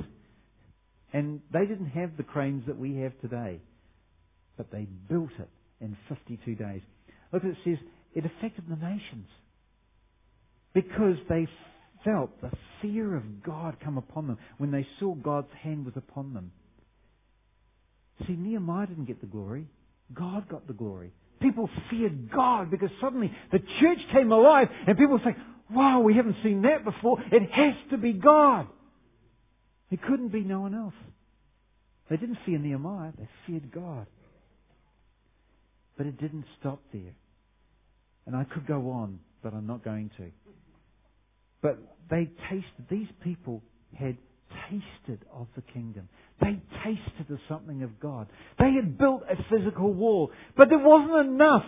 And 1.14 1.42
they 1.52 1.66
didn't 1.66 1.92
have 1.92 2.18
the 2.18 2.24
cranes 2.24 2.64
that 2.68 2.78
we 2.78 2.98
have 2.98 3.20
today. 3.22 3.60
But 4.58 4.72
they 4.72 4.88
built 5.10 5.32
it 5.38 5.50
in 5.82 5.98
52 6.10 6.56
days. 6.56 6.82
Look, 7.32 7.44
it 7.44 7.56
says 7.64 7.78
it 8.14 8.26
affected 8.26 8.66
the 8.70 8.76
nations. 8.76 9.28
Because 10.76 11.16
they 11.30 11.48
felt 12.04 12.42
the 12.42 12.52
fear 12.82 13.16
of 13.16 13.44
God 13.44 13.78
come 13.84 13.98
upon 13.98 14.28
them 14.28 14.38
when 14.58 14.72
they 14.72 14.86
saw 15.00 15.16
God's 15.16 15.48
hand 15.64 15.86
was 15.86 15.96
upon 15.98 16.34
them. 16.34 16.52
See, 18.28 18.34
Nehemiah 18.34 18.88
didn't 18.88 19.06
get 19.06 19.22
the 19.22 19.28
glory. 19.28 19.68
God 20.14 20.48
got 20.48 20.68
the 20.68 20.74
glory. 20.74 21.12
People 21.42 21.70
feared 21.90 22.32
God 22.32 22.70
because 22.70 22.90
suddenly 23.02 23.32
the 23.52 23.60
church 23.60 24.00
came 24.14 24.32
alive 24.32 24.68
and 24.86 24.98
people 24.98 25.20
say, 25.24 25.36
wow, 25.74 26.02
we 26.02 26.16
haven't 26.16 26.36
seen 26.44 26.62
that 26.62 26.84
before. 26.84 27.20
It 27.32 27.42
has 27.42 27.92
to 27.92 27.98
be 27.98 28.14
God. 28.14 28.68
It 29.90 30.02
couldn't 30.04 30.30
be 30.30 30.42
no 30.42 30.62
one 30.62 30.76
else. 30.76 30.94
They 32.10 32.18
didn't 32.18 32.38
fear 32.46 32.60
Nehemiah, 32.60 33.12
they 33.18 33.28
feared 33.48 33.72
God. 33.72 34.08
But 35.98 36.06
it 36.06 36.20
didn't 36.20 36.46
stop 36.60 36.82
there. 36.94 37.16
And 38.26 38.36
I 38.36 38.44
could 38.44 38.68
go 38.68 38.92
on, 38.92 39.20
but 39.42 39.54
I'm 39.54 39.68
not 39.68 39.84
going 39.84 40.12
to. 40.18 40.32
But 41.66 41.80
they 42.12 42.30
tasted, 42.48 42.86
these 42.92 43.08
people 43.24 43.64
had 43.96 44.18
tasted 44.70 45.26
of 45.34 45.48
the 45.56 45.64
kingdom. 45.64 46.08
They 46.40 46.62
tasted 46.84 47.34
of 47.34 47.40
something 47.50 47.82
of 47.82 48.00
God. 48.00 48.28
They 48.60 48.72
had 48.74 49.00
built 49.00 49.24
a 49.24 49.36
physical 49.50 49.92
wall, 49.92 50.30
but 50.56 50.70
there 50.70 50.78
wasn't 50.78 51.28
enough. 51.28 51.66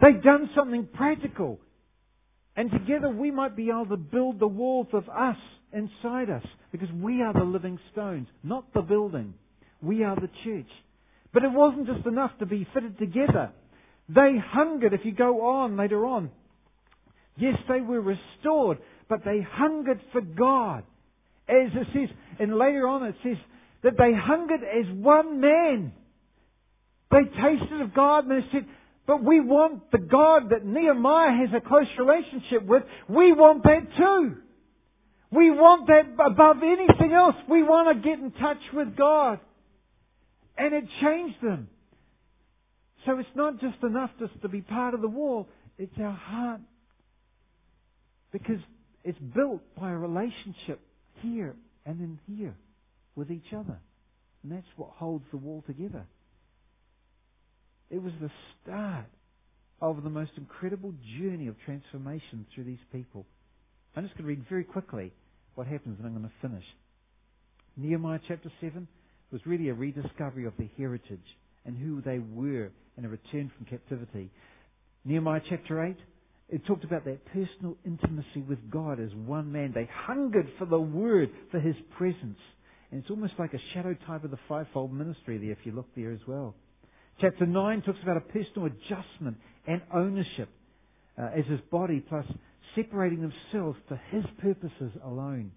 They'd 0.00 0.22
done 0.22 0.48
something 0.56 0.88
practical. 0.94 1.60
And 2.56 2.70
together 2.70 3.10
we 3.10 3.30
might 3.30 3.54
be 3.54 3.68
able 3.68 3.88
to 3.88 3.98
build 3.98 4.40
the 4.40 4.46
walls 4.46 4.86
of 4.94 5.10
us 5.10 5.36
inside 5.74 6.30
us 6.30 6.46
because 6.72 6.88
we 6.92 7.20
are 7.20 7.34
the 7.34 7.44
living 7.44 7.78
stones, 7.92 8.28
not 8.42 8.72
the 8.72 8.80
building. 8.80 9.34
We 9.82 10.04
are 10.04 10.16
the 10.16 10.30
church. 10.42 10.70
But 11.34 11.44
it 11.44 11.52
wasn't 11.52 11.86
just 11.86 12.06
enough 12.06 12.30
to 12.38 12.46
be 12.46 12.66
fitted 12.72 12.98
together. 12.98 13.50
They 14.08 14.36
hungered, 14.42 14.94
if 14.94 15.00
you 15.04 15.12
go 15.12 15.48
on 15.48 15.76
later 15.76 16.06
on. 16.06 16.30
Yes, 17.36 17.56
they 17.68 17.80
were 17.80 18.00
restored, 18.00 18.78
but 19.08 19.24
they 19.24 19.40
hungered 19.40 20.00
for 20.12 20.20
God. 20.20 20.84
As 21.48 21.70
it 21.74 21.86
says, 21.92 22.16
and 22.40 22.56
later 22.56 22.88
on 22.88 23.04
it 23.04 23.14
says 23.22 23.36
that 23.82 23.96
they 23.98 24.12
hungered 24.14 24.62
as 24.62 24.86
one 24.96 25.40
man. 25.40 25.92
They 27.10 27.22
tasted 27.22 27.80
of 27.82 27.94
God 27.94 28.24
and 28.24 28.30
they 28.32 28.46
said, 28.52 28.66
but 29.06 29.22
we 29.22 29.40
want 29.40 29.92
the 29.92 29.98
God 29.98 30.50
that 30.50 30.66
Nehemiah 30.66 31.46
has 31.46 31.50
a 31.56 31.66
close 31.66 31.86
relationship 31.98 32.66
with, 32.66 32.82
we 33.08 33.32
want 33.32 33.62
that 33.62 33.86
too. 33.96 34.36
We 35.30 35.50
want 35.50 35.86
that 35.86 36.24
above 36.24 36.56
anything 36.62 37.12
else. 37.12 37.36
We 37.48 37.62
want 37.62 37.96
to 37.96 38.08
get 38.08 38.18
in 38.18 38.32
touch 38.32 38.62
with 38.72 38.96
God. 38.96 39.38
And 40.58 40.74
it 40.74 40.84
changed 41.02 41.36
them. 41.42 41.68
So 43.04 43.18
it's 43.18 43.28
not 43.36 43.60
just 43.60 43.76
enough 43.84 44.10
just 44.18 44.40
to 44.42 44.48
be 44.48 44.62
part 44.62 44.94
of 44.94 45.00
the 45.00 45.08
wall, 45.08 45.46
it's 45.78 45.92
our 46.00 46.12
heart. 46.12 46.60
Because 48.42 48.60
it's 49.02 49.18
built 49.34 49.62
by 49.80 49.92
a 49.92 49.96
relationship 49.96 50.80
here 51.22 51.54
and 51.86 52.00
in 52.00 52.18
here 52.36 52.54
with 53.14 53.30
each 53.30 53.52
other. 53.56 53.78
And 54.42 54.52
that's 54.52 54.66
what 54.76 54.90
holds 54.96 55.24
the 55.30 55.38
wall 55.38 55.64
together. 55.66 56.04
It 57.90 58.02
was 58.02 58.12
the 58.20 58.30
start 58.62 59.06
of 59.80 60.02
the 60.02 60.10
most 60.10 60.32
incredible 60.36 60.92
journey 61.18 61.46
of 61.46 61.54
transformation 61.64 62.44
through 62.54 62.64
these 62.64 62.78
people. 62.92 63.24
I'm 63.94 64.04
just 64.04 64.16
going 64.18 64.24
to 64.24 64.28
read 64.28 64.44
very 64.50 64.64
quickly 64.64 65.12
what 65.54 65.66
happens 65.66 65.96
and 65.98 66.06
I'm 66.06 66.12
going 66.12 66.24
to 66.24 66.48
finish. 66.48 66.64
Nehemiah 67.76 68.20
chapter 68.28 68.50
7 68.60 68.86
was 69.32 69.40
really 69.46 69.70
a 69.70 69.74
rediscovery 69.74 70.44
of 70.46 70.52
their 70.58 70.70
heritage 70.76 71.18
and 71.64 71.76
who 71.76 72.02
they 72.02 72.18
were 72.18 72.70
in 72.98 73.04
a 73.04 73.08
return 73.08 73.50
from 73.56 73.66
captivity. 73.66 74.30
Nehemiah 75.04 75.40
chapter 75.48 75.82
8, 75.84 75.96
it 76.48 76.64
talked 76.66 76.84
about 76.84 77.04
that 77.04 77.24
personal 77.26 77.76
intimacy 77.84 78.42
with 78.48 78.70
God 78.70 79.00
as 79.00 79.10
one 79.14 79.50
man. 79.50 79.72
They 79.74 79.88
hungered 79.92 80.48
for 80.58 80.66
the 80.66 80.78
Word, 80.78 81.30
for 81.50 81.58
His 81.58 81.74
presence. 81.96 82.38
And 82.90 83.00
it's 83.00 83.10
almost 83.10 83.32
like 83.38 83.52
a 83.52 83.58
shadow 83.74 83.96
type 84.06 84.22
of 84.22 84.30
the 84.30 84.38
fivefold 84.48 84.92
ministry 84.92 85.38
there 85.38 85.50
if 85.50 85.58
you 85.64 85.72
look 85.72 85.88
there 85.96 86.12
as 86.12 86.20
well. 86.28 86.54
Chapter 87.20 87.46
9 87.46 87.82
talks 87.82 87.98
about 88.02 88.16
a 88.16 88.20
personal 88.20 88.66
adjustment 88.66 89.38
and 89.66 89.82
ownership 89.92 90.48
uh, 91.18 91.30
as 91.36 91.44
His 91.46 91.60
body 91.72 92.04
plus 92.08 92.26
separating 92.76 93.22
themselves 93.22 93.78
for 93.88 94.00
His 94.10 94.24
purposes 94.40 94.92
alone. 95.04 95.50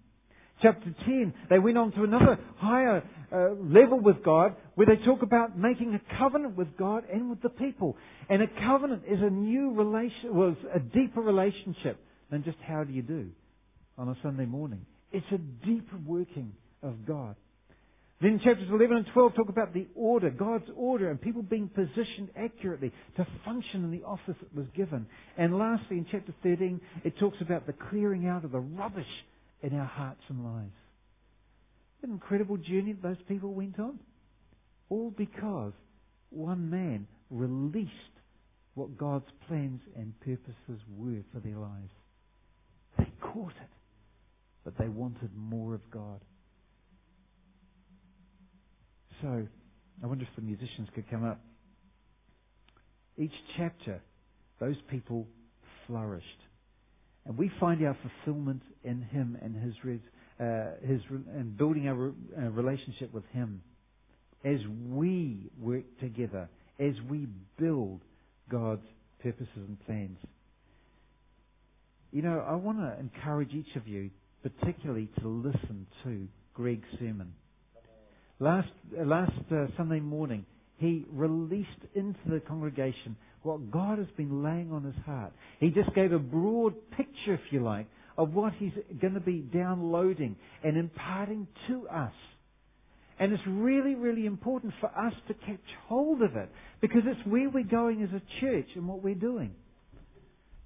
Chapter 0.62 0.93
10, 1.05 1.34
they 1.49 1.60
went 1.60 1.78
on 1.78 1.91
to 1.93 2.03
another 2.03 2.38
higher 2.57 3.03
uh, 3.32 3.51
level 3.62 3.99
with 3.99 4.24
God 4.24 4.55
where 4.76 4.88
they 4.88 5.03
talk 5.05 5.22
about 5.22 5.57
making 5.57 5.93
a 5.93 6.18
covenant 6.18 6.57
with 6.57 6.76
God 6.78 7.03
and 7.12 7.30
with 7.30 7.41
the 7.41 7.49
people. 7.49 7.95
And 8.30 8.41
a 8.41 8.47
covenant 8.68 9.03
is 9.07 9.20
a 9.22 9.30
new 9.30 9.74
relation, 9.74 10.36
was 10.36 10.55
well, 10.64 10.74
a 10.76 10.80
deeper 10.80 11.22
relationship 11.22 11.97
than 12.30 12.43
just 12.43 12.57
how 12.68 12.84
do 12.84 12.91
you 12.91 13.01
do 13.01 13.30
on 13.97 14.10
a 14.10 14.16
Sunday 14.22 14.45
morning. 14.45 14.86
It's 15.12 15.26
a 15.32 15.38
deeper 15.38 15.97
working 16.05 16.53
of 16.84 17.05
God. 17.05 17.36
Then 18.22 18.41
chapters 18.43 18.68
11 18.70 18.97
and 18.97 19.05
12 19.14 19.36
talk 19.36 19.49
about 19.49 19.74
the 19.74 19.88
order, 19.95 20.30
God's 20.30 20.70
order, 20.76 21.10
and 21.10 21.22
people 21.22 21.41
being 21.41 21.70
positioned 21.70 22.30
accurately 22.36 22.91
to 23.16 23.26
function 23.45 23.86
in 23.86 23.91
the 23.91 24.03
office 24.03 24.36
that 24.41 24.53
was 24.53 24.68
given. 24.76 25.05
And 25.38 25.57
lastly, 25.57 25.99
in 25.99 26.05
chapter 26.12 26.34
13, 26.43 26.82
it 27.05 27.14
talks 27.18 27.38
about 27.39 27.66
the 27.66 27.74
clearing 27.89 28.28
out 28.28 28.43
of 28.43 28.51
the 28.51 28.60
rubbish 28.60 29.05
in 29.62 29.78
our 29.78 29.86
hearts 29.86 30.22
and 30.30 30.43
lives. 30.43 30.76
An 32.03 32.12
incredible 32.12 32.57
journey 32.57 32.93
those 32.93 33.18
people 33.28 33.53
went 33.53 33.80
on. 33.80 33.99
All 34.89 35.12
because 35.16 35.74
one 36.30 36.70
man 36.70 37.07
released 37.30 37.91
what 38.76 38.97
God's 38.97 39.26
plans 39.47 39.82
and 39.95 40.18
purposes 40.22 40.82
were 40.95 41.22
for 41.34 41.39
their 41.39 41.57
lives. 41.57 41.91
They 42.97 43.12
caught 43.22 43.51
it, 43.51 43.70
but 44.64 44.78
they 44.78 44.88
wanted 44.88 45.30
more 45.36 45.74
of 45.74 45.82
God. 45.91 46.22
So, 49.22 49.45
I 50.01 50.07
wonder 50.07 50.24
if 50.24 50.36
the 50.36 50.41
musicians 50.41 50.88
could 50.95 51.10
come 51.10 51.26
up. 51.26 51.41
Each 53.18 53.34
chapter, 53.57 54.01
those 54.62 54.78
people 54.89 55.28
flourished. 55.86 56.26
And 57.30 57.38
we 57.38 57.51
find 57.59 57.86
our 57.86 57.95
fulfillment 58.01 58.63
in 58.84 59.03
Him 59.03 59.38
and 59.39 59.55
His, 59.55 59.75
uh, 60.39 60.71
His 60.84 60.99
and 61.36 61.55
building 61.55 61.88
our 61.88 62.07
uh, 62.07 62.49
relationship 62.49 63.13
with 63.13 63.23
Him 63.32 63.61
as 64.43 64.57
we 64.89 65.51
work 65.61 65.84
together, 65.99 66.49
as 66.80 66.93
we 67.07 67.27
build 67.59 68.01
God's 68.49 68.82
purposes 69.21 69.47
and 69.55 69.77
plans. 69.86 70.17
You 72.11 72.23
know, 72.23 72.43
I 72.47 72.55
want 72.55 72.80
to 72.80 72.99
encourage 72.99 73.53
each 73.53 73.75
of 73.75 73.88
you, 73.88 74.09
particularly 74.41 75.07
to 75.19 75.27
listen 75.27 75.86
to 76.05 76.27
Greg's 76.55 76.88
sermon. 76.97 77.34
Last, 78.39 78.69
uh, 78.99 79.03
last 79.05 79.34
uh, 79.51 79.67
Sunday 79.77 79.99
morning, 79.99 80.47
he 80.80 81.05
released 81.11 81.69
into 81.93 82.19
the 82.27 82.39
congregation 82.39 83.15
what 83.43 83.69
God 83.69 83.99
has 83.99 84.07
been 84.17 84.43
laying 84.43 84.71
on 84.71 84.84
his 84.84 84.95
heart. 85.05 85.34
He 85.59 85.69
just 85.69 85.93
gave 85.93 86.11
a 86.11 86.19
broad 86.19 86.73
picture, 86.91 87.34
if 87.34 87.41
you 87.51 87.63
like, 87.63 87.88
of 88.17 88.34
what 88.34 88.53
he's 88.53 88.71
going 89.01 89.13
to 89.13 89.19
be 89.19 89.39
downloading 89.39 90.36
and 90.63 90.77
imparting 90.77 91.47
to 91.67 91.88
us. 91.88 92.13
And 93.19 93.34
it's 93.34 93.43
really, 93.47 93.95
really 93.95 94.25
important 94.25 94.73
for 94.80 94.88
us 94.88 95.13
to 95.27 95.34
catch 95.34 95.59
hold 95.88 96.21
of 96.21 96.38
it 96.38 96.49
because 96.82 97.01
it's 97.05 97.27
where 97.27 97.49
we're 97.49 97.63
going 97.63 98.01
as 98.03 98.09
a 98.09 98.21
church 98.39 98.67
and 98.75 98.88
what 98.88 99.03
we're 99.03 99.15
doing. 99.15 99.51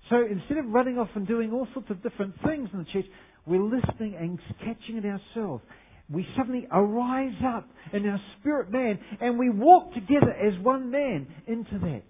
So 0.09 0.17
instead 0.29 0.57
of 0.57 0.65
running 0.67 0.99
off 0.99 1.09
and 1.15 1.27
doing 1.27 1.51
all 1.51 1.67
sorts 1.73 1.89
of 1.89 2.03
different 2.03 2.35
things 2.45 2.69
in 2.71 2.79
the 2.79 2.85
church, 2.85 3.05
we're 3.47 3.63
listening 3.63 4.15
and 4.15 4.39
catching 4.59 4.97
it 4.97 5.05
ourselves 5.05 5.63
we 6.09 6.27
suddenly 6.37 6.67
arise 6.71 7.35
up 7.45 7.67
in 7.93 8.07
our 8.07 8.19
spirit 8.39 8.71
man 8.71 8.99
and 9.21 9.39
we 9.39 9.49
walk 9.49 9.93
together 9.93 10.31
as 10.31 10.59
one 10.63 10.91
man 10.91 11.27
into 11.47 11.79
that, 11.79 12.03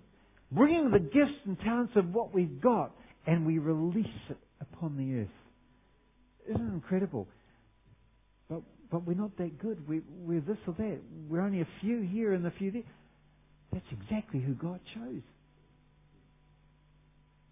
bringing 0.52 0.92
the 0.92 1.00
gifts 1.00 1.40
and 1.46 1.60
talents 1.60 1.94
of 1.96 2.14
what 2.14 2.34
we've 2.34 2.62
got 2.62 2.92
and 3.28 3.46
we 3.46 3.60
release 3.60 4.06
it 4.30 4.38
upon 4.62 4.98
the 4.98 5.22
earth. 5.22 5.28
Isn't 6.50 6.68
it 6.68 6.74
incredible? 6.74 7.28
But, 8.50 8.62
but 8.92 9.06
we're 9.06 9.14
not 9.14 9.38
that 9.38 9.60
good. 9.60 9.88
We, 9.88 10.02
we're 10.20 10.42
this 10.42 10.58
or 10.68 10.74
that. 10.78 11.00
We're 11.30 11.42
only 11.42 11.62
a 11.62 11.68
few 11.82 12.02
here 12.02 12.34
and 12.34 12.46
a 12.46 12.52
few 12.52 12.72
there. 12.72 12.84
That's 13.72 13.86
exactly 13.92 14.40
who 14.40 14.54
God 14.54 14.80
chose. 14.94 15.22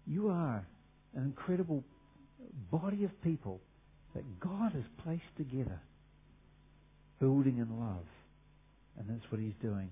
You 0.06 0.28
are 0.28 0.66
an 1.14 1.22
incredible 1.22 1.84
body 2.70 3.04
of 3.04 3.22
people 3.22 3.60
that 4.14 4.40
God 4.40 4.72
has 4.72 4.84
placed 5.04 5.22
together 5.36 5.80
building 7.22 7.58
in 7.58 7.78
love. 7.78 8.04
And 8.98 9.08
that's 9.08 9.30
what 9.30 9.40
he's 9.40 9.54
doing. 9.62 9.90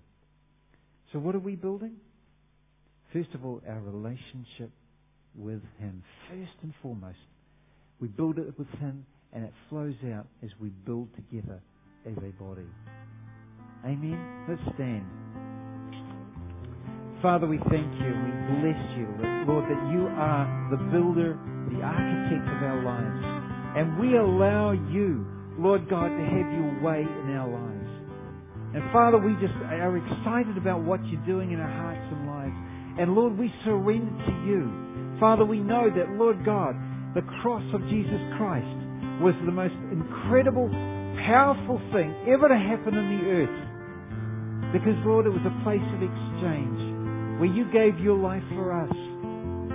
So 1.12 1.20
what 1.20 1.36
are 1.36 1.40
we 1.40 1.54
building? 1.54 1.94
First 3.12 3.30
of 3.34 3.44
all, 3.44 3.62
our 3.68 3.80
relationship 3.80 4.70
with 5.36 5.62
him. 5.78 6.02
First 6.28 6.58
and 6.62 6.74
foremost. 6.82 7.18
We 8.00 8.08
build 8.08 8.38
it 8.38 8.58
with 8.58 8.68
him 8.80 9.06
and 9.32 9.44
it 9.44 9.52
flows 9.68 9.94
out 10.12 10.26
as 10.42 10.50
we 10.60 10.70
build 10.70 11.08
together 11.14 11.60
as 12.04 12.16
a 12.16 12.42
body. 12.42 12.66
Amen. 13.84 14.46
Let's 14.48 14.62
stand. 14.74 15.06
Father, 17.22 17.46
we 17.46 17.58
thank 17.70 17.92
you. 18.00 18.10
We 18.10 18.32
bless 18.58 18.80
you, 18.98 19.06
Lord, 19.46 19.64
that 19.70 19.92
you 19.92 20.08
are 20.18 20.68
the 20.70 20.78
builder, 20.90 21.38
the 21.70 21.80
architect 21.80 22.48
of 22.48 22.62
our 22.62 22.82
lives. 22.82 23.78
And 23.78 24.00
we 24.00 24.16
allow 24.16 24.72
you 24.72 25.39
Lord 25.58 25.88
God, 25.88 26.08
to 26.08 26.24
have 26.24 26.48
your 26.54 26.82
way 26.82 27.02
in 27.02 27.34
our 27.34 27.48
lives. 27.48 27.90
And 28.74 28.86
Father, 28.92 29.18
we 29.18 29.34
just 29.42 29.56
are 29.66 29.96
excited 29.98 30.56
about 30.56 30.84
what 30.86 31.02
you're 31.10 31.26
doing 31.26 31.50
in 31.50 31.58
our 31.58 31.74
hearts 31.74 32.06
and 32.06 32.26
lives. 32.26 32.54
And 33.02 33.14
Lord, 33.14 33.36
we 33.36 33.50
surrender 33.64 34.14
to 34.14 34.34
you. 34.46 35.18
Father, 35.18 35.44
we 35.44 35.58
know 35.58 35.90
that, 35.90 36.14
Lord 36.14 36.44
God, 36.44 36.78
the 37.14 37.26
cross 37.42 37.66
of 37.74 37.82
Jesus 37.90 38.20
Christ 38.38 38.78
was 39.18 39.34
the 39.44 39.50
most 39.50 39.74
incredible, 39.90 40.70
powerful 41.26 41.82
thing 41.90 42.14
ever 42.30 42.46
to 42.46 42.54
happen 42.54 42.94
in 42.94 43.06
the 43.18 43.22
earth. 43.26 43.58
Because, 44.72 44.94
Lord, 45.02 45.26
it 45.26 45.34
was 45.34 45.42
a 45.42 45.56
place 45.66 45.82
of 45.82 46.00
exchange 46.06 46.78
where 47.42 47.50
you 47.50 47.66
gave 47.74 47.98
your 47.98 48.16
life 48.16 48.44
for 48.54 48.70
us, 48.70 48.94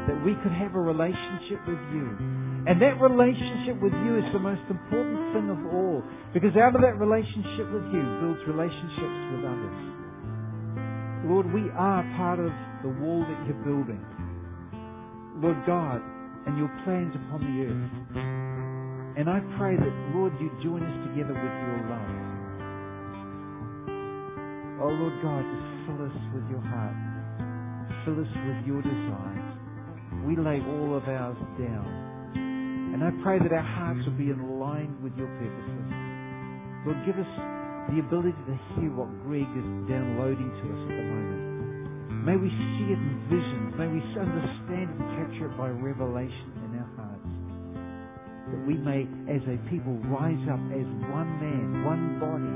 that 0.08 0.24
we 0.24 0.40
could 0.40 0.56
have 0.56 0.74
a 0.76 0.80
relationship 0.80 1.60
with 1.68 1.82
you. 1.92 2.45
And 2.66 2.82
that 2.82 2.98
relationship 2.98 3.78
with 3.78 3.94
you 3.94 4.18
is 4.18 4.26
the 4.34 4.42
most 4.42 4.66
important 4.74 5.22
thing 5.38 5.54
of 5.54 5.62
all. 5.70 6.02
Because 6.34 6.58
out 6.58 6.74
of 6.74 6.82
that 6.82 6.98
relationship 6.98 7.70
with 7.70 7.86
you 7.94 8.02
builds 8.26 8.42
relationships 8.50 9.20
with 9.38 9.46
others. 9.46 9.80
Lord, 11.30 11.46
we 11.54 11.70
are 11.78 12.02
part 12.18 12.42
of 12.42 12.50
the 12.82 12.90
wall 12.90 13.22
that 13.22 13.38
you're 13.46 13.62
building. 13.62 14.02
Lord 15.38 15.62
God, 15.70 16.02
and 16.50 16.58
your 16.58 16.74
plans 16.82 17.14
upon 17.14 17.46
the 17.46 17.56
earth. 17.70 17.94
And 19.18 19.30
I 19.30 19.46
pray 19.62 19.78
that, 19.78 19.96
Lord, 20.18 20.34
you 20.42 20.50
join 20.66 20.82
us 20.82 20.98
together 21.10 21.38
with 21.38 21.56
your 21.70 21.80
love. 21.86 22.14
Oh, 24.82 24.90
Lord 24.90 25.18
God, 25.22 25.46
just 25.46 25.70
fill 25.86 26.02
us 26.02 26.18
with 26.34 26.50
your 26.50 26.66
heart. 26.66 26.98
Fill 28.06 28.18
us 28.26 28.34
with 28.42 28.60
your 28.66 28.82
desires. 28.82 29.54
We 30.26 30.36
lay 30.36 30.66
all 30.66 30.98
of 30.98 31.06
ours 31.06 31.38
down 31.62 32.05
and 32.96 33.04
I 33.04 33.12
pray 33.20 33.36
that 33.44 33.52
our 33.52 33.60
hearts 33.76 34.00
will 34.08 34.16
be 34.16 34.32
in 34.32 34.40
line 34.56 34.96
with 35.04 35.12
your 35.20 35.28
purposes. 35.28 35.88
Lord, 36.88 36.96
give 37.04 37.20
us 37.20 37.28
the 37.92 38.00
ability 38.00 38.32
to 38.48 38.56
hear 38.72 38.88
what 38.96 39.12
Greg 39.28 39.44
is 39.44 39.68
downloading 39.92 40.48
to 40.48 40.64
us 40.64 40.82
at 40.88 40.96
the 40.96 41.04
moment. 41.04 42.24
May 42.24 42.40
we 42.40 42.48
see 42.48 42.96
it 42.96 42.96
in 42.96 43.20
visions. 43.28 43.76
May 43.76 43.92
we 43.92 44.00
understand 44.00 44.96
and 44.96 45.04
capture 45.12 45.52
it 45.52 45.60
by 45.60 45.76
revelation 45.76 46.56
in 46.64 46.80
our 46.80 46.88
hearts. 46.96 47.36
That 48.56 48.64
we 48.64 48.80
may, 48.80 49.04
as 49.28 49.44
a 49.44 49.60
people, 49.68 50.00
rise 50.08 50.40
up 50.48 50.64
as 50.72 50.88
one 51.12 51.32
man, 51.44 51.84
one 51.84 52.16
body, 52.24 52.56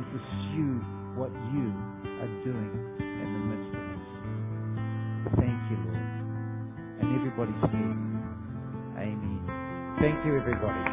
and 0.00 0.02
pursue 0.16 0.80
what 1.12 1.28
you 1.52 1.76
are 2.24 2.32
doing 2.40 2.72
in 3.04 3.28
the 3.36 3.42
midst 3.52 3.68
of 3.68 3.84
us. 3.84 4.04
Thank 5.44 5.60
you, 5.68 5.76
Lord. 5.92 6.08
And 7.04 7.20
everybody's 7.20 7.60
said, 7.68 8.15
Amen. 9.06 9.52
Thank 10.00 10.24
you, 10.26 10.38
everybody. 10.38 10.86